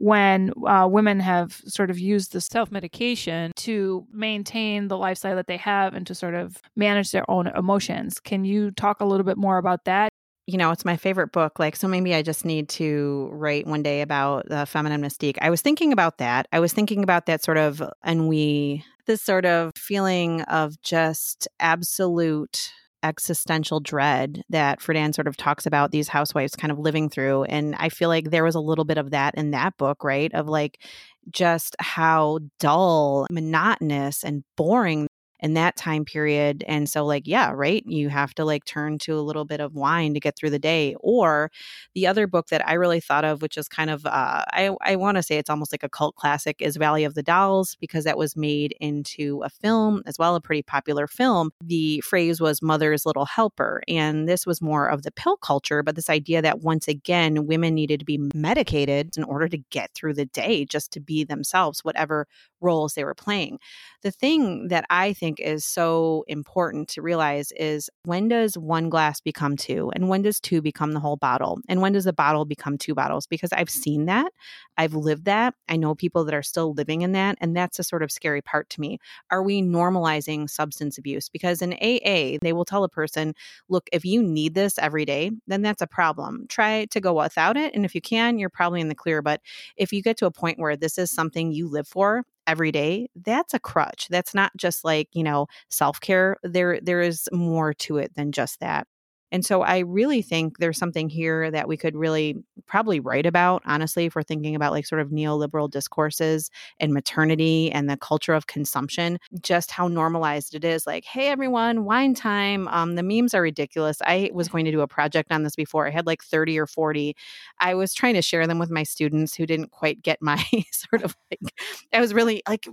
when 0.00 0.52
uh, 0.64 0.86
women 0.88 1.18
have 1.18 1.60
sort 1.66 1.90
of 1.90 1.98
used 1.98 2.32
the 2.32 2.40
self 2.40 2.70
medication 2.70 3.50
to 3.56 4.06
maintain 4.12 4.86
the 4.86 4.96
lifestyle 4.96 5.34
that 5.34 5.48
they 5.48 5.56
have 5.56 5.92
and 5.92 6.06
to 6.06 6.14
sort 6.14 6.34
of 6.34 6.62
manage 6.76 7.10
their 7.10 7.28
own 7.28 7.48
emotions. 7.48 8.20
Can 8.20 8.44
you 8.44 8.70
talk 8.70 9.00
a 9.00 9.04
little 9.04 9.24
bit 9.24 9.36
more 9.36 9.58
about 9.58 9.86
that? 9.86 10.10
You 10.46 10.56
know, 10.56 10.70
it's 10.70 10.84
my 10.84 10.96
favorite 10.96 11.32
book. 11.32 11.58
Like, 11.58 11.74
so 11.74 11.88
maybe 11.88 12.14
I 12.14 12.22
just 12.22 12.44
need 12.44 12.68
to 12.70 13.28
write 13.32 13.66
one 13.66 13.82
day 13.82 14.00
about 14.00 14.48
the 14.48 14.66
feminine 14.66 15.02
mystique. 15.02 15.36
I 15.42 15.50
was 15.50 15.62
thinking 15.62 15.92
about 15.92 16.18
that. 16.18 16.46
I 16.52 16.60
was 16.60 16.72
thinking 16.72 17.02
about 17.02 17.26
that 17.26 17.42
sort 17.42 17.58
of, 17.58 17.82
and 18.04 18.28
we, 18.28 18.84
this 19.06 19.20
sort 19.20 19.46
of 19.46 19.72
feeling 19.76 20.42
of 20.42 20.80
just 20.80 21.48
absolute 21.58 22.70
existential 23.02 23.80
dread 23.80 24.42
that 24.48 24.80
Friedan 24.80 25.14
sort 25.14 25.26
of 25.26 25.36
talks 25.36 25.66
about 25.66 25.90
these 25.90 26.08
housewives 26.08 26.56
kind 26.56 26.72
of 26.72 26.78
living 26.78 27.08
through. 27.08 27.44
And 27.44 27.74
I 27.76 27.88
feel 27.88 28.08
like 28.08 28.30
there 28.30 28.44
was 28.44 28.54
a 28.54 28.60
little 28.60 28.84
bit 28.84 28.98
of 28.98 29.10
that 29.10 29.34
in 29.34 29.52
that 29.52 29.76
book, 29.76 30.04
right? 30.04 30.32
Of 30.34 30.48
like 30.48 30.82
just 31.30 31.76
how 31.78 32.40
dull, 32.58 33.26
monotonous, 33.30 34.24
and 34.24 34.44
boring 34.56 35.08
in 35.40 35.54
that 35.54 35.76
time 35.76 36.04
period. 36.04 36.64
And 36.66 36.88
so, 36.88 37.04
like, 37.04 37.26
yeah, 37.26 37.52
right. 37.54 37.84
You 37.86 38.08
have 38.08 38.34
to 38.34 38.44
like 38.44 38.64
turn 38.64 38.98
to 38.98 39.18
a 39.18 39.20
little 39.20 39.44
bit 39.44 39.60
of 39.60 39.74
wine 39.74 40.14
to 40.14 40.20
get 40.20 40.36
through 40.36 40.50
the 40.50 40.58
day. 40.58 40.96
Or 41.00 41.50
the 41.94 42.06
other 42.06 42.26
book 42.26 42.48
that 42.48 42.66
I 42.66 42.74
really 42.74 43.00
thought 43.00 43.24
of, 43.24 43.42
which 43.42 43.56
is 43.56 43.68
kind 43.68 43.90
of, 43.90 44.04
uh, 44.06 44.44
I, 44.52 44.76
I 44.82 44.96
want 44.96 45.16
to 45.16 45.22
say 45.22 45.38
it's 45.38 45.50
almost 45.50 45.72
like 45.72 45.82
a 45.82 45.88
cult 45.88 46.16
classic, 46.16 46.56
is 46.60 46.76
Valley 46.76 47.04
of 47.04 47.14
the 47.14 47.22
Dolls, 47.22 47.76
because 47.80 48.04
that 48.04 48.18
was 48.18 48.36
made 48.36 48.74
into 48.80 49.42
a 49.44 49.50
film 49.50 50.02
as 50.06 50.18
well, 50.18 50.34
a 50.34 50.40
pretty 50.40 50.62
popular 50.62 51.06
film. 51.06 51.50
The 51.62 52.00
phrase 52.00 52.40
was 52.40 52.62
mother's 52.62 53.06
little 53.06 53.26
helper. 53.26 53.82
And 53.86 54.28
this 54.28 54.46
was 54.46 54.62
more 54.62 54.88
of 54.88 55.02
the 55.02 55.12
pill 55.12 55.36
culture, 55.36 55.82
but 55.82 55.94
this 55.94 56.10
idea 56.10 56.42
that 56.42 56.60
once 56.60 56.88
again, 56.88 57.46
women 57.46 57.74
needed 57.74 58.00
to 58.00 58.06
be 58.06 58.18
medicated 58.34 59.16
in 59.16 59.24
order 59.24 59.48
to 59.48 59.58
get 59.70 59.90
through 59.94 60.14
the 60.14 60.26
day, 60.26 60.64
just 60.64 60.90
to 60.92 61.00
be 61.00 61.24
themselves, 61.24 61.84
whatever 61.84 62.26
roles 62.60 62.94
they 62.94 63.04
were 63.04 63.14
playing. 63.14 63.58
The 64.02 64.10
thing 64.10 64.68
that 64.68 64.84
I 64.90 65.12
think 65.12 65.27
is 65.38 65.64
so 65.64 66.24
important 66.28 66.88
to 66.88 67.02
realize 67.02 67.52
is 67.52 67.90
when 68.04 68.28
does 68.28 68.56
one 68.56 68.88
glass 68.88 69.20
become 69.20 69.56
two? 69.56 69.90
And 69.94 70.08
when 70.08 70.22
does 70.22 70.40
two 70.40 70.62
become 70.62 70.92
the 70.92 71.00
whole 71.00 71.16
bottle? 71.16 71.60
And 71.68 71.80
when 71.82 71.92
does 71.92 72.04
the 72.04 72.12
bottle 72.12 72.44
become 72.44 72.78
two 72.78 72.94
bottles? 72.94 73.26
Because 73.26 73.52
I've 73.52 73.70
seen 73.70 74.06
that. 74.06 74.32
I've 74.76 74.94
lived 74.94 75.24
that. 75.26 75.54
I 75.68 75.76
know 75.76 75.94
people 75.94 76.24
that 76.24 76.34
are 76.34 76.42
still 76.42 76.72
living 76.72 77.02
in 77.02 77.12
that. 77.12 77.36
And 77.40 77.56
that's 77.56 77.78
a 77.78 77.84
sort 77.84 78.02
of 78.02 78.12
scary 78.12 78.40
part 78.42 78.70
to 78.70 78.80
me. 78.80 78.98
Are 79.30 79.42
we 79.42 79.62
normalizing 79.62 80.48
substance 80.48 80.98
abuse? 80.98 81.28
Because 81.28 81.62
in 81.62 81.74
AA, 81.74 82.38
they 82.40 82.52
will 82.52 82.64
tell 82.64 82.84
a 82.84 82.88
person, 82.88 83.34
look, 83.68 83.88
if 83.92 84.04
you 84.04 84.22
need 84.22 84.54
this 84.54 84.78
every 84.78 85.04
day, 85.04 85.30
then 85.46 85.62
that's 85.62 85.82
a 85.82 85.86
problem. 85.86 86.46
Try 86.48 86.86
to 86.86 87.00
go 87.00 87.12
without 87.14 87.56
it. 87.56 87.74
And 87.74 87.84
if 87.84 87.94
you 87.94 88.00
can, 88.00 88.38
you're 88.38 88.48
probably 88.48 88.80
in 88.80 88.88
the 88.88 88.94
clear. 88.94 89.22
But 89.22 89.40
if 89.76 89.92
you 89.92 90.02
get 90.02 90.16
to 90.18 90.26
a 90.26 90.30
point 90.30 90.58
where 90.58 90.76
this 90.76 90.98
is 90.98 91.10
something 91.10 91.52
you 91.52 91.68
live 91.68 91.88
for, 91.88 92.24
every 92.48 92.72
day 92.72 93.08
that's 93.24 93.54
a 93.54 93.60
crutch 93.60 94.08
that's 94.10 94.34
not 94.34 94.52
just 94.56 94.84
like 94.84 95.08
you 95.12 95.24
know 95.24 95.46
self-care 95.70 96.36
there 96.44 96.80
there 96.82 97.02
is 97.02 97.28
more 97.32 97.74
to 97.74 97.98
it 97.98 98.12
than 98.16 98.32
just 98.32 98.60
that 98.60 98.86
And 99.30 99.44
so 99.44 99.62
I 99.62 99.78
really 99.78 100.22
think 100.22 100.58
there's 100.58 100.78
something 100.78 101.08
here 101.08 101.50
that 101.50 101.68
we 101.68 101.76
could 101.76 101.94
really 101.96 102.36
probably 102.66 103.00
write 103.00 103.26
about, 103.26 103.62
honestly, 103.66 104.06
if 104.06 104.14
we're 104.14 104.22
thinking 104.22 104.54
about 104.54 104.72
like 104.72 104.86
sort 104.86 105.00
of 105.00 105.08
neoliberal 105.08 105.70
discourses 105.70 106.50
and 106.80 106.92
maternity 106.92 107.70
and 107.72 107.88
the 107.88 107.96
culture 107.96 108.34
of 108.34 108.46
consumption, 108.46 109.18
just 109.40 109.70
how 109.70 109.88
normalized 109.88 110.54
it 110.54 110.64
is. 110.64 110.86
Like, 110.86 111.04
hey, 111.04 111.28
everyone, 111.28 111.84
wine 111.84 112.14
time. 112.14 112.68
Um, 112.68 112.94
the 112.94 113.02
memes 113.02 113.34
are 113.34 113.42
ridiculous. 113.42 113.98
I 114.02 114.30
was 114.32 114.48
going 114.58 114.64
to 114.64 114.70
do 114.70 114.80
a 114.80 114.88
project 114.88 115.30
on 115.30 115.42
this 115.42 115.56
before. 115.56 115.86
I 115.86 115.90
had 115.90 116.06
like 116.06 116.22
30 116.22 116.58
or 116.58 116.66
40. 116.66 117.16
I 117.60 117.74
was 117.74 117.94
trying 117.94 118.14
to 118.14 118.22
share 118.22 118.46
them 118.46 118.58
with 118.58 118.70
my 118.70 118.82
students 118.82 119.34
who 119.34 119.46
didn't 119.46 119.70
quite 119.70 120.02
get 120.02 120.22
my 120.22 120.42
sort 120.72 121.02
of 121.02 121.16
like, 121.30 121.52
I 121.92 122.00
was 122.00 122.14
really 122.14 122.42
like, 122.48 122.66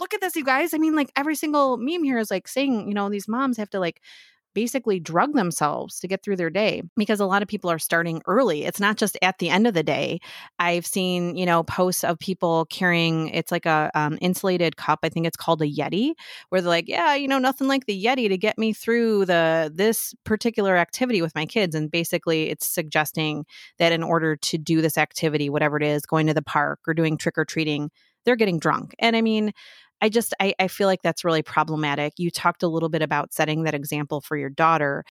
look 0.00 0.14
at 0.14 0.20
this, 0.20 0.34
you 0.34 0.44
guys. 0.44 0.74
I 0.74 0.78
mean, 0.78 0.96
like 0.96 1.12
every 1.14 1.36
single 1.36 1.76
meme 1.76 2.02
here 2.04 2.18
is 2.18 2.30
like 2.30 2.48
saying, 2.48 2.88
you 2.88 2.94
know, 2.94 3.08
these 3.08 3.28
moms 3.28 3.58
have 3.58 3.70
to 3.70 3.80
like 3.80 4.00
basically 4.54 5.00
drug 5.00 5.34
themselves 5.34 6.00
to 6.00 6.08
get 6.08 6.22
through 6.22 6.36
their 6.36 6.50
day 6.50 6.82
because 6.96 7.20
a 7.20 7.26
lot 7.26 7.42
of 7.42 7.48
people 7.48 7.70
are 7.70 7.78
starting 7.78 8.20
early. 8.26 8.64
It's 8.64 8.80
not 8.80 8.96
just 8.96 9.16
at 9.22 9.38
the 9.38 9.48
end 9.48 9.66
of 9.66 9.74
the 9.74 9.82
day. 9.82 10.20
I've 10.58 10.86
seen, 10.86 11.36
you 11.36 11.46
know, 11.46 11.62
posts 11.62 12.04
of 12.04 12.18
people 12.18 12.66
carrying 12.66 13.28
it's 13.28 13.52
like 13.52 13.66
a 13.66 13.90
um, 13.94 14.18
insulated 14.20 14.76
cup. 14.76 15.00
I 15.02 15.08
think 15.08 15.26
it's 15.26 15.36
called 15.36 15.62
a 15.62 15.66
Yeti, 15.66 16.12
where 16.48 16.60
they're 16.60 16.68
like, 16.68 16.88
yeah, 16.88 17.14
you 17.14 17.28
know, 17.28 17.38
nothing 17.38 17.68
like 17.68 17.86
the 17.86 18.04
Yeti 18.04 18.28
to 18.28 18.38
get 18.38 18.58
me 18.58 18.72
through 18.72 19.26
the 19.26 19.70
this 19.74 20.14
particular 20.24 20.76
activity 20.76 21.22
with 21.22 21.34
my 21.34 21.46
kids. 21.46 21.74
And 21.74 21.90
basically, 21.90 22.50
it's 22.50 22.66
suggesting 22.66 23.44
that 23.78 23.92
in 23.92 24.02
order 24.02 24.36
to 24.36 24.58
do 24.58 24.80
this 24.80 24.98
activity, 24.98 25.50
whatever 25.50 25.76
it 25.76 25.82
is, 25.82 26.06
going 26.06 26.26
to 26.26 26.34
the 26.34 26.42
park 26.42 26.80
or 26.86 26.94
doing 26.94 27.16
trick 27.16 27.38
or 27.38 27.44
treating, 27.44 27.90
they're 28.24 28.36
getting 28.36 28.58
drunk. 28.58 28.94
And 28.98 29.16
I 29.16 29.22
mean, 29.22 29.52
I 30.00 30.08
just 30.08 30.34
I, 30.40 30.54
I 30.58 30.68
feel 30.68 30.86
like 30.86 31.02
that's 31.02 31.24
really 31.24 31.42
problematic. 31.42 32.14
You 32.16 32.30
talked 32.30 32.62
a 32.62 32.68
little 32.68 32.88
bit 32.88 33.02
about 33.02 33.32
setting 33.32 33.64
that 33.64 33.74
example 33.74 34.20
for 34.20 34.36
your 34.36 34.50
daughter. 34.50 35.04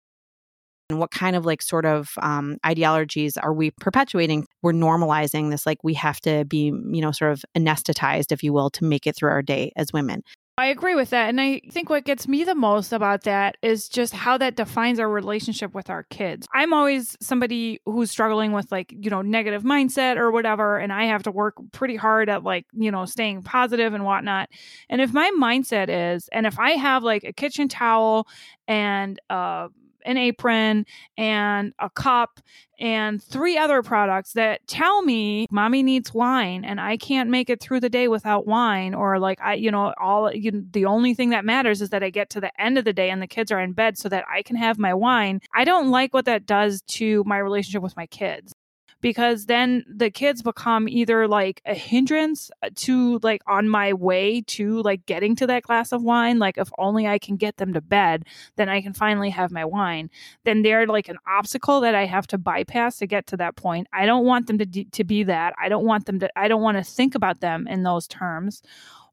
And 0.89 0.97
what 0.99 1.11
kind 1.11 1.35
of 1.35 1.45
like 1.45 1.61
sort 1.61 1.85
of 1.85 2.09
um, 2.19 2.57
ideologies 2.65 3.37
are 3.37 3.53
we 3.53 3.69
perpetuating? 3.79 4.47
We're 4.63 4.73
normalizing 4.73 5.51
this, 5.51 5.67
like 5.67 5.83
we 5.83 5.93
have 5.93 6.19
to 6.21 6.45
be, 6.45 6.65
you 6.65 7.01
know, 7.01 7.11
sort 7.11 7.31
of 7.31 7.45
anesthetized, 7.55 8.31
if 8.31 8.41
you 8.41 8.53
will, 8.53 8.71
to 8.71 8.83
make 8.83 9.05
it 9.05 9.15
through 9.15 9.29
our 9.29 9.43
day 9.43 9.71
as 9.75 9.93
women. 9.93 10.23
I 10.59 10.65
agree 10.65 10.93
with 10.93 11.11
that. 11.11 11.29
And 11.29 11.39
I 11.39 11.61
think 11.71 11.89
what 11.89 12.03
gets 12.03 12.27
me 12.27 12.43
the 12.43 12.53
most 12.53 12.91
about 12.91 13.23
that 13.23 13.55
is 13.61 13.87
just 13.87 14.13
how 14.13 14.37
that 14.39 14.57
defines 14.57 14.99
our 14.99 15.09
relationship 15.09 15.73
with 15.73 15.89
our 15.89 16.03
kids. 16.03 16.47
I'm 16.53 16.73
always 16.73 17.15
somebody 17.21 17.79
who's 17.85 18.11
struggling 18.11 18.51
with 18.51 18.69
like, 18.69 18.91
you 18.91 19.09
know, 19.09 19.21
negative 19.21 19.63
mindset 19.63 20.17
or 20.17 20.31
whatever. 20.31 20.77
And 20.77 20.91
I 20.91 21.05
have 21.05 21.23
to 21.23 21.31
work 21.31 21.55
pretty 21.71 21.95
hard 21.95 22.27
at 22.27 22.43
like, 22.43 22.65
you 22.73 22.91
know, 22.91 23.05
staying 23.05 23.43
positive 23.43 23.93
and 23.93 24.03
whatnot. 24.03 24.49
And 24.89 24.99
if 24.99 25.13
my 25.13 25.31
mindset 25.39 25.87
is, 25.87 26.27
and 26.33 26.45
if 26.45 26.59
I 26.59 26.71
have 26.71 27.03
like 27.03 27.23
a 27.23 27.31
kitchen 27.31 27.69
towel 27.69 28.27
and, 28.67 29.17
uh, 29.29 29.69
an 30.09 30.17
apron 30.17 30.85
and 31.17 31.71
a 31.79 31.89
cup 31.89 32.39
and 32.79 33.21
three 33.21 33.57
other 33.57 33.83
products 33.83 34.33
that 34.33 34.65
tell 34.67 35.03
me 35.03 35.45
mommy 35.51 35.83
needs 35.83 36.13
wine 36.13 36.65
and 36.65 36.81
I 36.81 36.97
can't 36.97 37.29
make 37.29 37.49
it 37.49 37.61
through 37.61 37.81
the 37.81 37.89
day 37.89 38.07
without 38.07 38.47
wine 38.47 38.95
or 38.95 39.19
like 39.19 39.39
I 39.39 39.53
you 39.53 39.69
know 39.69 39.93
all 39.99 40.33
you 40.33 40.51
know, 40.51 40.63
the 40.71 40.85
only 40.85 41.13
thing 41.13 41.29
that 41.29 41.45
matters 41.45 41.81
is 41.81 41.89
that 41.91 42.03
I 42.03 42.09
get 42.09 42.31
to 42.31 42.41
the 42.41 42.51
end 42.59 42.79
of 42.79 42.85
the 42.85 42.93
day 42.93 43.11
and 43.11 43.21
the 43.21 43.27
kids 43.27 43.51
are 43.51 43.59
in 43.59 43.73
bed 43.73 43.97
so 43.99 44.09
that 44.09 44.25
I 44.33 44.41
can 44.41 44.55
have 44.55 44.79
my 44.79 44.93
wine. 44.93 45.41
I 45.53 45.63
don't 45.63 45.91
like 45.91 46.13
what 46.13 46.25
that 46.25 46.47
does 46.47 46.81
to 46.87 47.23
my 47.25 47.37
relationship 47.37 47.83
with 47.83 47.95
my 47.95 48.07
kids 48.07 48.53
because 49.01 49.45
then 49.45 49.83
the 49.87 50.09
kids 50.09 50.41
become 50.41 50.87
either 50.87 51.27
like 51.27 51.61
a 51.65 51.73
hindrance 51.73 52.51
uh, 52.63 52.69
to 52.75 53.19
like 53.23 53.41
on 53.47 53.67
my 53.69 53.93
way 53.93 54.41
to 54.41 54.81
like 54.81 55.05
getting 55.05 55.35
to 55.35 55.47
that 55.47 55.63
glass 55.63 55.91
of 55.91 56.03
wine 56.03 56.39
like 56.39 56.57
if 56.57 56.69
only 56.77 57.07
i 57.07 57.17
can 57.17 57.35
get 57.35 57.57
them 57.57 57.73
to 57.73 57.81
bed 57.81 58.25
then 58.55 58.69
i 58.69 58.81
can 58.81 58.93
finally 58.93 59.29
have 59.29 59.51
my 59.51 59.65
wine 59.65 60.09
then 60.43 60.61
they're 60.61 60.87
like 60.87 61.09
an 61.09 61.17
obstacle 61.27 61.81
that 61.81 61.95
i 61.95 62.05
have 62.05 62.27
to 62.27 62.37
bypass 62.37 62.97
to 62.97 63.07
get 63.07 63.27
to 63.27 63.37
that 63.37 63.55
point. 63.55 63.87
I 63.91 64.05
don't 64.05 64.25
want 64.25 64.47
them 64.47 64.57
to 64.59 64.65
to 64.65 65.03
be 65.03 65.23
that. 65.23 65.53
I 65.61 65.69
don't 65.69 65.85
want 65.85 66.05
them 66.05 66.19
to 66.19 66.29
i 66.39 66.47
don't 66.47 66.61
want 66.61 66.77
to 66.77 66.83
think 66.83 67.15
about 67.15 67.41
them 67.41 67.67
in 67.67 67.83
those 67.83 68.07
terms. 68.07 68.61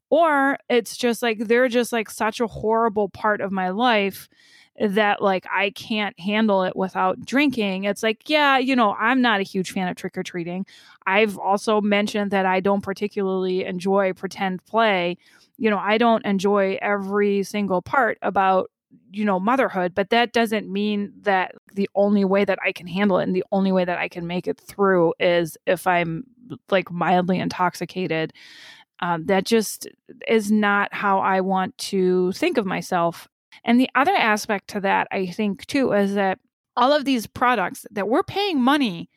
Or 0.09 0.57
it's 0.69 0.95
just 0.95 1.21
like 1.21 1.39
they're 1.39 1.67
just 1.67 1.91
like 1.91 2.09
such 2.09 2.39
a 2.39 2.47
horrible 2.47 3.09
part 3.09 3.41
of 3.41 3.51
my 3.51 3.69
life 3.69 4.29
that 4.79 5.21
like 5.21 5.45
I 5.51 5.71
can't 5.71 6.17
handle 6.19 6.63
it 6.63 6.75
without 6.75 7.25
drinking. 7.25 7.85
It's 7.85 8.03
like, 8.03 8.29
yeah, 8.29 8.57
you 8.57 8.75
know, 8.75 8.93
I'm 8.93 9.21
not 9.21 9.39
a 9.39 9.43
huge 9.43 9.71
fan 9.71 9.87
of 9.87 9.95
trick 9.95 10.17
or 10.17 10.23
treating. 10.23 10.65
I've 11.05 11.37
also 11.37 11.81
mentioned 11.81 12.31
that 12.31 12.45
I 12.45 12.59
don't 12.59 12.81
particularly 12.81 13.65
enjoy 13.65 14.13
pretend 14.13 14.63
play. 14.65 15.17
You 15.57 15.69
know, 15.69 15.79
I 15.79 15.97
don't 15.97 16.25
enjoy 16.25 16.77
every 16.81 17.43
single 17.43 17.81
part 17.81 18.17
about 18.21 18.69
you 19.11 19.25
know 19.25 19.39
motherhood 19.39 19.93
but 19.93 20.09
that 20.09 20.31
doesn't 20.33 20.71
mean 20.71 21.11
that 21.21 21.53
the 21.73 21.89
only 21.95 22.25
way 22.25 22.45
that 22.45 22.57
i 22.65 22.71
can 22.71 22.87
handle 22.87 23.19
it 23.19 23.23
and 23.23 23.35
the 23.35 23.43
only 23.51 23.71
way 23.71 23.85
that 23.85 23.97
i 23.97 24.07
can 24.07 24.25
make 24.25 24.47
it 24.47 24.59
through 24.59 25.13
is 25.19 25.57
if 25.65 25.85
i'm 25.87 26.23
like 26.71 26.91
mildly 26.91 27.39
intoxicated 27.39 28.33
um, 29.01 29.25
that 29.25 29.45
just 29.45 29.87
is 30.27 30.51
not 30.51 30.93
how 30.93 31.19
i 31.19 31.41
want 31.41 31.77
to 31.77 32.31
think 32.33 32.57
of 32.57 32.65
myself 32.65 33.27
and 33.63 33.79
the 33.79 33.89
other 33.95 34.13
aspect 34.13 34.69
to 34.69 34.81
that, 34.81 35.07
I 35.11 35.27
think, 35.27 35.65
too, 35.65 35.93
is 35.93 36.15
that 36.15 36.39
all 36.75 36.93
of 36.93 37.05
these 37.05 37.27
products 37.27 37.85
that 37.91 38.07
we're 38.07 38.23
paying 38.23 38.61
money 38.61 39.09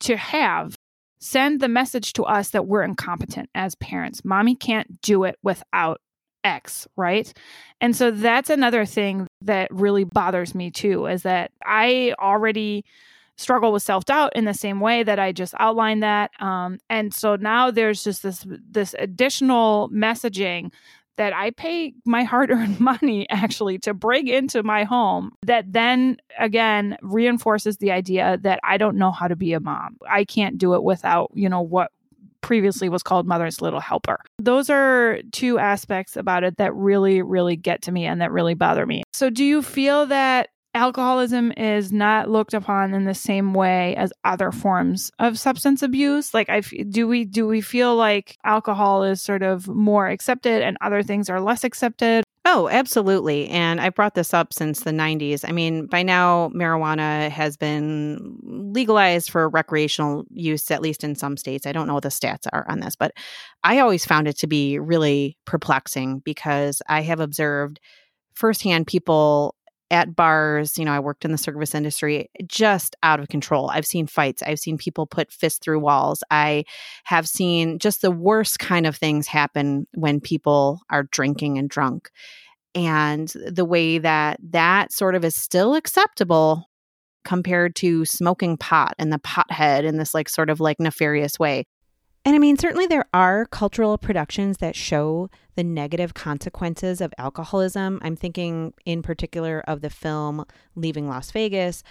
to 0.00 0.16
have 0.16 0.76
send 1.20 1.60
the 1.60 1.68
message 1.68 2.12
to 2.12 2.22
us 2.24 2.50
that 2.50 2.66
we're 2.66 2.82
incompetent 2.82 3.48
as 3.54 3.74
parents. 3.76 4.24
Mommy 4.24 4.54
can't 4.54 5.00
do 5.00 5.24
it 5.24 5.36
without 5.42 6.00
X, 6.44 6.86
right? 6.96 7.32
And 7.80 7.96
so 7.96 8.10
that's 8.10 8.50
another 8.50 8.84
thing 8.84 9.26
that 9.40 9.70
really 9.70 10.04
bothers 10.04 10.54
me 10.54 10.70
too 10.70 11.06
is 11.06 11.22
that 11.22 11.50
I 11.64 12.14
already 12.20 12.84
struggle 13.38 13.72
with 13.72 13.82
self-doubt 13.82 14.36
in 14.36 14.44
the 14.44 14.54
same 14.54 14.80
way 14.80 15.02
that 15.02 15.18
I 15.18 15.32
just 15.32 15.54
outlined 15.58 16.02
that 16.04 16.30
um, 16.40 16.78
and 16.88 17.12
so 17.12 17.34
now 17.34 17.70
there's 17.70 18.04
just 18.04 18.22
this 18.22 18.46
this 18.48 18.94
additional 18.96 19.90
messaging 19.90 20.70
that 21.16 21.32
I 21.32 21.50
pay 21.50 21.94
my 22.04 22.24
hard 22.24 22.50
earned 22.50 22.80
money 22.92 23.26
actually 23.30 23.78
to 23.80 23.94
bring 23.94 24.28
into 24.28 24.62
my 24.62 24.84
home 24.84 25.32
that 25.42 25.72
then 25.72 26.16
again 26.38 26.96
reinforces 27.02 27.78
the 27.78 27.90
idea 27.90 28.38
that 28.42 28.60
I 28.64 28.76
don't 28.76 28.96
know 28.96 29.10
how 29.10 29.28
to 29.28 29.36
be 29.36 29.52
a 29.52 29.60
mom. 29.60 29.96
I 30.08 30.24
can't 30.24 30.58
do 30.58 30.74
it 30.74 30.82
without, 30.82 31.30
you 31.34 31.48
know, 31.48 31.60
what 31.60 31.90
previously 32.44 32.90
was 32.90 33.02
called 33.02 33.26
Mother's 33.26 33.62
Little 33.62 33.80
Helper. 33.80 34.20
Those 34.38 34.68
are 34.68 35.20
two 35.32 35.58
aspects 35.58 36.14
about 36.14 36.44
it 36.44 36.58
that 36.58 36.74
really, 36.74 37.22
really 37.22 37.56
get 37.56 37.80
to 37.82 37.92
me 37.92 38.04
and 38.04 38.20
that 38.20 38.32
really 38.32 38.52
bother 38.52 38.84
me. 38.84 39.02
So, 39.14 39.30
do 39.30 39.42
you 39.42 39.62
feel 39.62 40.06
that 40.06 40.50
alcoholism 40.74 41.52
is 41.56 41.92
not 41.92 42.28
looked 42.28 42.52
upon 42.52 42.92
in 42.92 43.04
the 43.04 43.14
same 43.14 43.54
way 43.54 43.94
as 43.96 44.12
other 44.24 44.50
forms 44.50 45.10
of 45.18 45.38
substance 45.38 45.82
abuse 45.82 46.34
like 46.34 46.50
i 46.50 46.60
do 46.60 47.06
we 47.06 47.24
do 47.24 47.46
we 47.46 47.60
feel 47.60 47.94
like 47.96 48.36
alcohol 48.44 49.04
is 49.04 49.22
sort 49.22 49.42
of 49.42 49.68
more 49.68 50.08
accepted 50.08 50.62
and 50.62 50.76
other 50.80 51.02
things 51.02 51.30
are 51.30 51.40
less 51.40 51.64
accepted 51.64 52.24
Oh, 52.46 52.68
absolutely. 52.68 53.48
And 53.48 53.80
I 53.80 53.88
brought 53.88 54.14
this 54.14 54.34
up 54.34 54.52
since 54.52 54.80
the 54.80 54.90
90s. 54.90 55.48
I 55.48 55.52
mean, 55.52 55.86
by 55.86 56.02
now, 56.02 56.50
marijuana 56.50 57.30
has 57.30 57.56
been 57.56 58.36
legalized 58.42 59.30
for 59.30 59.48
recreational 59.48 60.26
use, 60.30 60.70
at 60.70 60.82
least 60.82 61.04
in 61.04 61.14
some 61.14 61.38
states. 61.38 61.66
I 61.66 61.72
don't 61.72 61.86
know 61.86 61.94
what 61.94 62.02
the 62.02 62.10
stats 62.10 62.46
are 62.52 62.66
on 62.68 62.80
this, 62.80 62.96
but 62.96 63.12
I 63.62 63.78
always 63.78 64.04
found 64.04 64.28
it 64.28 64.36
to 64.40 64.46
be 64.46 64.78
really 64.78 65.38
perplexing 65.46 66.18
because 66.18 66.82
I 66.86 67.00
have 67.00 67.18
observed 67.18 67.80
firsthand 68.34 68.88
people 68.88 69.54
at 69.94 70.16
bars, 70.16 70.76
you 70.76 70.84
know, 70.84 70.92
I 70.92 70.98
worked 70.98 71.24
in 71.24 71.30
the 71.30 71.38
service 71.38 71.72
industry, 71.72 72.28
just 72.48 72.96
out 73.04 73.20
of 73.20 73.28
control. 73.28 73.70
I've 73.70 73.86
seen 73.86 74.08
fights. 74.08 74.42
I've 74.42 74.58
seen 74.58 74.76
people 74.76 75.06
put 75.06 75.30
fists 75.30 75.60
through 75.60 75.78
walls. 75.78 76.24
I 76.32 76.64
have 77.04 77.28
seen 77.28 77.78
just 77.78 78.02
the 78.02 78.10
worst 78.10 78.58
kind 78.58 78.86
of 78.86 78.96
things 78.96 79.28
happen 79.28 79.86
when 79.94 80.20
people 80.20 80.80
are 80.90 81.04
drinking 81.04 81.58
and 81.58 81.70
drunk. 81.70 82.10
And 82.74 83.32
the 83.46 83.64
way 83.64 83.98
that 83.98 84.40
that 84.50 84.92
sort 84.92 85.14
of 85.14 85.24
is 85.24 85.36
still 85.36 85.76
acceptable 85.76 86.68
compared 87.24 87.76
to 87.76 88.04
smoking 88.04 88.56
pot 88.56 88.94
and 88.98 89.12
the 89.12 89.20
pothead 89.20 89.84
in 89.84 89.96
this 89.96 90.12
like 90.12 90.28
sort 90.28 90.50
of 90.50 90.58
like 90.58 90.80
nefarious 90.80 91.38
way. 91.38 91.66
And 92.24 92.34
I 92.34 92.38
mean, 92.40 92.56
certainly 92.56 92.86
there 92.86 93.06
are 93.14 93.46
cultural 93.46 93.96
productions 93.96 94.56
that 94.56 94.74
show 94.74 95.30
the 95.54 95.64
negative 95.64 96.14
consequences 96.14 97.00
of 97.00 97.14
alcoholism. 97.18 98.00
I'm 98.02 98.16
thinking 98.16 98.74
in 98.84 99.02
particular 99.02 99.62
of 99.66 99.80
the 99.80 99.90
film 99.90 100.44
Leaving 100.74 101.08
Las 101.08 101.30
Vegas, 101.30 101.82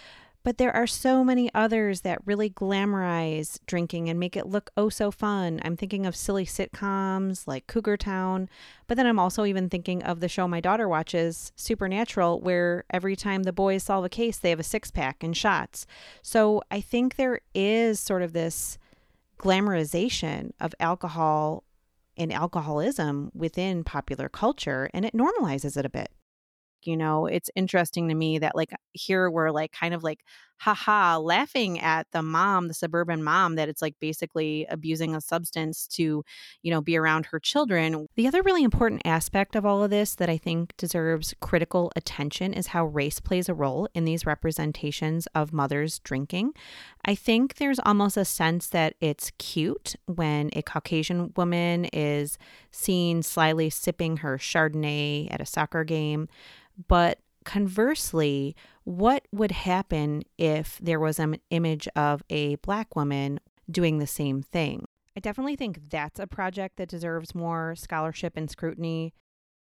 but 0.43 0.58
there 0.58 0.76
are 0.76 0.88
so 0.88 1.23
many 1.23 1.49
others 1.56 2.02
that 2.02 2.19
really 2.26 2.49
glamorize 2.49 3.60
drinking 3.65 4.10
and 4.10 4.19
make 4.19 4.36
it 4.36 4.45
look 4.45 4.71
oh 4.76 4.89
so 4.89 5.10
fun. 5.10 5.62
I'm 5.63 5.78
thinking 5.78 6.06
of 6.06 6.17
silly 6.17 6.45
sitcoms 6.45 7.47
like 7.47 7.67
Cougar 7.67 7.95
Town, 7.97 8.49
but 8.88 8.97
then 8.97 9.08
I'm 9.08 9.19
also 9.19 9.45
even 9.45 9.69
thinking 9.69 10.04
of 10.04 10.19
the 10.19 10.28
show 10.28 10.47
my 10.47 10.60
daughter 10.60 10.89
watches, 10.89 11.54
Supernatural, 11.56 12.41
where 12.41 12.83
every 12.90 13.15
time 13.15 13.44
the 13.44 13.54
boys 13.54 13.83
solve 13.83 14.04
a 14.04 14.10
case, 14.10 14.37
they 14.37 14.50
have 14.50 14.60
a 14.60 14.63
six 14.63 14.92
pack 14.92 15.23
and 15.23 15.35
shots. 15.35 15.85
So 16.21 16.62
I 16.69 16.81
think 16.81 17.15
there 17.15 17.40
is 17.56 18.02
sort 18.02 18.21
of 18.21 18.33
this 18.33 18.77
glamorization 19.40 20.52
of 20.60 20.75
alcohol 20.79 21.63
and 22.17 22.31
alcoholism 22.31 23.31
within 23.33 23.83
popular 23.83 24.29
culture 24.29 24.89
and 24.93 25.05
it 25.05 25.13
normalizes 25.13 25.77
it 25.77 25.85
a 25.85 25.89
bit. 25.89 26.11
You 26.86 26.98
know, 26.98 27.25
it's 27.25 27.50
interesting 27.56 28.10
to 28.10 28.15
me 28.15 28.40
that, 28.40 28.56
like, 28.56 28.73
here 28.94 29.29
we're 29.29 29.52
like 29.52 29.71
kind 29.71 29.94
of 29.94 30.04
like, 30.04 30.21
haha, 30.60 31.17
laughing 31.17 31.79
at 31.81 32.08
the 32.12 32.21
mom, 32.21 32.69
the 32.69 32.73
suburban 32.73 33.21
mom, 33.21 33.56
that 33.56 33.67
it's 33.67 33.81
like 33.81 33.96
basically 34.00 34.65
abusing 34.69 35.13
a 35.13 35.19
substance 35.19 35.88
to, 35.88 36.23
you 36.62 36.71
know, 36.71 36.79
be 36.79 36.96
around 36.96 37.25
her 37.25 37.40
children. 37.40 38.08
The 38.15 38.27
other 38.27 38.42
really 38.42 38.63
important 38.63 39.02
aspect 39.04 39.58
of 39.58 39.65
all 39.65 39.84
of 39.84 39.90
this 39.90 40.15
that 40.15 40.29
I 40.29 40.38
think 40.38 40.77
deserves 40.77 41.34
critical 41.42 41.92
attention 41.98 42.54
is 42.54 42.67
how 42.67 42.86
race 42.86 43.19
plays 43.19 43.50
a 43.50 43.54
role 43.54 43.90
in 43.94 44.06
these 44.06 44.25
representations 44.25 45.27
of 45.36 45.52
mothers 45.52 46.00
drinking. 46.00 46.54
I 47.04 47.15
think 47.15 47.56
there's 47.56 47.79
almost 47.79 48.15
a 48.15 48.23
sense 48.23 48.67
that 48.67 48.94
it's 49.02 49.31
cute 49.40 49.96
when 50.06 50.50
a 50.54 50.62
Caucasian 50.62 51.34
woman 51.36 51.86
is 51.86 52.38
seen 52.71 53.21
slyly 53.21 53.69
sipping 53.69 54.17
her 54.17 54.38
Chardonnay 54.38 55.27
at 55.29 55.42
a 55.42 55.46
soccer 55.46 55.84
game. 55.84 56.29
But 56.88 57.19
conversely, 57.46 58.56
what 58.84 59.28
would 59.32 59.52
happen 59.52 60.24
if 60.38 60.80
there 60.82 61.00
was 61.00 61.19
an 61.19 61.38
image 61.50 61.88
of 61.96 62.24
a 62.30 62.56
black 62.56 62.96
woman 62.96 63.40
doing 63.69 64.00
the 64.00 64.08
same 64.08 64.42
thing? 64.42 64.86
I 65.15 65.19
definitely 65.19 65.56
think 65.56 65.90
that's 65.90 66.19
a 66.19 66.28
project 66.28 66.78
that 66.78 66.90
deserves 66.90 67.36
more 67.36 67.76
scholarship 67.76 68.34
and 68.36 68.50
scrutiny. 68.50 69.13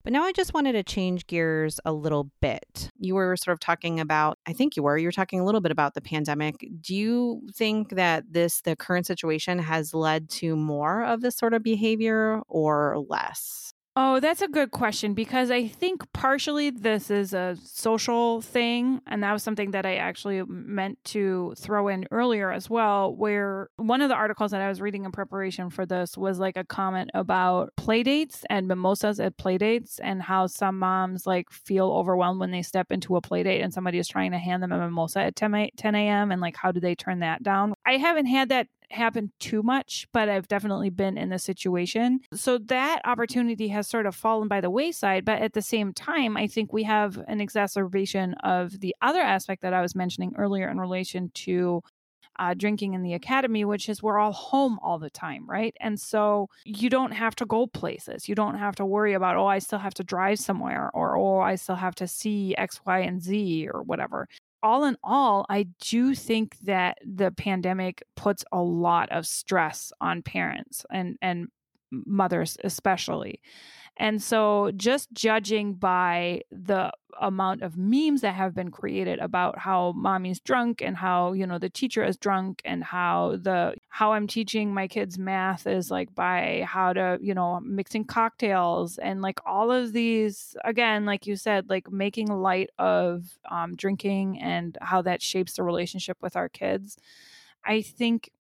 But 0.04 0.14
now 0.14 0.24
I 0.24 0.32
just 0.32 0.54
wanted 0.54 0.72
to 0.72 0.84
change 0.84 1.28
gears 1.28 1.80
a 1.86 1.94
little 1.94 2.32
bit. 2.42 2.90
You 2.98 3.14
were 3.14 3.38
sort 3.38 3.54
of 3.54 3.60
talking 3.60 4.00
about, 4.00 4.40
I 4.48 4.54
think 4.54 4.76
you 4.76 4.82
were, 4.82 4.98
you 4.98 5.08
were 5.08 5.12
talking 5.12 5.40
a 5.40 5.46
little 5.46 5.62
bit 5.62 5.72
about 5.72 5.94
the 5.94 6.02
pandemic. 6.02 6.56
Do 6.82 6.96
you 6.96 7.42
think 7.54 7.90
that 7.92 8.24
this, 8.32 8.62
the 8.62 8.76
current 8.76 9.06
situation, 9.06 9.60
has 9.60 9.94
led 9.94 10.30
to 10.32 10.56
more 10.56 11.04
of 11.04 11.22
this 11.22 11.36
sort 11.36 11.54
of 11.54 11.62
behavior 11.62 12.42
or 12.48 12.98
less? 13.08 13.74
Oh, 13.98 14.22
that's 14.22 14.42
a 14.42 14.48
good 14.48 14.72
question 14.72 15.14
because 15.14 15.52
I 15.52 15.68
think 15.68 16.02
partially 16.14 16.70
this 16.70 17.12
is 17.12 17.34
a 17.34 17.58
social 17.62 18.40
thing. 18.40 19.02
And 19.06 19.22
that 19.22 19.34
was 19.34 19.44
something 19.44 19.72
that 19.72 19.86
I 19.86 19.96
actually 19.96 20.44
meant 20.48 20.98
to 21.06 21.54
throw 21.58 21.90
in 21.90 22.06
earlier 22.10 22.54
as 22.54 22.70
well. 22.70 23.14
Where 23.14 23.68
one 23.76 24.02
of 24.02 24.08
the 24.08 24.16
articles 24.16 24.52
that 24.52 24.62
I 24.62 24.70
was 24.70 24.80
reading 24.80 25.04
in 25.04 25.12
preparation 25.12 25.70
for 25.70 25.86
this 25.86 26.18
was 26.18 26.40
like 26.40 26.56
a 26.56 26.64
comment 26.64 27.12
about 27.14 27.74
playdates 27.78 28.44
and 28.50 28.66
mimosas 28.66 29.20
at 29.20 29.38
playdates 29.38 30.00
and 30.02 30.22
how 30.22 30.48
some 30.48 30.80
moms 30.80 31.28
like 31.28 31.52
feel 31.52 31.92
overwhelmed 31.92 32.40
when 32.40 32.52
they 32.52 32.62
step 32.62 32.94
into 32.94 33.18
a 33.18 33.22
playdate 33.22 33.62
and 33.62 33.74
somebody 33.74 33.98
is 33.98 34.08
trying 34.08 34.32
to 34.32 34.38
hand 34.38 34.64
them 34.64 34.72
a 34.72 34.80
mimosa 34.80 35.20
at 35.20 35.36
10 35.36 35.54
a.m. 35.54 36.32
and 36.32 36.40
like 36.40 36.56
how 36.56 36.72
do 36.72 36.80
they 36.80 36.96
turn 36.96 37.20
that 37.20 37.44
down? 37.44 37.74
I 37.86 37.98
haven't 37.98 38.28
had 38.28 38.48
that 38.50 38.68
happen 38.92 39.32
too 39.40 39.64
much, 39.64 40.08
but 40.12 40.30
I've 40.30 40.48
definitely 40.48 40.90
been 40.90 41.18
in 41.18 41.30
the 41.30 41.40
situation. 41.40 42.20
So 42.34 42.58
that 42.58 43.02
opportunity 43.06 43.68
has 43.70 43.88
sort 43.88 44.06
of 44.06 44.16
fallen 44.16 44.48
by 44.48 44.62
the 44.62 44.70
wayside. 44.70 45.26
But 45.26 45.42
at 45.42 45.54
the 45.54 45.62
same 45.62 45.94
time, 45.94 46.38
I 46.38 46.48
think 46.48 46.74
we 46.74 46.84
have 46.84 47.18
an 47.28 47.42
exacerbation 47.42 48.34
of 48.44 48.80
the 48.80 48.96
other 49.02 49.22
aspect 49.22 49.62
that 49.62 49.74
I 49.74 49.82
was 49.82 49.96
mentioning 49.96 50.34
earlier 50.38 50.70
in 50.70 50.80
relation 50.80 51.32
to 51.34 51.82
uh, 52.40 52.54
drinking 52.54 52.94
in 52.94 53.04
the 53.04 53.14
academy, 53.14 53.66
which 53.66 53.90
is 53.90 54.02
we're 54.02 54.18
all 54.18 54.32
home 54.32 54.80
all 54.82 54.98
the 54.98 55.10
time, 55.10 55.48
right? 55.48 55.76
And 55.80 56.00
so 56.00 56.48
you 56.66 56.90
don't 56.90 57.12
have 57.12 57.36
to 57.36 57.46
go 57.46 57.68
places. 57.68 58.28
You 58.28 58.36
don't 58.36 58.58
have 58.58 58.76
to 58.78 58.86
worry 58.86 59.14
about, 59.14 59.36
oh, 59.36 59.46
I 59.46 59.60
still 59.60 59.80
have 59.80 59.94
to 59.96 60.04
drive 60.04 60.40
somewhere 60.40 60.90
or, 60.94 61.18
oh, 61.18 61.40
I 61.40 61.56
still 61.56 61.76
have 61.76 61.96
to 61.96 62.08
see 62.08 62.56
X, 62.58 62.82
Y, 62.86 63.00
and 63.00 63.22
Z 63.22 63.68
or 63.72 63.84
whatever 63.84 64.28
all 64.64 64.86
in 64.86 64.98
all, 65.04 65.46
I 65.50 65.64
do 65.80 66.14
think 66.16 66.58
that 66.60 66.98
the 67.06 67.32
pandemic 67.32 68.04
puts 68.16 68.44
a 68.52 68.62
lot 68.62 69.10
of 69.12 69.28
stress 69.28 69.92
on 70.02 70.22
parents 70.22 70.86
and 70.92 71.18
and 71.22 71.50
mothers 71.92 72.58
especially. 72.64 73.42
And 73.98 74.22
so, 74.22 74.72
just 74.76 75.12
judging 75.14 75.74
by 75.74 76.42
the 76.52 76.92
amount 77.20 77.62
of 77.62 77.78
memes 77.78 78.22
that 78.22 78.34
have 78.34 78.56
been 78.56 78.72
created 78.72 79.20
about 79.20 79.60
how 79.60 79.92
mommy's 79.92 80.40
drunk 80.40 80.82
and 80.82 80.96
how, 80.96 81.34
you 81.34 81.46
know, 81.46 81.60
the 81.60 81.70
teacher 81.70 82.04
is 82.04 82.18
drunk 82.18 82.62
and 82.64 82.84
how 82.84 83.38
the, 83.42 83.76
how 83.90 84.14
I'm 84.14 84.28
teaching 84.28 84.74
my 84.74 84.88
kids 84.88 85.20
math 85.20 85.68
is 85.68 85.92
like 85.92 86.16
by 86.16 86.66
how 86.66 86.94
to, 86.94 87.20
you 87.22 87.34
know, 87.34 87.60
mixing 87.60 88.06
cocktails 88.06 88.98
and 88.98 89.22
like 89.22 89.40
all 89.46 89.72
of 89.72 89.94
these, 89.94 90.56
again, 90.64 91.06
like 91.06 91.28
you 91.28 91.36
said, 91.36 91.70
like 91.70 91.92
making 91.92 92.28
light 92.28 92.70
of 92.80 93.26
um, 93.52 93.76
drinking 93.76 94.40
and 94.40 94.78
how 94.82 95.02
that 95.02 95.22
shapes 95.22 95.54
the 95.54 95.64
relationship 95.64 96.18
with 96.22 96.36
our 96.36 96.50
kids. 96.50 96.98
I 97.66 97.82
think 97.82 98.32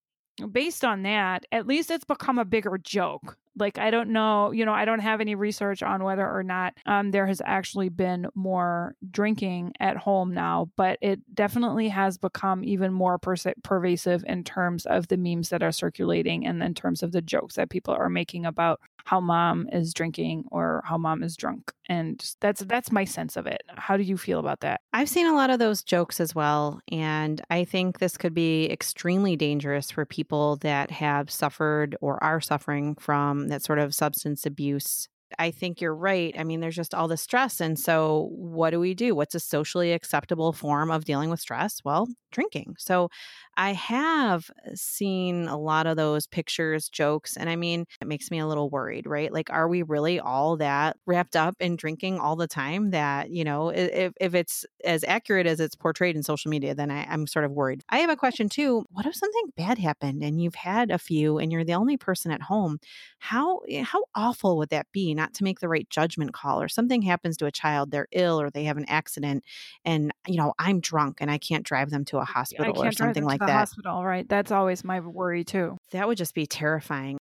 based 0.51 0.83
on 0.85 1.03
that, 1.03 1.45
at 1.51 1.67
least 1.67 1.91
it's 1.91 2.05
become 2.05 2.39
a 2.39 2.45
bigger 2.45 2.77
joke 2.77 3.37
like 3.57 3.77
i 3.77 3.91
don't 3.91 4.09
know 4.09 4.51
you 4.51 4.65
know 4.65 4.73
i 4.73 4.85
don't 4.85 4.99
have 4.99 5.21
any 5.21 5.35
research 5.35 5.83
on 5.83 6.03
whether 6.03 6.27
or 6.27 6.43
not 6.43 6.73
um, 6.85 7.11
there 7.11 7.27
has 7.27 7.41
actually 7.45 7.89
been 7.89 8.27
more 8.35 8.95
drinking 9.09 9.73
at 9.79 9.97
home 9.97 10.33
now 10.33 10.69
but 10.77 10.97
it 11.01 11.19
definitely 11.33 11.89
has 11.89 12.17
become 12.17 12.63
even 12.63 12.93
more 12.93 13.19
pervasive 13.63 14.23
in 14.27 14.43
terms 14.43 14.85
of 14.85 15.07
the 15.07 15.17
memes 15.17 15.49
that 15.49 15.63
are 15.63 15.71
circulating 15.71 16.45
and 16.45 16.63
in 16.63 16.73
terms 16.73 17.03
of 17.03 17.11
the 17.11 17.21
jokes 17.21 17.55
that 17.55 17.69
people 17.69 17.93
are 17.93 18.09
making 18.09 18.45
about 18.45 18.79
how 19.05 19.19
mom 19.19 19.67
is 19.71 19.93
drinking 19.93 20.45
or 20.51 20.81
how 20.85 20.97
mom 20.97 21.23
is 21.23 21.35
drunk 21.35 21.71
and 21.89 22.33
that's 22.39 22.61
that's 22.61 22.91
my 22.91 23.03
sense 23.03 23.35
of 23.35 23.47
it. 23.47 23.61
How 23.75 23.97
do 23.97 24.03
you 24.03 24.17
feel 24.17 24.39
about 24.39 24.61
that? 24.61 24.81
I've 24.93 25.09
seen 25.09 25.27
a 25.27 25.35
lot 25.35 25.49
of 25.49 25.59
those 25.59 25.83
jokes 25.83 26.19
as 26.19 26.33
well 26.35 26.79
and 26.91 27.41
i 27.49 27.63
think 27.63 27.99
this 27.99 28.17
could 28.17 28.33
be 28.33 28.69
extremely 28.69 29.35
dangerous 29.35 29.91
for 29.91 30.05
people 30.05 30.57
that 30.57 30.91
have 30.91 31.29
suffered 31.29 31.95
or 32.01 32.23
are 32.23 32.41
suffering 32.41 32.95
from 32.95 33.47
that 33.47 33.63
sort 33.63 33.79
of 33.79 33.95
substance 33.95 34.45
abuse 34.45 35.07
I 35.39 35.51
think 35.51 35.81
you're 35.81 35.95
right. 35.95 36.33
I 36.37 36.43
mean, 36.43 36.59
there's 36.59 36.75
just 36.75 36.93
all 36.93 37.07
the 37.07 37.17
stress. 37.17 37.59
And 37.61 37.77
so, 37.79 38.29
what 38.33 38.71
do 38.71 38.79
we 38.79 38.93
do? 38.93 39.15
What's 39.15 39.35
a 39.35 39.39
socially 39.39 39.93
acceptable 39.93 40.53
form 40.53 40.91
of 40.91 41.05
dealing 41.05 41.29
with 41.29 41.39
stress? 41.39 41.81
Well, 41.83 42.07
drinking. 42.31 42.75
So, 42.79 43.09
I 43.57 43.73
have 43.73 44.49
seen 44.75 45.47
a 45.47 45.57
lot 45.57 45.87
of 45.87 45.97
those 45.97 46.27
pictures, 46.27 46.89
jokes, 46.89 47.35
and 47.37 47.49
I 47.49 47.55
mean, 47.55 47.85
it 48.01 48.07
makes 48.07 48.31
me 48.31 48.39
a 48.39 48.47
little 48.47 48.69
worried, 48.69 49.05
right? 49.07 49.31
Like, 49.31 49.49
are 49.49 49.67
we 49.67 49.83
really 49.83 50.19
all 50.19 50.57
that 50.57 50.97
wrapped 51.05 51.35
up 51.35 51.55
in 51.59 51.75
drinking 51.75 52.19
all 52.19 52.35
the 52.35 52.47
time 52.47 52.91
that, 52.91 53.29
you 53.29 53.43
know, 53.43 53.69
if, 53.69 54.13
if 54.21 54.33
it's 54.35 54.65
as 54.85 55.03
accurate 55.03 55.47
as 55.47 55.59
it's 55.59 55.75
portrayed 55.75 56.15
in 56.15 56.23
social 56.23 56.49
media, 56.49 56.73
then 56.73 56.91
I, 56.91 57.05
I'm 57.09 57.27
sort 57.27 57.45
of 57.45 57.51
worried. 57.51 57.83
I 57.89 57.99
have 57.99 58.09
a 58.09 58.15
question 58.15 58.49
too. 58.49 58.85
What 58.91 59.05
if 59.05 59.15
something 59.15 59.51
bad 59.57 59.77
happened 59.77 60.23
and 60.23 60.41
you've 60.41 60.55
had 60.55 60.89
a 60.91 60.97
few 60.97 61.37
and 61.37 61.51
you're 61.51 61.65
the 61.65 61.73
only 61.73 61.97
person 61.97 62.31
at 62.31 62.41
home? 62.43 62.79
How, 63.19 63.59
eh, 63.69 63.83
how 63.83 64.03
awful 64.15 64.57
would 64.57 64.69
that 64.69 64.87
be? 64.91 65.13
Not 65.21 65.33
to 65.35 65.43
make 65.43 65.59
the 65.59 65.69
right 65.69 65.87
judgment 65.89 66.33
call 66.33 66.61
or 66.61 66.67
something 66.67 67.01
happens 67.01 67.37
to 67.37 67.45
a 67.45 67.51
child, 67.51 67.91
they're 67.91 68.07
ill 68.11 68.41
or 68.41 68.49
they 68.49 68.63
have 68.63 68.77
an 68.77 68.85
accident 68.87 69.43
and 69.85 70.11
you 70.27 70.37
know, 70.37 70.53
I'm 70.57 70.79
drunk 70.79 71.17
and 71.21 71.29
I 71.29 71.37
can't 71.37 71.63
drive 71.63 71.89
them 71.91 72.05
to 72.05 72.17
a 72.17 72.25
hospital 72.25 72.83
or 72.83 72.91
something 72.91 73.25
like 73.25 73.39
that. 73.39 73.49
Hospital, 73.49 74.03
right? 74.03 74.27
That's 74.27 74.51
always 74.51 74.83
my 74.83 74.99
worry 74.99 75.43
too. 75.43 75.77
That 75.91 76.07
would 76.07 76.17
just 76.17 76.33
be 76.33 76.47
terrifying. 76.47 77.17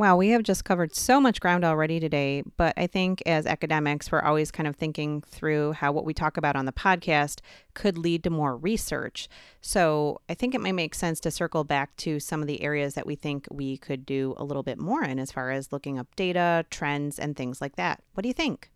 Wow, 0.00 0.16
we 0.16 0.30
have 0.30 0.44
just 0.44 0.64
covered 0.64 0.94
so 0.94 1.20
much 1.20 1.42
ground 1.42 1.62
already 1.62 2.00
today, 2.00 2.42
but 2.56 2.72
I 2.78 2.86
think 2.86 3.22
as 3.26 3.44
academics, 3.44 4.10
we're 4.10 4.22
always 4.22 4.50
kind 4.50 4.66
of 4.66 4.74
thinking 4.74 5.20
through 5.20 5.72
how 5.72 5.92
what 5.92 6.06
we 6.06 6.14
talk 6.14 6.38
about 6.38 6.56
on 6.56 6.64
the 6.64 6.72
podcast 6.72 7.40
could 7.74 7.98
lead 7.98 8.24
to 8.24 8.30
more 8.30 8.56
research. 8.56 9.28
So 9.60 10.22
I 10.26 10.32
think 10.32 10.54
it 10.54 10.62
might 10.62 10.72
make 10.72 10.94
sense 10.94 11.20
to 11.20 11.30
circle 11.30 11.64
back 11.64 11.94
to 11.96 12.18
some 12.18 12.40
of 12.40 12.46
the 12.46 12.62
areas 12.62 12.94
that 12.94 13.06
we 13.06 13.14
think 13.14 13.46
we 13.50 13.76
could 13.76 14.06
do 14.06 14.32
a 14.38 14.42
little 14.42 14.62
bit 14.62 14.78
more 14.78 15.04
in 15.04 15.18
as 15.18 15.32
far 15.32 15.50
as 15.50 15.70
looking 15.70 15.98
up 15.98 16.16
data, 16.16 16.64
trends, 16.70 17.18
and 17.18 17.36
things 17.36 17.60
like 17.60 17.76
that. 17.76 18.02
What 18.14 18.22
do 18.22 18.28
you 18.28 18.34
think? 18.34 18.70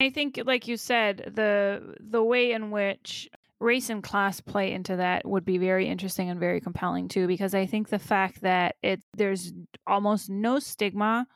I 0.00 0.10
think, 0.10 0.40
like 0.44 0.66
you 0.66 0.76
said, 0.76 1.34
the 1.36 1.94
the 2.00 2.24
way 2.24 2.50
in 2.50 2.72
which 2.72 3.30
race 3.60 3.90
and 3.90 4.02
class 4.02 4.40
play 4.40 4.72
into 4.72 4.96
that 4.96 5.26
would 5.26 5.44
be 5.44 5.58
very 5.58 5.88
interesting 5.88 6.30
and 6.30 6.38
very 6.38 6.60
compelling 6.60 7.08
too 7.08 7.26
because 7.26 7.54
i 7.54 7.66
think 7.66 7.88
the 7.88 7.98
fact 7.98 8.40
that 8.42 8.76
it 8.82 9.02
there's 9.16 9.52
almost 9.86 10.30
no 10.30 10.58
stigma 10.60 11.26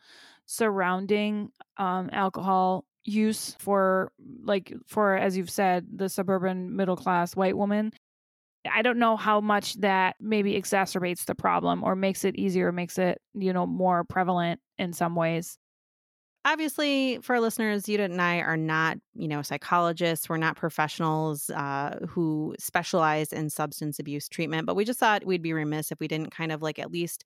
surrounding 0.47 1.51
um, 1.79 2.11
alcohol 2.12 2.85
use 3.05 3.57
for 3.59 4.12
like 4.45 4.73
for 4.87 5.16
as 5.16 5.37
you've 5.37 5.51
said 5.51 5.87
the 5.95 6.09
suburban 6.09 6.77
middle 6.77 6.97
class 6.97 7.35
white 7.35 7.57
woman. 7.57 7.93
I 8.70 8.83
don't 8.83 9.01
know 9.01 9.16
how 9.16 9.41
much 9.41 9.75
that 9.81 10.14
maybe 10.20 10.53
exacerbates 10.55 11.25
the 11.25 11.35
problem 11.35 11.83
or 11.83 11.97
makes 11.97 12.25
it 12.25 12.37
easier 12.37 12.70
makes 12.70 12.97
it 12.97 13.20
you 13.35 13.53
know 13.53 13.66
more 13.66 14.05
prevalent 14.05 14.61
in 14.79 14.93
some 14.93 15.16
ways 15.16 15.59
obviously 16.45 17.18
for 17.22 17.34
our 17.34 17.40
listeners 17.40 17.88
you 17.88 17.99
and 17.99 18.20
i 18.20 18.38
are 18.38 18.57
not 18.57 18.99
you 19.14 19.28
know 19.28 19.43
psychologists. 19.43 20.28
We're 20.28 20.38
not 20.38 20.57
professionals 20.57 21.51
uh, 21.51 21.99
who 22.09 22.55
specialize 22.59 23.32
in 23.32 23.51
substance 23.51 23.99
abuse 23.99 24.28
treatment 24.28 24.66
but 24.66 24.76
we 24.76 24.84
just 24.84 24.99
thought 24.99 25.24
we'd 25.24 25.43
be 25.43 25.53
remiss 25.53 25.93
if 25.93 26.01
we 26.01 26.09
didn't 26.09 26.30
kind 26.30 26.51
of 26.53 26.62
like 26.62 26.78
at 26.78 26.90
least 26.90 27.24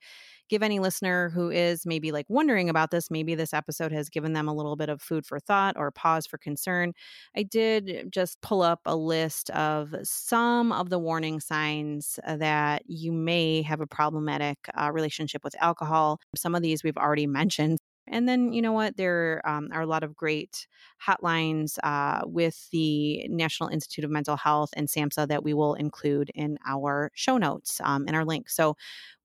give 0.48 0.62
any 0.62 0.78
listener 0.78 1.28
who 1.30 1.50
is 1.50 1.86
maybe 1.86 2.12
like 2.12 2.26
wondering 2.28 2.68
about 2.68 2.90
this 2.90 3.10
maybe 3.10 3.34
this 3.34 3.54
episode 3.54 3.92
has 3.92 4.08
given 4.08 4.32
them 4.32 4.48
a 4.48 4.54
little 4.54 4.76
bit 4.76 4.88
of 4.88 5.00
food 5.00 5.24
for 5.26 5.38
thought 5.40 5.76
or 5.76 5.90
pause 5.90 6.26
for 6.26 6.38
concern. 6.38 6.92
I 7.36 7.42
did 7.42 8.08
just 8.10 8.40
pull 8.42 8.62
up 8.62 8.80
a 8.84 8.96
list 8.96 9.50
of 9.50 9.94
some 10.02 10.72
of 10.72 10.90
the 10.90 10.98
warning 10.98 11.40
signs 11.40 12.18
uh, 12.26 12.36
that 12.36 12.82
you 12.86 13.12
may 13.12 13.62
have 13.62 13.80
a 13.80 13.86
problematic 13.86 14.58
uh, 14.74 14.90
relationship 14.92 15.42
with 15.44 15.54
alcohol. 15.60 16.20
Some 16.36 16.54
of 16.54 16.62
these 16.62 16.82
we've 16.84 16.96
already 16.96 17.26
mentioned 17.26 17.78
And 18.08 18.28
then, 18.28 18.52
you 18.52 18.62
know 18.62 18.72
what? 18.72 18.96
There 18.96 19.42
um, 19.44 19.68
are 19.72 19.82
a 19.82 19.86
lot 19.86 20.04
of 20.04 20.14
great 20.16 20.66
hotlines 21.04 21.78
uh, 21.82 22.22
with 22.24 22.68
the 22.70 23.26
National 23.28 23.68
Institute 23.68 24.04
of 24.04 24.10
Mental 24.10 24.36
Health 24.36 24.70
and 24.74 24.88
SAMHSA 24.88 25.28
that 25.28 25.42
we 25.42 25.54
will 25.54 25.74
include 25.74 26.30
in 26.34 26.58
our 26.66 27.10
show 27.14 27.36
notes 27.38 27.80
um, 27.82 28.06
in 28.06 28.14
our 28.14 28.24
link. 28.24 28.48
So, 28.48 28.76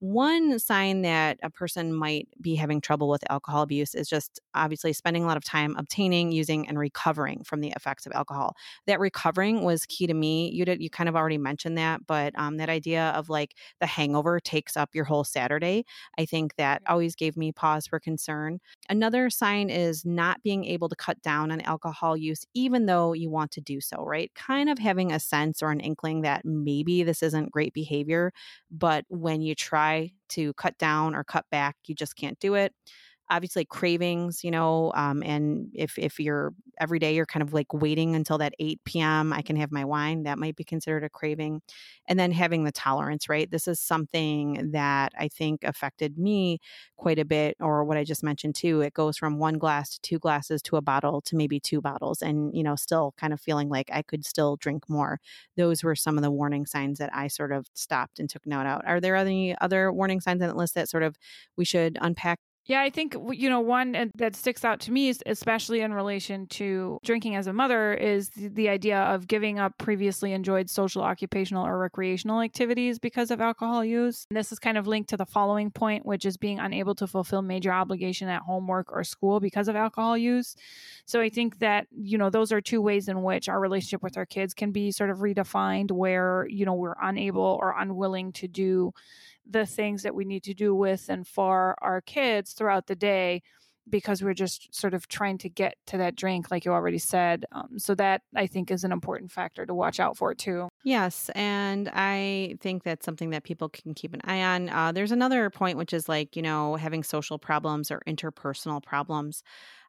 one 0.02 0.58
sign 0.58 1.02
that 1.02 1.38
a 1.44 1.50
person 1.50 1.94
might 1.94 2.26
be 2.40 2.56
having 2.56 2.80
trouble 2.80 3.08
with 3.08 3.22
alcohol 3.30 3.62
abuse 3.62 3.94
is 3.94 4.08
just 4.08 4.40
obviously 4.52 4.92
spending 4.92 5.22
a 5.22 5.26
lot 5.28 5.36
of 5.36 5.44
time 5.44 5.76
obtaining, 5.78 6.32
using, 6.32 6.66
and 6.68 6.76
recovering 6.76 7.44
from 7.44 7.60
the 7.60 7.72
effects 7.76 8.04
of 8.04 8.12
alcohol. 8.12 8.56
That 8.88 8.98
recovering 8.98 9.62
was 9.62 9.86
key 9.86 10.08
to 10.08 10.14
me. 10.14 10.50
You 10.50 10.64
did, 10.64 10.82
you 10.82 10.90
kind 10.90 11.08
of 11.08 11.14
already 11.14 11.38
mentioned 11.38 11.78
that, 11.78 12.04
but 12.04 12.36
um, 12.36 12.56
that 12.56 12.68
idea 12.68 13.10
of 13.10 13.28
like 13.28 13.54
the 13.78 13.86
hangover 13.86 14.40
takes 14.40 14.76
up 14.76 14.90
your 14.92 15.04
whole 15.04 15.22
Saturday, 15.22 15.84
I 16.18 16.24
think 16.24 16.56
that 16.56 16.82
always 16.88 17.14
gave 17.14 17.36
me 17.36 17.52
pause 17.52 17.86
for 17.86 18.00
concern. 18.00 18.58
Another 18.88 19.30
sign 19.30 19.70
is 19.70 20.04
not 20.04 20.42
being 20.42 20.64
able 20.64 20.88
to 20.88 20.96
cut 20.96 21.22
down 21.22 21.52
on 21.52 21.60
alcohol 21.60 22.16
use, 22.16 22.44
even 22.54 22.86
though 22.86 23.12
you 23.12 23.30
want 23.30 23.52
to 23.52 23.60
do 23.60 23.80
so, 23.80 24.04
right? 24.04 24.32
Kind 24.34 24.68
of 24.68 24.78
having 24.80 25.12
a 25.12 25.20
sense 25.20 25.62
or 25.62 25.70
an 25.70 25.78
inkling 25.78 26.22
that 26.22 26.44
maybe 26.44 27.04
this 27.04 27.22
isn't 27.22 27.52
great 27.52 27.72
behavior, 27.72 28.32
but 28.70 29.04
when 29.08 29.42
you 29.42 29.54
try 29.54 29.91
to 30.30 30.52
cut 30.54 30.78
down 30.78 31.14
or 31.14 31.24
cut 31.24 31.46
back, 31.50 31.76
you 31.86 31.94
just 31.94 32.16
can't 32.16 32.38
do 32.40 32.54
it 32.54 32.72
obviously 33.32 33.64
cravings 33.64 34.44
you 34.44 34.50
know 34.50 34.92
um, 34.94 35.22
and 35.22 35.68
if 35.74 35.98
if 35.98 36.20
you're 36.20 36.52
every 36.78 36.98
day 36.98 37.14
you're 37.14 37.26
kind 37.26 37.42
of 37.42 37.52
like 37.54 37.72
waiting 37.72 38.14
until 38.14 38.38
that 38.38 38.54
8 38.58 38.80
p.m 38.84 39.32
i 39.32 39.40
can 39.42 39.56
have 39.56 39.72
my 39.72 39.84
wine 39.84 40.24
that 40.24 40.38
might 40.38 40.56
be 40.56 40.64
considered 40.64 41.02
a 41.04 41.08
craving. 41.08 41.60
And 42.08 42.18
then 42.18 42.32
having 42.32 42.64
the 42.64 42.72
tolerance 42.72 43.28
right? 43.28 43.50
This 43.50 43.66
is 43.68 43.80
something 43.80 44.70
that 44.72 45.12
i 45.18 45.28
think 45.28 45.64
affected 45.64 46.18
me 46.18 46.58
quite 46.96 47.18
a 47.18 47.24
bit 47.24 47.56
or 47.60 47.84
what 47.84 47.96
i 47.96 48.04
just 48.04 48.22
mentioned 48.22 48.54
too 48.54 48.80
it 48.82 48.92
goes 48.94 49.16
from 49.16 49.38
one 49.38 49.58
glass 49.58 49.90
to 49.90 50.00
two 50.02 50.18
glasses 50.18 50.60
to 50.62 50.76
a 50.76 50.82
bottle 50.82 51.20
to 51.22 51.36
maybe 51.36 51.58
two 51.60 51.80
bottles 51.80 52.22
and 52.22 52.54
you 52.54 52.62
know 52.62 52.76
still 52.76 53.14
kind 53.16 53.32
of 53.32 53.40
feeling 53.40 53.68
like 53.68 53.88
i 53.92 54.02
could 54.02 54.24
still 54.24 54.56
drink 54.56 54.88
more. 54.88 55.18
Those 55.56 55.82
were 55.82 55.96
some 55.96 56.16
of 56.18 56.22
the 56.22 56.30
warning 56.30 56.66
signs 56.66 56.98
that 56.98 57.10
i 57.14 57.28
sort 57.28 57.52
of 57.52 57.66
stopped 57.74 58.18
and 58.20 58.28
took 58.28 58.46
note 58.46 58.66
out 58.66 58.82
are 58.86 59.00
there 59.00 59.16
any 59.16 59.56
other 59.60 59.92
warning 59.92 60.20
signs 60.20 60.42
on 60.42 60.48
the 60.48 60.54
list 60.54 60.74
that 60.74 60.88
sort 60.88 61.02
of 61.02 61.16
we 61.56 61.64
should 61.64 61.96
unpack 62.00 62.40
yeah, 62.64 62.80
I 62.80 62.90
think, 62.90 63.16
you 63.32 63.50
know, 63.50 63.60
one 63.60 64.12
that 64.14 64.36
sticks 64.36 64.64
out 64.64 64.78
to 64.80 64.92
me, 64.92 65.12
especially 65.26 65.80
in 65.80 65.92
relation 65.92 66.46
to 66.48 66.98
drinking 67.02 67.34
as 67.34 67.48
a 67.48 67.52
mother, 67.52 67.92
is 67.92 68.30
the 68.36 68.68
idea 68.68 69.00
of 69.00 69.26
giving 69.26 69.58
up 69.58 69.76
previously 69.78 70.32
enjoyed 70.32 70.70
social, 70.70 71.02
occupational, 71.02 71.66
or 71.66 71.76
recreational 71.76 72.40
activities 72.40 73.00
because 73.00 73.32
of 73.32 73.40
alcohol 73.40 73.84
use. 73.84 74.26
And 74.30 74.36
this 74.36 74.52
is 74.52 74.60
kind 74.60 74.78
of 74.78 74.86
linked 74.86 75.10
to 75.10 75.16
the 75.16 75.26
following 75.26 75.72
point, 75.72 76.06
which 76.06 76.24
is 76.24 76.36
being 76.36 76.60
unable 76.60 76.94
to 76.96 77.08
fulfill 77.08 77.42
major 77.42 77.72
obligation 77.72 78.28
at 78.28 78.42
home, 78.42 78.68
work, 78.68 78.92
or 78.92 79.02
school 79.02 79.40
because 79.40 79.66
of 79.66 79.74
alcohol 79.74 80.16
use. 80.16 80.54
So 81.04 81.20
I 81.20 81.30
think 81.30 81.58
that, 81.58 81.88
you 81.90 82.16
know, 82.16 82.30
those 82.30 82.52
are 82.52 82.60
two 82.60 82.80
ways 82.80 83.08
in 83.08 83.24
which 83.24 83.48
our 83.48 83.58
relationship 83.58 84.04
with 84.04 84.16
our 84.16 84.26
kids 84.26 84.54
can 84.54 84.70
be 84.70 84.92
sort 84.92 85.10
of 85.10 85.18
redefined 85.18 85.90
where, 85.90 86.46
you 86.48 86.64
know, 86.64 86.74
we're 86.74 86.94
unable 87.02 87.58
or 87.60 87.74
unwilling 87.76 88.30
to 88.34 88.46
do 88.46 88.92
the 89.52 89.66
things 89.66 90.02
that 90.02 90.14
we 90.14 90.24
need 90.24 90.42
to 90.44 90.54
do 90.54 90.74
with 90.74 91.08
and 91.08 91.26
for 91.26 91.76
our 91.82 92.00
kids 92.00 92.52
throughout 92.52 92.86
the 92.86 92.96
day 92.96 93.42
because 93.88 94.22
we're 94.22 94.34
just 94.34 94.74
sort 94.74 94.94
of 94.94 95.08
trying 95.08 95.38
to 95.38 95.48
get 95.48 95.74
to 95.86 95.98
that 95.98 96.14
drink, 96.14 96.50
like 96.50 96.64
you 96.64 96.72
already 96.72 96.98
said. 96.98 97.44
Um, 97.52 97.78
so 97.78 97.94
that 97.96 98.22
I 98.34 98.46
think 98.46 98.70
is 98.70 98.84
an 98.84 98.92
important 98.92 99.32
factor 99.32 99.66
to 99.66 99.74
watch 99.74 99.98
out 99.98 100.16
for 100.16 100.34
too. 100.34 100.68
Yes, 100.84 101.30
and 101.34 101.90
I 101.92 102.56
think 102.60 102.84
that's 102.84 103.04
something 103.04 103.30
that 103.30 103.44
people 103.44 103.68
can 103.68 103.94
keep 103.94 104.14
an 104.14 104.20
eye 104.24 104.42
on. 104.42 104.68
Uh, 104.68 104.92
there's 104.92 105.12
another 105.12 105.50
point, 105.50 105.78
which 105.78 105.92
is 105.92 106.08
like 106.08 106.36
you 106.36 106.42
know 106.42 106.76
having 106.76 107.02
social 107.02 107.38
problems 107.38 107.90
or 107.90 108.02
interpersonal 108.06 108.82
problems. 108.82 109.42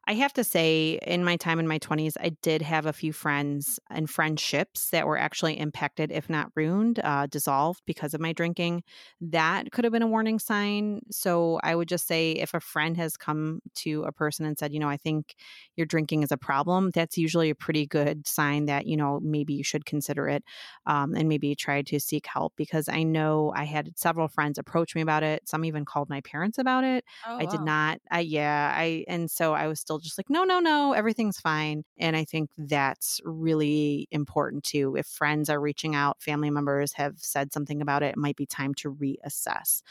I 0.06 0.14
have 0.14 0.32
to 0.34 0.44
say, 0.44 0.98
in 1.02 1.24
my 1.24 1.36
time 1.36 1.58
in 1.58 1.66
my 1.66 1.78
20s, 1.78 2.16
I 2.20 2.30
did 2.42 2.60
have 2.62 2.84
a 2.84 2.92
few 2.92 3.12
friends 3.12 3.80
and 3.90 4.08
friendships 4.10 4.90
that 4.90 5.06
were 5.06 5.16
actually 5.16 5.58
impacted, 5.58 6.12
if 6.12 6.28
not 6.28 6.52
ruined, 6.54 7.00
uh, 7.02 7.26
dissolved 7.26 7.82
because 7.86 8.12
of 8.12 8.20
my 8.20 8.32
drinking. 8.32 8.82
That 9.20 9.72
could 9.72 9.84
have 9.84 9.92
been 9.92 10.02
a 10.02 10.06
warning 10.06 10.38
sign. 10.38 11.00
So 11.10 11.58
I 11.62 11.74
would 11.74 11.88
just 11.88 12.06
say 12.06 12.32
if 12.32 12.52
a 12.52 12.60
friend 12.60 12.96
has 12.98 13.16
come 13.16 13.60
to 13.76 14.02
a 14.04 14.12
person 14.12 14.44
and 14.44 14.58
said, 14.58 14.74
you 14.74 14.78
know, 14.80 14.88
I 14.90 14.98
think 14.98 15.36
your 15.76 15.86
drinking 15.86 16.22
is 16.22 16.30
a 16.32 16.36
problem, 16.36 16.90
that's 16.90 17.16
usually 17.16 17.48
a 17.50 17.54
pretty 17.54 17.86
good 17.86 18.26
sign 18.26 18.66
that, 18.66 18.86
you 18.86 18.96
know, 18.96 19.20
maybe 19.20 19.54
you 19.54 19.64
should 19.64 19.86
consider 19.86 20.28
it 20.28 20.44
um, 20.86 21.14
and 21.14 21.28
maybe 21.28 21.54
try 21.54 21.82
to 21.82 21.98
seek 22.00 22.26
help 22.26 22.54
because 22.56 22.88
I 22.88 23.02
know 23.02 23.52
I 23.56 23.64
had 23.64 23.96
several 23.98 24.28
friends 24.28 24.58
approach 24.58 24.94
me 24.94 25.00
about 25.02 25.22
it. 25.22 25.48
Some 25.48 25.64
even 25.64 25.84
called 25.84 26.08
my 26.08 26.20
parents 26.22 26.58
about 26.58 26.84
it. 26.84 27.04
Oh, 27.22 27.38
I 27.38 27.46
wow. 27.46 27.46
did 27.46 27.60
not. 27.60 28.00
I, 28.10 28.20
yeah. 28.20 28.72
I, 28.76 29.04
and 29.08 29.30
so 29.30 29.54
I 29.54 29.66
was 29.66 29.80
still 29.80 29.93
still 29.94 30.00
just 30.00 30.18
like, 30.18 30.30
no, 30.30 30.44
no, 30.44 30.60
no, 30.60 30.92
everything's 30.92 31.38
fine. 31.38 31.84
And 31.98 32.16
I 32.16 32.24
think 32.24 32.50
that's 32.58 33.20
really 33.24 34.08
important 34.10 34.64
too. 34.64 34.96
If 34.96 35.06
friends 35.06 35.48
are 35.48 35.60
reaching 35.60 35.94
out, 35.94 36.20
family 36.22 36.50
members 36.50 36.92
have 36.94 37.14
said 37.18 37.52
something 37.52 37.80
about 37.80 38.02
it, 38.02 38.12
it 38.12 38.16
might 38.16 38.36
be 38.36 38.46
time 38.46 38.74
to 38.74 38.92
reassess 38.92 39.82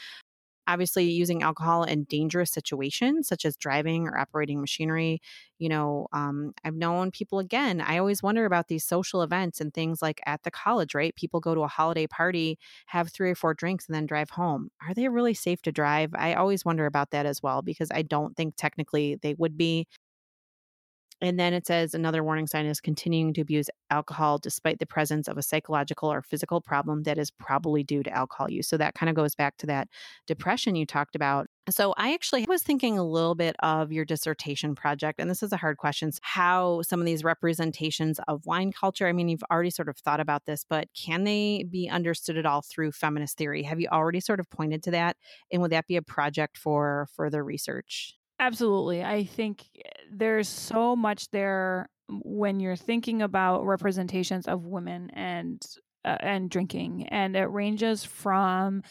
obviously 0.66 1.04
using 1.10 1.42
alcohol 1.42 1.84
in 1.84 2.04
dangerous 2.04 2.50
situations 2.50 3.28
such 3.28 3.44
as 3.44 3.56
driving 3.56 4.06
or 4.08 4.18
operating 4.18 4.60
machinery 4.60 5.20
you 5.58 5.68
know 5.68 6.06
um, 6.12 6.52
i've 6.64 6.74
known 6.74 7.10
people 7.10 7.38
again 7.38 7.80
i 7.80 7.98
always 7.98 8.22
wonder 8.22 8.44
about 8.44 8.68
these 8.68 8.84
social 8.84 9.22
events 9.22 9.60
and 9.60 9.72
things 9.74 10.02
like 10.02 10.20
at 10.26 10.42
the 10.42 10.50
college 10.50 10.94
right? 10.94 11.14
People 11.16 11.40
go 11.40 11.54
to 11.54 11.62
a 11.62 11.68
holiday 11.68 12.06
party 12.06 12.58
have 12.86 13.10
three 13.10 13.30
or 13.30 13.34
four 13.34 13.54
drinks 13.54 13.86
and 13.86 13.94
then 13.94 14.06
drive 14.06 14.30
home. 14.30 14.70
Are 14.86 14.94
they 14.94 15.08
really 15.08 15.34
safe 15.34 15.62
to 15.62 15.72
drive? 15.72 16.10
I 16.14 16.34
always 16.34 16.64
wonder 16.64 16.86
about 16.86 17.10
that 17.10 17.26
as 17.26 17.42
well 17.42 17.62
because 17.62 17.88
i 17.92 18.02
don't 18.02 18.36
think 18.36 18.54
technically 18.56 19.16
they 19.22 19.34
would 19.34 19.56
be 19.56 19.86
and 21.24 21.40
then 21.40 21.54
it 21.54 21.66
says 21.66 21.94
another 21.94 22.22
warning 22.22 22.46
sign 22.46 22.66
is 22.66 22.82
continuing 22.82 23.32
to 23.32 23.40
abuse 23.40 23.70
alcohol 23.90 24.36
despite 24.36 24.78
the 24.78 24.84
presence 24.84 25.26
of 25.26 25.38
a 25.38 25.42
psychological 25.42 26.12
or 26.12 26.20
physical 26.20 26.60
problem 26.60 27.04
that 27.04 27.16
is 27.16 27.30
probably 27.30 27.82
due 27.82 28.02
to 28.02 28.10
alcohol 28.10 28.50
use. 28.50 28.68
So 28.68 28.76
that 28.76 28.94
kind 28.94 29.08
of 29.08 29.16
goes 29.16 29.34
back 29.34 29.56
to 29.58 29.66
that 29.68 29.88
depression 30.26 30.76
you 30.76 30.84
talked 30.84 31.16
about. 31.16 31.46
So 31.70 31.94
I 31.96 32.12
actually 32.12 32.44
was 32.46 32.62
thinking 32.62 32.98
a 32.98 33.04
little 33.04 33.34
bit 33.34 33.56
of 33.60 33.90
your 33.90 34.04
dissertation 34.04 34.74
project, 34.74 35.18
and 35.18 35.30
this 35.30 35.42
is 35.42 35.50
a 35.50 35.56
hard 35.56 35.78
question 35.78 36.12
how 36.20 36.82
some 36.82 37.00
of 37.00 37.06
these 37.06 37.24
representations 37.24 38.20
of 38.28 38.44
wine 38.44 38.70
culture, 38.70 39.08
I 39.08 39.12
mean, 39.12 39.30
you've 39.30 39.44
already 39.50 39.70
sort 39.70 39.88
of 39.88 39.96
thought 39.96 40.20
about 40.20 40.44
this, 40.44 40.66
but 40.68 40.88
can 40.94 41.24
they 41.24 41.64
be 41.70 41.88
understood 41.88 42.36
at 42.36 42.44
all 42.44 42.60
through 42.60 42.92
feminist 42.92 43.38
theory? 43.38 43.62
Have 43.62 43.80
you 43.80 43.88
already 43.90 44.20
sort 44.20 44.40
of 44.40 44.50
pointed 44.50 44.82
to 44.82 44.90
that? 44.90 45.16
And 45.50 45.62
would 45.62 45.72
that 45.72 45.86
be 45.86 45.96
a 45.96 46.02
project 46.02 46.58
for 46.58 47.08
further 47.16 47.42
research? 47.42 48.14
Absolutely. 48.44 49.02
I 49.02 49.24
think 49.24 49.64
eh, 49.76 49.88
there's 50.12 50.48
so 50.48 50.94
much 50.94 51.30
there 51.30 51.88
when 52.08 52.60
you're 52.60 52.76
thinking 52.76 53.22
about 53.22 53.64
representations 53.64 54.46
of 54.46 54.66
women 54.66 55.10
and 55.14 55.64
uh, 56.04 56.18
and 56.20 56.50
drinking 56.50 57.08
and 57.08 57.34
it 57.34 57.46
ranges 57.46 58.04
from 58.04 58.82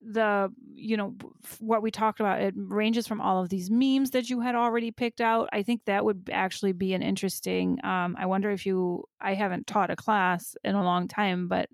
the 0.00 0.52
you 0.74 0.96
know 0.96 1.14
what 1.58 1.82
we 1.82 1.90
talked 1.90 2.20
about 2.20 2.40
it 2.40 2.54
ranges 2.56 3.06
from 3.06 3.20
all 3.20 3.42
of 3.42 3.48
these 3.48 3.70
memes 3.70 4.10
that 4.10 4.30
you 4.30 4.40
had 4.40 4.54
already 4.54 4.90
picked 4.90 5.20
out. 5.20 5.48
I 5.52 5.62
think 5.62 5.84
that 5.86 6.04
would 6.04 6.30
actually 6.32 6.72
be 6.72 6.94
an 6.94 7.02
interesting 7.02 7.84
um, 7.84 8.16
i 8.18 8.26
wonder 8.26 8.50
if 8.50 8.64
you 8.64 9.04
i 9.20 9.34
haven't 9.34 9.66
taught 9.66 9.90
a 9.90 9.96
class 9.96 10.56
in 10.64 10.74
a 10.74 10.84
long 10.84 11.08
time 11.08 11.48
but 11.48 11.68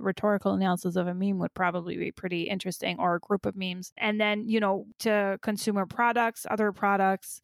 rhetorical 0.00 0.52
analysis 0.52 0.96
of 0.96 1.06
a 1.06 1.14
meme 1.14 1.38
would 1.38 1.54
probably 1.54 1.96
be 1.96 2.12
pretty 2.12 2.42
interesting 2.42 2.98
or 2.98 3.14
a 3.14 3.20
group 3.20 3.46
of 3.46 3.56
memes. 3.56 3.92
And 3.96 4.20
then 4.20 4.48
you 4.48 4.60
know 4.60 4.86
to 5.00 5.38
consumer 5.42 5.86
products 5.86 6.46
other 6.50 6.72
products 6.72 7.40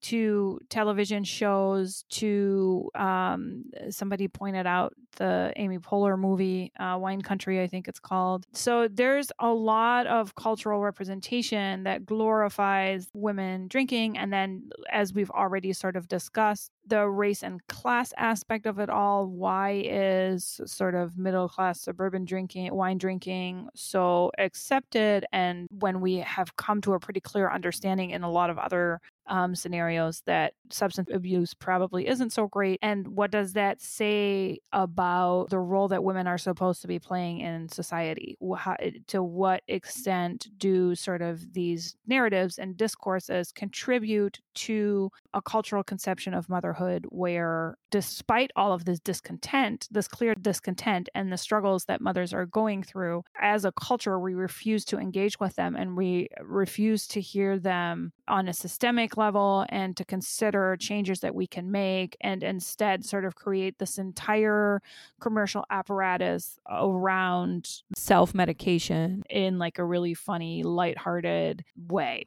to 0.00 0.60
television 0.68 1.24
shows 1.24 2.04
to 2.10 2.90
um, 2.94 3.64
somebody 3.90 4.28
pointed 4.28 4.66
out 4.66 4.94
the 5.16 5.52
Amy 5.56 5.78
Poehler 5.78 6.18
movie, 6.18 6.72
uh, 6.78 6.96
Wine 6.98 7.20
Country, 7.20 7.62
I 7.62 7.66
think 7.66 7.88
it's 7.88 8.00
called. 8.00 8.46
So 8.52 8.88
there's 8.88 9.30
a 9.38 9.52
lot 9.52 10.06
of 10.06 10.34
cultural 10.34 10.80
representation 10.80 11.84
that 11.84 12.06
glorifies 12.06 13.08
women 13.12 13.68
drinking. 13.68 14.18
And 14.18 14.32
then, 14.32 14.70
as 14.90 15.12
we've 15.12 15.30
already 15.30 15.72
sort 15.72 15.96
of 15.96 16.08
discussed, 16.08 16.70
the 16.86 17.06
race 17.08 17.42
and 17.42 17.64
class 17.68 18.12
aspect 18.16 18.66
of 18.66 18.78
it 18.78 18.90
all. 18.90 19.26
Why 19.26 19.82
is 19.84 20.60
sort 20.66 20.94
of 20.94 21.16
middle 21.16 21.48
class 21.48 21.80
suburban 21.80 22.24
drinking, 22.24 22.74
wine 22.74 22.98
drinking 22.98 23.68
so 23.74 24.32
accepted? 24.38 25.24
And 25.32 25.68
when 25.70 26.00
we 26.00 26.16
have 26.16 26.56
come 26.56 26.80
to 26.82 26.94
a 26.94 27.00
pretty 27.00 27.20
clear 27.20 27.50
understanding 27.50 28.10
in 28.10 28.22
a 28.22 28.30
lot 28.30 28.50
of 28.50 28.58
other 28.58 29.00
um, 29.26 29.54
scenarios 29.54 30.22
that 30.26 30.54
substance 30.70 31.08
abuse 31.12 31.54
probably 31.54 32.06
isn't 32.08 32.32
so 32.32 32.46
great. 32.48 32.78
And 32.82 33.08
what 33.08 33.30
does 33.30 33.52
that 33.54 33.80
say 33.80 34.58
about 34.72 35.50
the 35.50 35.58
role 35.58 35.88
that 35.88 36.04
women 36.04 36.26
are 36.26 36.38
supposed 36.38 36.82
to 36.82 36.88
be 36.88 36.98
playing 36.98 37.40
in 37.40 37.68
society? 37.68 38.36
How, 38.56 38.76
to 39.08 39.22
what 39.22 39.62
extent 39.68 40.48
do 40.58 40.94
sort 40.94 41.22
of 41.22 41.52
these 41.52 41.96
narratives 42.06 42.58
and 42.58 42.76
discourses 42.76 43.52
contribute 43.52 44.40
to 44.54 45.10
a 45.34 45.42
cultural 45.42 45.82
conception 45.82 46.34
of 46.34 46.48
motherhood? 46.48 47.06
where 47.10 47.76
despite 47.90 48.50
all 48.56 48.72
of 48.72 48.84
this 48.84 48.98
discontent 49.00 49.86
this 49.90 50.08
clear 50.08 50.34
discontent 50.34 51.08
and 51.14 51.30
the 51.30 51.36
struggles 51.36 51.84
that 51.84 52.00
mothers 52.00 52.32
are 52.32 52.46
going 52.46 52.82
through 52.82 53.22
as 53.40 53.64
a 53.64 53.72
culture 53.72 54.18
we 54.18 54.34
refuse 54.34 54.84
to 54.84 54.98
engage 54.98 55.38
with 55.38 55.54
them 55.56 55.76
and 55.76 55.96
we 55.96 56.28
refuse 56.40 57.06
to 57.06 57.20
hear 57.20 57.58
them 57.58 58.12
on 58.28 58.48
a 58.48 58.52
systemic 58.52 59.16
level 59.16 59.66
and 59.68 59.96
to 59.96 60.04
consider 60.04 60.76
changes 60.80 61.20
that 61.20 61.34
we 61.34 61.46
can 61.46 61.70
make 61.70 62.16
and 62.20 62.42
instead 62.42 63.04
sort 63.04 63.24
of 63.24 63.34
create 63.34 63.78
this 63.78 63.98
entire 63.98 64.80
commercial 65.20 65.64
apparatus 65.70 66.58
around 66.70 67.82
self-medication 67.94 69.22
in 69.28 69.58
like 69.58 69.78
a 69.78 69.84
really 69.84 70.14
funny 70.14 70.62
lighthearted 70.62 71.64
way 71.88 72.24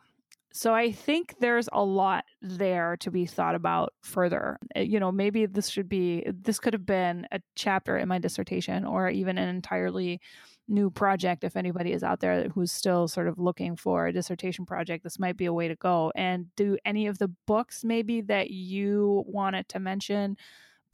so 0.56 0.74
I 0.74 0.94
think 0.94 1.36
there's 1.42 1.68
a 1.74 1.84
lot 1.84 2.24
there 2.42 2.96
to 3.02 3.12
be 3.12 3.26
thought 3.26 3.56
about 3.56 3.94
further. 4.02 4.58
Uh, 4.74 4.80
you 4.80 5.02
know, 5.02 5.12
maybe 5.12 5.46
this 5.48 5.68
should 5.68 5.90
be 5.90 6.26
this 6.28 6.60
could 6.60 6.72
have 6.72 6.86
been 6.86 7.28
a 7.34 7.42
chapter 7.56 7.98
in 7.98 8.08
my 8.08 8.20
dissertation 8.20 8.86
or 8.86 9.10
even 9.10 9.38
an 9.38 9.50
entirely 9.50 10.22
new 10.70 10.90
project 10.90 11.44
if 11.44 11.58
anybody 11.58 11.92
is 11.92 12.04
out 12.04 12.22
there 12.22 12.48
who's 12.56 12.72
still 12.72 13.10
sort 13.10 13.28
of 13.28 13.38
looking 13.38 13.76
for 13.76 14.08
a 14.08 14.14
dissertation 14.14 14.66
project 14.66 15.04
this 15.04 15.20
might 15.20 15.38
be 15.38 15.46
a 15.46 15.54
way 15.54 15.68
to 15.68 15.76
go 15.76 16.12
and 16.16 16.48
do 16.56 16.78
any 16.86 17.06
of 17.06 17.20
the 17.20 17.28
books 17.46 17.84
maybe 17.84 18.22
that 18.22 18.50
you 18.50 19.24
wanted 19.28 19.68
to 19.70 19.78
mention 19.78 20.36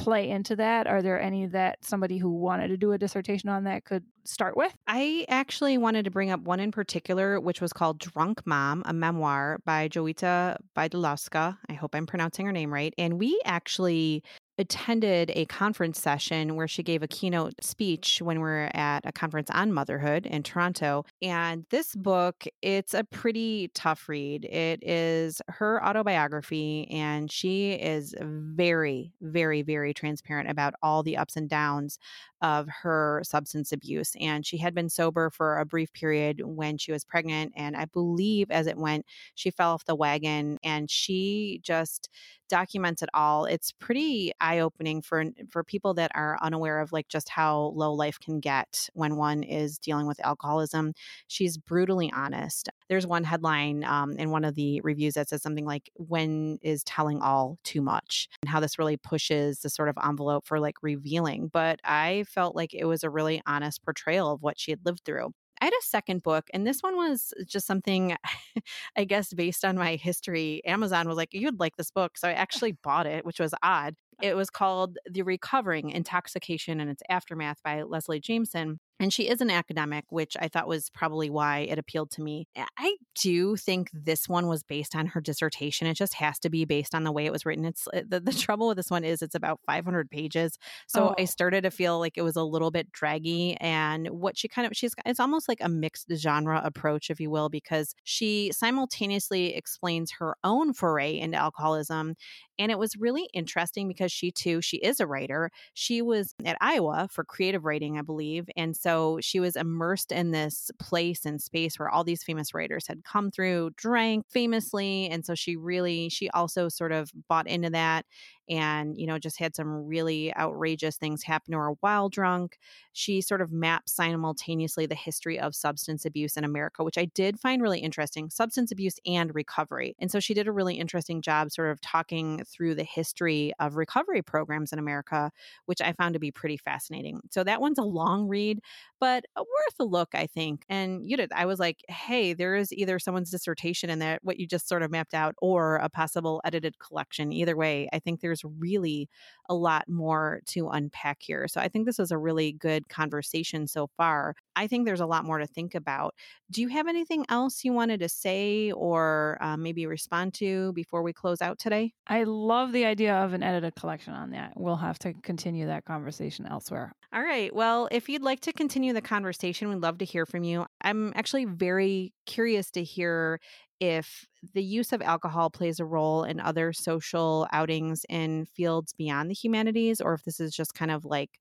play 0.02 0.30
into 0.30 0.56
that? 0.56 0.88
Are 0.88 1.02
there 1.02 1.22
any 1.22 1.46
that 1.48 1.84
somebody 1.86 2.18
who 2.18 2.30
wanted 2.30 2.70
to 2.70 2.78
do 2.78 2.92
a 2.92 2.98
dissertation 2.98 3.50
on 3.50 3.66
that 3.66 3.86
could 3.86 4.04
start 4.24 4.58
with? 4.58 4.76
I 4.88 5.26
actually 5.30 5.78
wanted 5.78 6.06
to 6.06 6.12
bring 6.12 6.32
up 6.32 6.42
one 6.42 6.60
in 6.60 6.72
particular, 6.72 7.40
which 7.40 7.62
was 7.62 7.72
called 7.72 8.00
Drunk 8.00 8.46
Mom, 8.46 8.82
a 8.86 8.94
memoir 8.94 9.60
by 9.66 9.88
Jowita 9.88 10.58
Bydlowska. 10.76 11.58
I 11.70 11.74
hope 11.74 11.94
I'm 11.96 12.08
pronouncing 12.08 12.46
her 12.48 12.52
name 12.52 12.74
right. 12.74 12.94
And 12.98 13.20
we 13.20 13.40
actually 13.46 14.24
attended 14.62 15.32
a 15.36 15.46
conference 15.46 16.00
session 16.00 16.56
where 16.56 16.68
she 16.68 16.84
gave 16.84 17.04
a 17.04 17.08
keynote 17.08 17.54
speech 17.62 18.22
when 18.22 18.40
we 18.40 18.48
are 18.48 18.72
at 18.74 19.06
a 19.06 19.12
conference 19.12 19.50
on 19.50 19.74
motherhood 19.74 20.26
in 20.26 20.44
Toronto. 20.44 21.04
And 21.22 21.66
this 21.70 21.96
book, 21.96 22.46
it's 22.62 22.94
a 22.94 23.04
pretty 23.04 23.70
tough 23.74 24.08
read. 24.08 24.46
It 24.46 24.84
is 24.84 25.42
her 25.50 25.84
autobiography, 25.84 26.88
and 26.90 27.30
she 27.30 27.74
is 27.74 28.16
very, 28.22 29.12
very, 29.20 29.64
very 29.64 29.94
transparent 29.94 30.50
about 30.50 30.76
all 30.82 31.04
the 31.04 31.18
ups 31.18 31.36
and 31.36 31.50
downs 31.50 32.00
of 32.42 32.68
her 32.68 33.22
substance 33.24 33.72
abuse. 33.72 34.16
And 34.20 34.46
she 34.46 34.58
had 34.58 34.74
been 34.74 34.90
sober 34.90 35.30
for 35.30 35.58
a 35.58 35.66
brief 35.66 35.94
period 35.94 36.42
when 36.44 36.78
she 36.78 36.92
was 36.92 37.06
pregnant. 37.06 37.54
And 37.56 37.76
I 37.76 37.86
believe 37.86 38.50
as 38.50 38.68
it 38.68 38.78
went, 38.78 39.06
she 39.36 39.52
fell 39.52 39.72
off 39.72 39.86
the 39.86 39.96
wagon 39.96 40.58
and 40.64 40.90
she 40.90 41.60
just 41.64 42.10
documents 42.52 43.02
it 43.02 43.10
all. 43.14 43.46
It's 43.46 43.72
pretty 43.72 44.34
eye 44.42 44.60
opening 44.60 45.02
for 45.02 45.24
for 45.50 45.64
people 45.64 45.94
that 45.96 46.12
are 46.14 46.38
unaware 46.42 46.82
of 46.82 46.92
like 46.92 47.08
just 47.08 47.30
how 47.30 47.72
low 47.76 47.94
life 47.94 48.20
can 48.20 48.42
get 48.42 48.90
when 48.94 49.16
one 49.16 49.42
is 49.42 49.80
dealing 49.80 50.06
with 50.06 50.24
alcoholism. 50.24 50.94
She's 51.28 51.58
brutally 51.58 52.12
honest. 52.14 52.70
There's 52.90 53.08
one 53.08 53.24
headline 53.24 53.86
um, 53.86 54.18
in 54.18 54.32
one 54.32 54.44
of 54.44 54.56
the 54.56 54.82
reviews 54.82 55.14
that 55.14 55.30
says 55.30 55.42
something 55.42 55.66
like 55.66 55.90
"When 55.96 56.60
is 56.62 56.84
telling 56.84 57.22
all 57.22 57.58
too 57.64 57.82
much?" 57.82 58.28
and 58.44 58.50
how 58.50 58.60
this 58.60 58.78
really 58.78 58.98
pushes 58.98 59.62
the 59.62 59.70
sort 59.70 59.88
of 59.90 59.98
envelope 60.06 60.46
for 60.46 60.60
like 60.60 60.76
revealing. 60.84 61.48
But 61.48 61.80
I 61.86 62.26
felt 62.28 62.56
like 62.56 62.74
it 62.74 62.86
was 62.86 63.04
a 63.04 63.10
really 63.10 63.42
honest 63.48 63.84
portrayal 63.84 64.32
of 64.32 64.42
what 64.42 64.60
she 64.60 64.72
had 64.72 64.86
lived 64.86 65.02
through. 65.06 65.32
I 65.62 65.66
had 65.66 65.74
a 65.74 65.84
second 65.84 66.24
book, 66.24 66.50
and 66.54 66.66
this 66.66 66.82
one 66.82 66.98
was 66.98 67.34
just 67.46 67.68
something, 67.68 68.16
I 68.98 69.04
guess, 69.04 69.32
based 69.32 69.64
on 69.64 69.78
my 69.78 69.96
history. 69.96 70.62
Amazon 70.66 71.08
was 71.08 71.18
like, 71.18 71.30
You'd 71.32 71.60
like 71.60 71.78
this 71.78 71.92
book. 71.92 72.18
So 72.18 72.28
I 72.28 72.34
actually 72.42 72.74
bought 72.84 73.06
it, 73.06 73.26
which 73.26 73.40
was 73.40 73.54
odd. 73.62 73.96
Oh. 74.22 74.28
It 74.28 74.36
was 74.36 74.50
called 74.50 74.98
The 75.10 75.22
Recovering 75.22 75.92
Intoxication 75.92 76.80
and 76.80 76.90
Its 76.90 77.04
Aftermath 77.10 77.62
by 77.64 77.84
Leslie 77.84 78.20
Jamison. 78.20 78.80
And 79.02 79.12
she 79.12 79.28
is 79.28 79.42
an 79.42 79.50
academic, 79.50 80.06
which 80.10 80.38
I 80.40 80.48
thought 80.48 80.68
was 80.68 80.92
probably 80.92 81.32
why 81.32 81.62
it 81.62 81.80
appealed 81.80 82.12
to 82.12 82.22
me. 82.22 82.48
I 82.78 82.98
do 83.20 83.56
think 83.56 83.90
this 83.92 84.30
one 84.30 84.46
was 84.46 84.62
based 84.62 84.96
on 84.96 85.08
her 85.08 85.20
dissertation. 85.20 85.88
It 85.88 85.96
just 85.96 86.14
has 86.14 86.38
to 86.40 86.52
be 86.52 86.66
based 86.66 86.94
on 86.94 87.04
the 87.04 87.12
way 87.12 87.26
it 87.26 87.32
was 87.32 87.44
written. 87.44 87.66
It's 87.66 87.88
uh, 87.88 88.02
the, 88.08 88.20
the 88.20 88.32
trouble 88.46 88.68
with 88.68 88.78
this 88.78 88.92
one 88.92 89.04
is 89.04 89.24
it's 89.24 89.34
about 89.34 89.60
500 89.66 90.12
pages. 90.12 90.60
So 90.86 91.10
oh. 91.10 91.16
I 91.18 91.26
started 91.26 91.64
to 91.64 91.72
feel 91.72 91.98
like 91.98 92.16
it 92.16 92.22
was 92.22 92.36
a 92.36 92.44
little 92.44 92.70
bit 92.70 92.92
draggy. 92.92 93.58
And 93.60 94.08
what 94.10 94.38
she 94.38 94.48
kind 94.48 94.68
of, 94.68 94.74
she's, 94.78 94.94
it's 95.04 95.20
almost 95.20 95.50
like 95.50 95.62
a 95.62 95.70
mixed 95.70 96.06
genre 96.16 96.62
approach, 96.64 97.10
if 97.10 97.20
you 97.20 97.32
will, 97.32 97.50
because 97.50 97.96
she 98.04 98.52
simultaneously 98.54 99.56
explains 99.56 100.12
her 100.20 100.36
own 100.44 100.74
foray 100.74 101.18
into 101.18 101.38
alcoholism 101.38 102.14
and 102.62 102.72
it 102.72 102.78
was 102.78 102.96
really 102.96 103.28
interesting 103.34 103.88
because 103.88 104.12
she 104.12 104.30
too, 104.30 104.62
she 104.62 104.78
is 104.78 105.00
a 105.00 105.08
writer. 105.08 105.50
She 105.74 106.04
was 106.04 106.36
at 106.46 106.58
Iowa 106.62 107.08
for 107.12 107.24
creative 107.24 107.66
writing, 107.66 107.98
I 107.98 108.04
believe. 108.04 108.48
And 108.56 108.78
so 108.78 108.91
she 109.22 109.40
was 109.40 109.56
immersed 109.56 110.12
in 110.12 110.32
this 110.32 110.72
place 110.80 111.26
and 111.26 111.42
space 111.42 111.78
where 111.78 111.90
all 111.90 112.04
these 112.04 112.24
famous 112.24 112.54
writers 112.54 112.88
had 112.88 113.04
come 113.04 113.32
through, 113.32 113.72
drank 113.76 114.26
famously. 114.30 115.10
And 115.10 115.26
so 115.26 115.36
she 115.36 115.56
really, 115.56 116.10
she 116.10 116.30
also 116.32 116.70
sort 116.70 116.92
of 116.92 117.12
bought 117.28 117.48
into 117.48 117.70
that 117.72 118.06
and 118.52 118.98
you 118.98 119.08
know 119.08 119.18
just 119.18 119.40
had 119.40 119.56
some 119.56 119.88
really 119.88 120.36
outrageous 120.36 120.98
things 120.98 121.24
happen 121.24 121.54
to 121.54 121.58
her 121.58 121.72
while 121.80 122.10
drunk 122.10 122.58
she 122.92 123.22
sort 123.22 123.42
of 123.42 123.52
maps 123.52 123.94
simultaneously 123.94 124.86
the 124.86 124.96
history 124.96 125.40
of 125.40 125.56
substance 125.56 126.06
abuse 126.06 126.36
in 126.36 126.44
america 126.44 126.84
which 126.84 126.98
i 126.98 127.06
did 127.06 127.40
find 127.40 127.62
really 127.62 127.80
interesting 127.80 128.30
substance 128.30 128.72
abuse 128.72 129.00
and 129.06 129.34
recovery 129.34 129.96
and 130.00 130.12
so 130.12 130.20
she 130.20 130.34
did 130.34 130.48
a 130.48 130.52
really 130.52 130.76
interesting 130.76 131.22
job 131.22 131.50
sort 131.52 131.72
of 131.72 131.80
talking 131.82 132.44
through 132.46 132.76
the 132.76 132.84
history 132.84 133.54
of 133.60 133.76
recovery 133.76 134.22
programs 134.22 134.74
in 134.74 134.80
america 134.80 135.32
which 135.66 135.82
i 135.82 135.94
found 135.94 136.14
to 136.14 136.20
be 136.20 136.32
pretty 136.32 136.58
fascinating 136.58 137.22
so 137.32 137.44
that 137.44 137.62
one's 137.62 137.80
a 137.80 137.84
long 137.84 138.28
read 138.28 138.60
but 139.00 139.26
worth 139.36 139.76
a 139.80 139.84
look 139.84 140.10
i 140.14 140.26
think 140.26 140.64
and 140.70 141.10
you 141.10 141.18
did 141.18 141.32
i 141.34 141.46
was 141.46 141.60
like 141.60 141.80
hey 141.90 142.34
there 142.34 142.56
is 142.56 142.72
either 142.74 143.00
someone's 143.00 143.32
dissertation 143.32 143.90
in 143.90 144.00
that 144.00 144.20
what 144.24 144.40
you 144.40 144.48
just 144.48 144.68
sort 144.68 144.84
of 144.84 144.92
mapped 144.92 145.14
out 145.14 145.36
or 145.42 145.76
a 145.78 145.90
possible 145.90 146.42
edited 146.44 146.78
collection 146.80 147.32
either 147.32 147.56
way 147.56 147.88
i 147.94 148.00
think 148.00 148.22
there's 148.22 148.44
really 148.44 149.10
a 149.52 149.54
lot 149.54 149.90
more 149.90 150.40
to 150.48 150.70
unpack 150.70 151.18
here. 151.20 151.46
So 151.50 151.60
I 151.60 151.68
think 151.68 151.86
this 151.86 151.98
was 151.98 152.12
a 152.12 152.18
really 152.18 152.54
good 152.54 152.88
conversation 152.88 153.68
so 153.68 153.88
far. 153.98 154.34
I 154.56 154.68
think 154.68 154.86
there's 154.86 155.02
a 155.02 155.06
lot 155.06 155.26
more 155.26 155.40
to 155.40 155.46
think 155.46 155.76
about. 155.76 156.16
Do 156.50 156.62
you 156.62 156.70
have 156.70 156.88
anything 156.88 157.26
else 157.28 157.66
you 157.66 157.74
wanted 157.74 158.00
to 158.00 158.08
say 158.08 158.72
or 158.72 159.38
uh, 159.42 159.58
maybe 159.58 159.86
respond 159.86 160.34
to 160.36 160.72
before 160.72 161.04
we 161.04 161.12
close 161.12 161.42
out 161.42 161.60
today? 161.60 161.92
I 162.08 162.24
love 162.24 162.72
the 162.72 162.86
idea 162.86 163.14
of 163.14 163.34
an 163.34 163.44
edited 163.44 163.76
collection 163.76 164.14
on 164.14 164.32
that. 164.32 164.54
We'll 164.56 164.78
have 164.78 165.00
to 165.00 165.14
continue 165.14 165.68
that 165.68 165.84
conversation 165.84 166.48
elsewhere. 166.48 166.94
All 167.14 167.22
right. 167.22 167.54
Well, 167.54 167.90
if 167.92 168.08
you'd 168.08 168.24
like 168.24 168.40
to 168.42 168.54
continue 168.54 168.71
the 168.94 169.02
conversation, 169.02 169.70
we'd 169.70 169.82
love 169.82 169.98
to 170.00 170.06
hear 170.06 170.26
from 170.26 170.44
you. 170.44 170.66
I'm 170.82 171.12
actually 171.16 171.46
very 171.46 172.14
curious 172.26 172.72
to 172.72 172.84
hear 172.84 173.40
if 173.80 174.26
the 174.54 174.64
use 174.64 174.94
of 174.94 175.02
alcohol 175.02 175.50
plays 175.50 175.80
a 175.80 175.86
role 175.86 176.24
in 176.24 176.40
other 176.40 176.72
social 176.74 177.48
outings 177.52 178.06
in 178.10 178.46
fields 178.46 178.94
beyond 178.94 179.30
the 179.30 179.34
humanities, 179.34 180.00
or 180.02 180.14
if 180.14 180.24
this 180.24 180.40
is 180.40 180.56
just 180.56 180.74
kind 180.74 180.92
of 180.92 181.06
like 181.06 181.40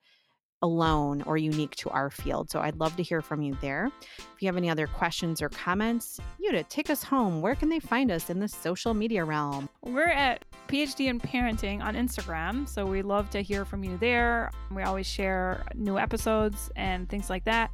alone 0.63 1.23
or 1.23 1.37
unique 1.37 1.75
to 1.77 1.91
our 1.91 2.11
field. 2.11 2.51
So 2.51 2.61
I'd 2.61 2.79
love 2.79 2.97
to 2.97 3.03
hear 3.03 3.21
from 3.21 3.43
you 3.43 3.57
there. 3.61 3.91
If 4.19 4.41
you 4.41 4.47
have 4.47 4.57
any 4.57 4.71
other 4.71 4.87
questions 4.87 5.41
or 5.43 5.49
comments, 5.49 6.21
you 6.39 6.53
to 6.53 6.63
take 6.65 6.91
us 6.91 7.03
home. 7.03 7.41
Where 7.41 7.55
can 7.55 7.69
they 7.69 7.81
find 7.81 8.11
us 8.11 8.31
in 8.31 8.39
the 8.39 8.49
social 8.49 8.95
media 8.95 9.25
realm? 9.25 9.69
We're 9.83 10.09
at 10.09 10.45
PhD 10.69 11.07
in 11.07 11.21
Parenting 11.21 11.83
on 11.83 11.95
Instagram, 11.95 12.69
so 12.69 12.87
we 12.87 13.03
love 13.03 13.31
to 13.31 13.43
hear 13.43 13.65
from 13.65 13.85
you 13.85 13.97
there. 13.99 14.51
We 14.71 14.83
always 14.83 15.07
share 15.07 15.65
new 15.75 15.99
episodes 15.99 16.71
and 16.77 17.09
things 17.09 17.31
like 17.31 17.45
that. 17.45 17.71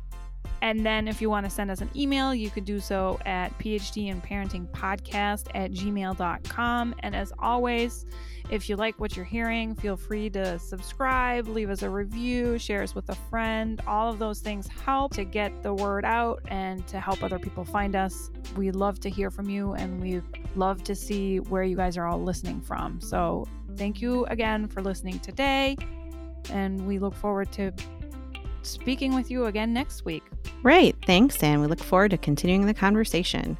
And 0.62 0.84
then 0.84 1.08
if 1.08 1.20
you 1.20 1.30
want 1.30 1.44
to 1.44 1.50
send 1.50 1.70
us 1.70 1.80
an 1.80 1.90
email, 1.94 2.34
you 2.34 2.50
could 2.50 2.64
do 2.64 2.80
so 2.80 3.18
at 3.26 3.56
PhD 3.58 4.08
in 4.08 4.20
Parenting 4.20 4.66
Podcast 4.68 5.48
at 5.54 5.72
gmail.com. 5.72 6.94
And 7.00 7.14
as 7.14 7.32
always, 7.38 8.06
if 8.48 8.68
you 8.68 8.76
like 8.76 9.00
what 9.00 9.16
you're 9.16 9.24
hearing, 9.24 9.74
feel 9.74 9.96
free 9.96 10.30
to 10.30 10.58
subscribe, 10.58 11.48
leave 11.48 11.68
us 11.68 11.82
a 11.82 11.90
review, 11.90 12.58
share 12.58 12.82
us 12.82 12.94
with 12.94 13.08
a 13.08 13.14
friend. 13.14 13.80
All 13.86 14.12
of 14.12 14.20
those 14.20 14.40
things 14.40 14.68
help 14.68 15.14
to 15.14 15.24
get 15.24 15.62
the 15.62 15.74
word 15.74 16.04
out 16.04 16.42
and 16.48 16.86
to 16.86 17.00
help 17.00 17.24
other 17.24 17.40
people 17.40 17.64
find 17.64 17.96
us. 17.96 18.30
We 18.56 18.70
love 18.70 19.00
to 19.00 19.10
hear 19.10 19.30
from 19.30 19.50
you 19.50 19.72
and 19.72 20.00
we 20.00 20.22
love 20.54 20.84
to 20.84 20.94
see 20.94 21.40
where 21.40 21.64
you 21.64 21.76
guys 21.76 21.96
are 21.96 22.06
all 22.06 22.22
listening 22.22 22.60
from. 22.60 23.00
So 23.00 23.48
thank 23.76 24.00
you 24.00 24.26
again 24.26 24.68
for 24.68 24.80
listening 24.80 25.18
today. 25.18 25.76
And 26.50 26.86
we 26.86 27.00
look 27.00 27.14
forward 27.14 27.50
to 27.52 27.72
speaking 28.66 29.14
with 29.14 29.30
you 29.30 29.46
again 29.46 29.72
next 29.72 30.04
week. 30.04 30.22
Right. 30.62 30.96
Thanks. 31.06 31.42
And 31.42 31.60
we 31.60 31.66
look 31.66 31.82
forward 31.82 32.10
to 32.10 32.18
continuing 32.18 32.66
the 32.66 32.74
conversation. 32.74 33.56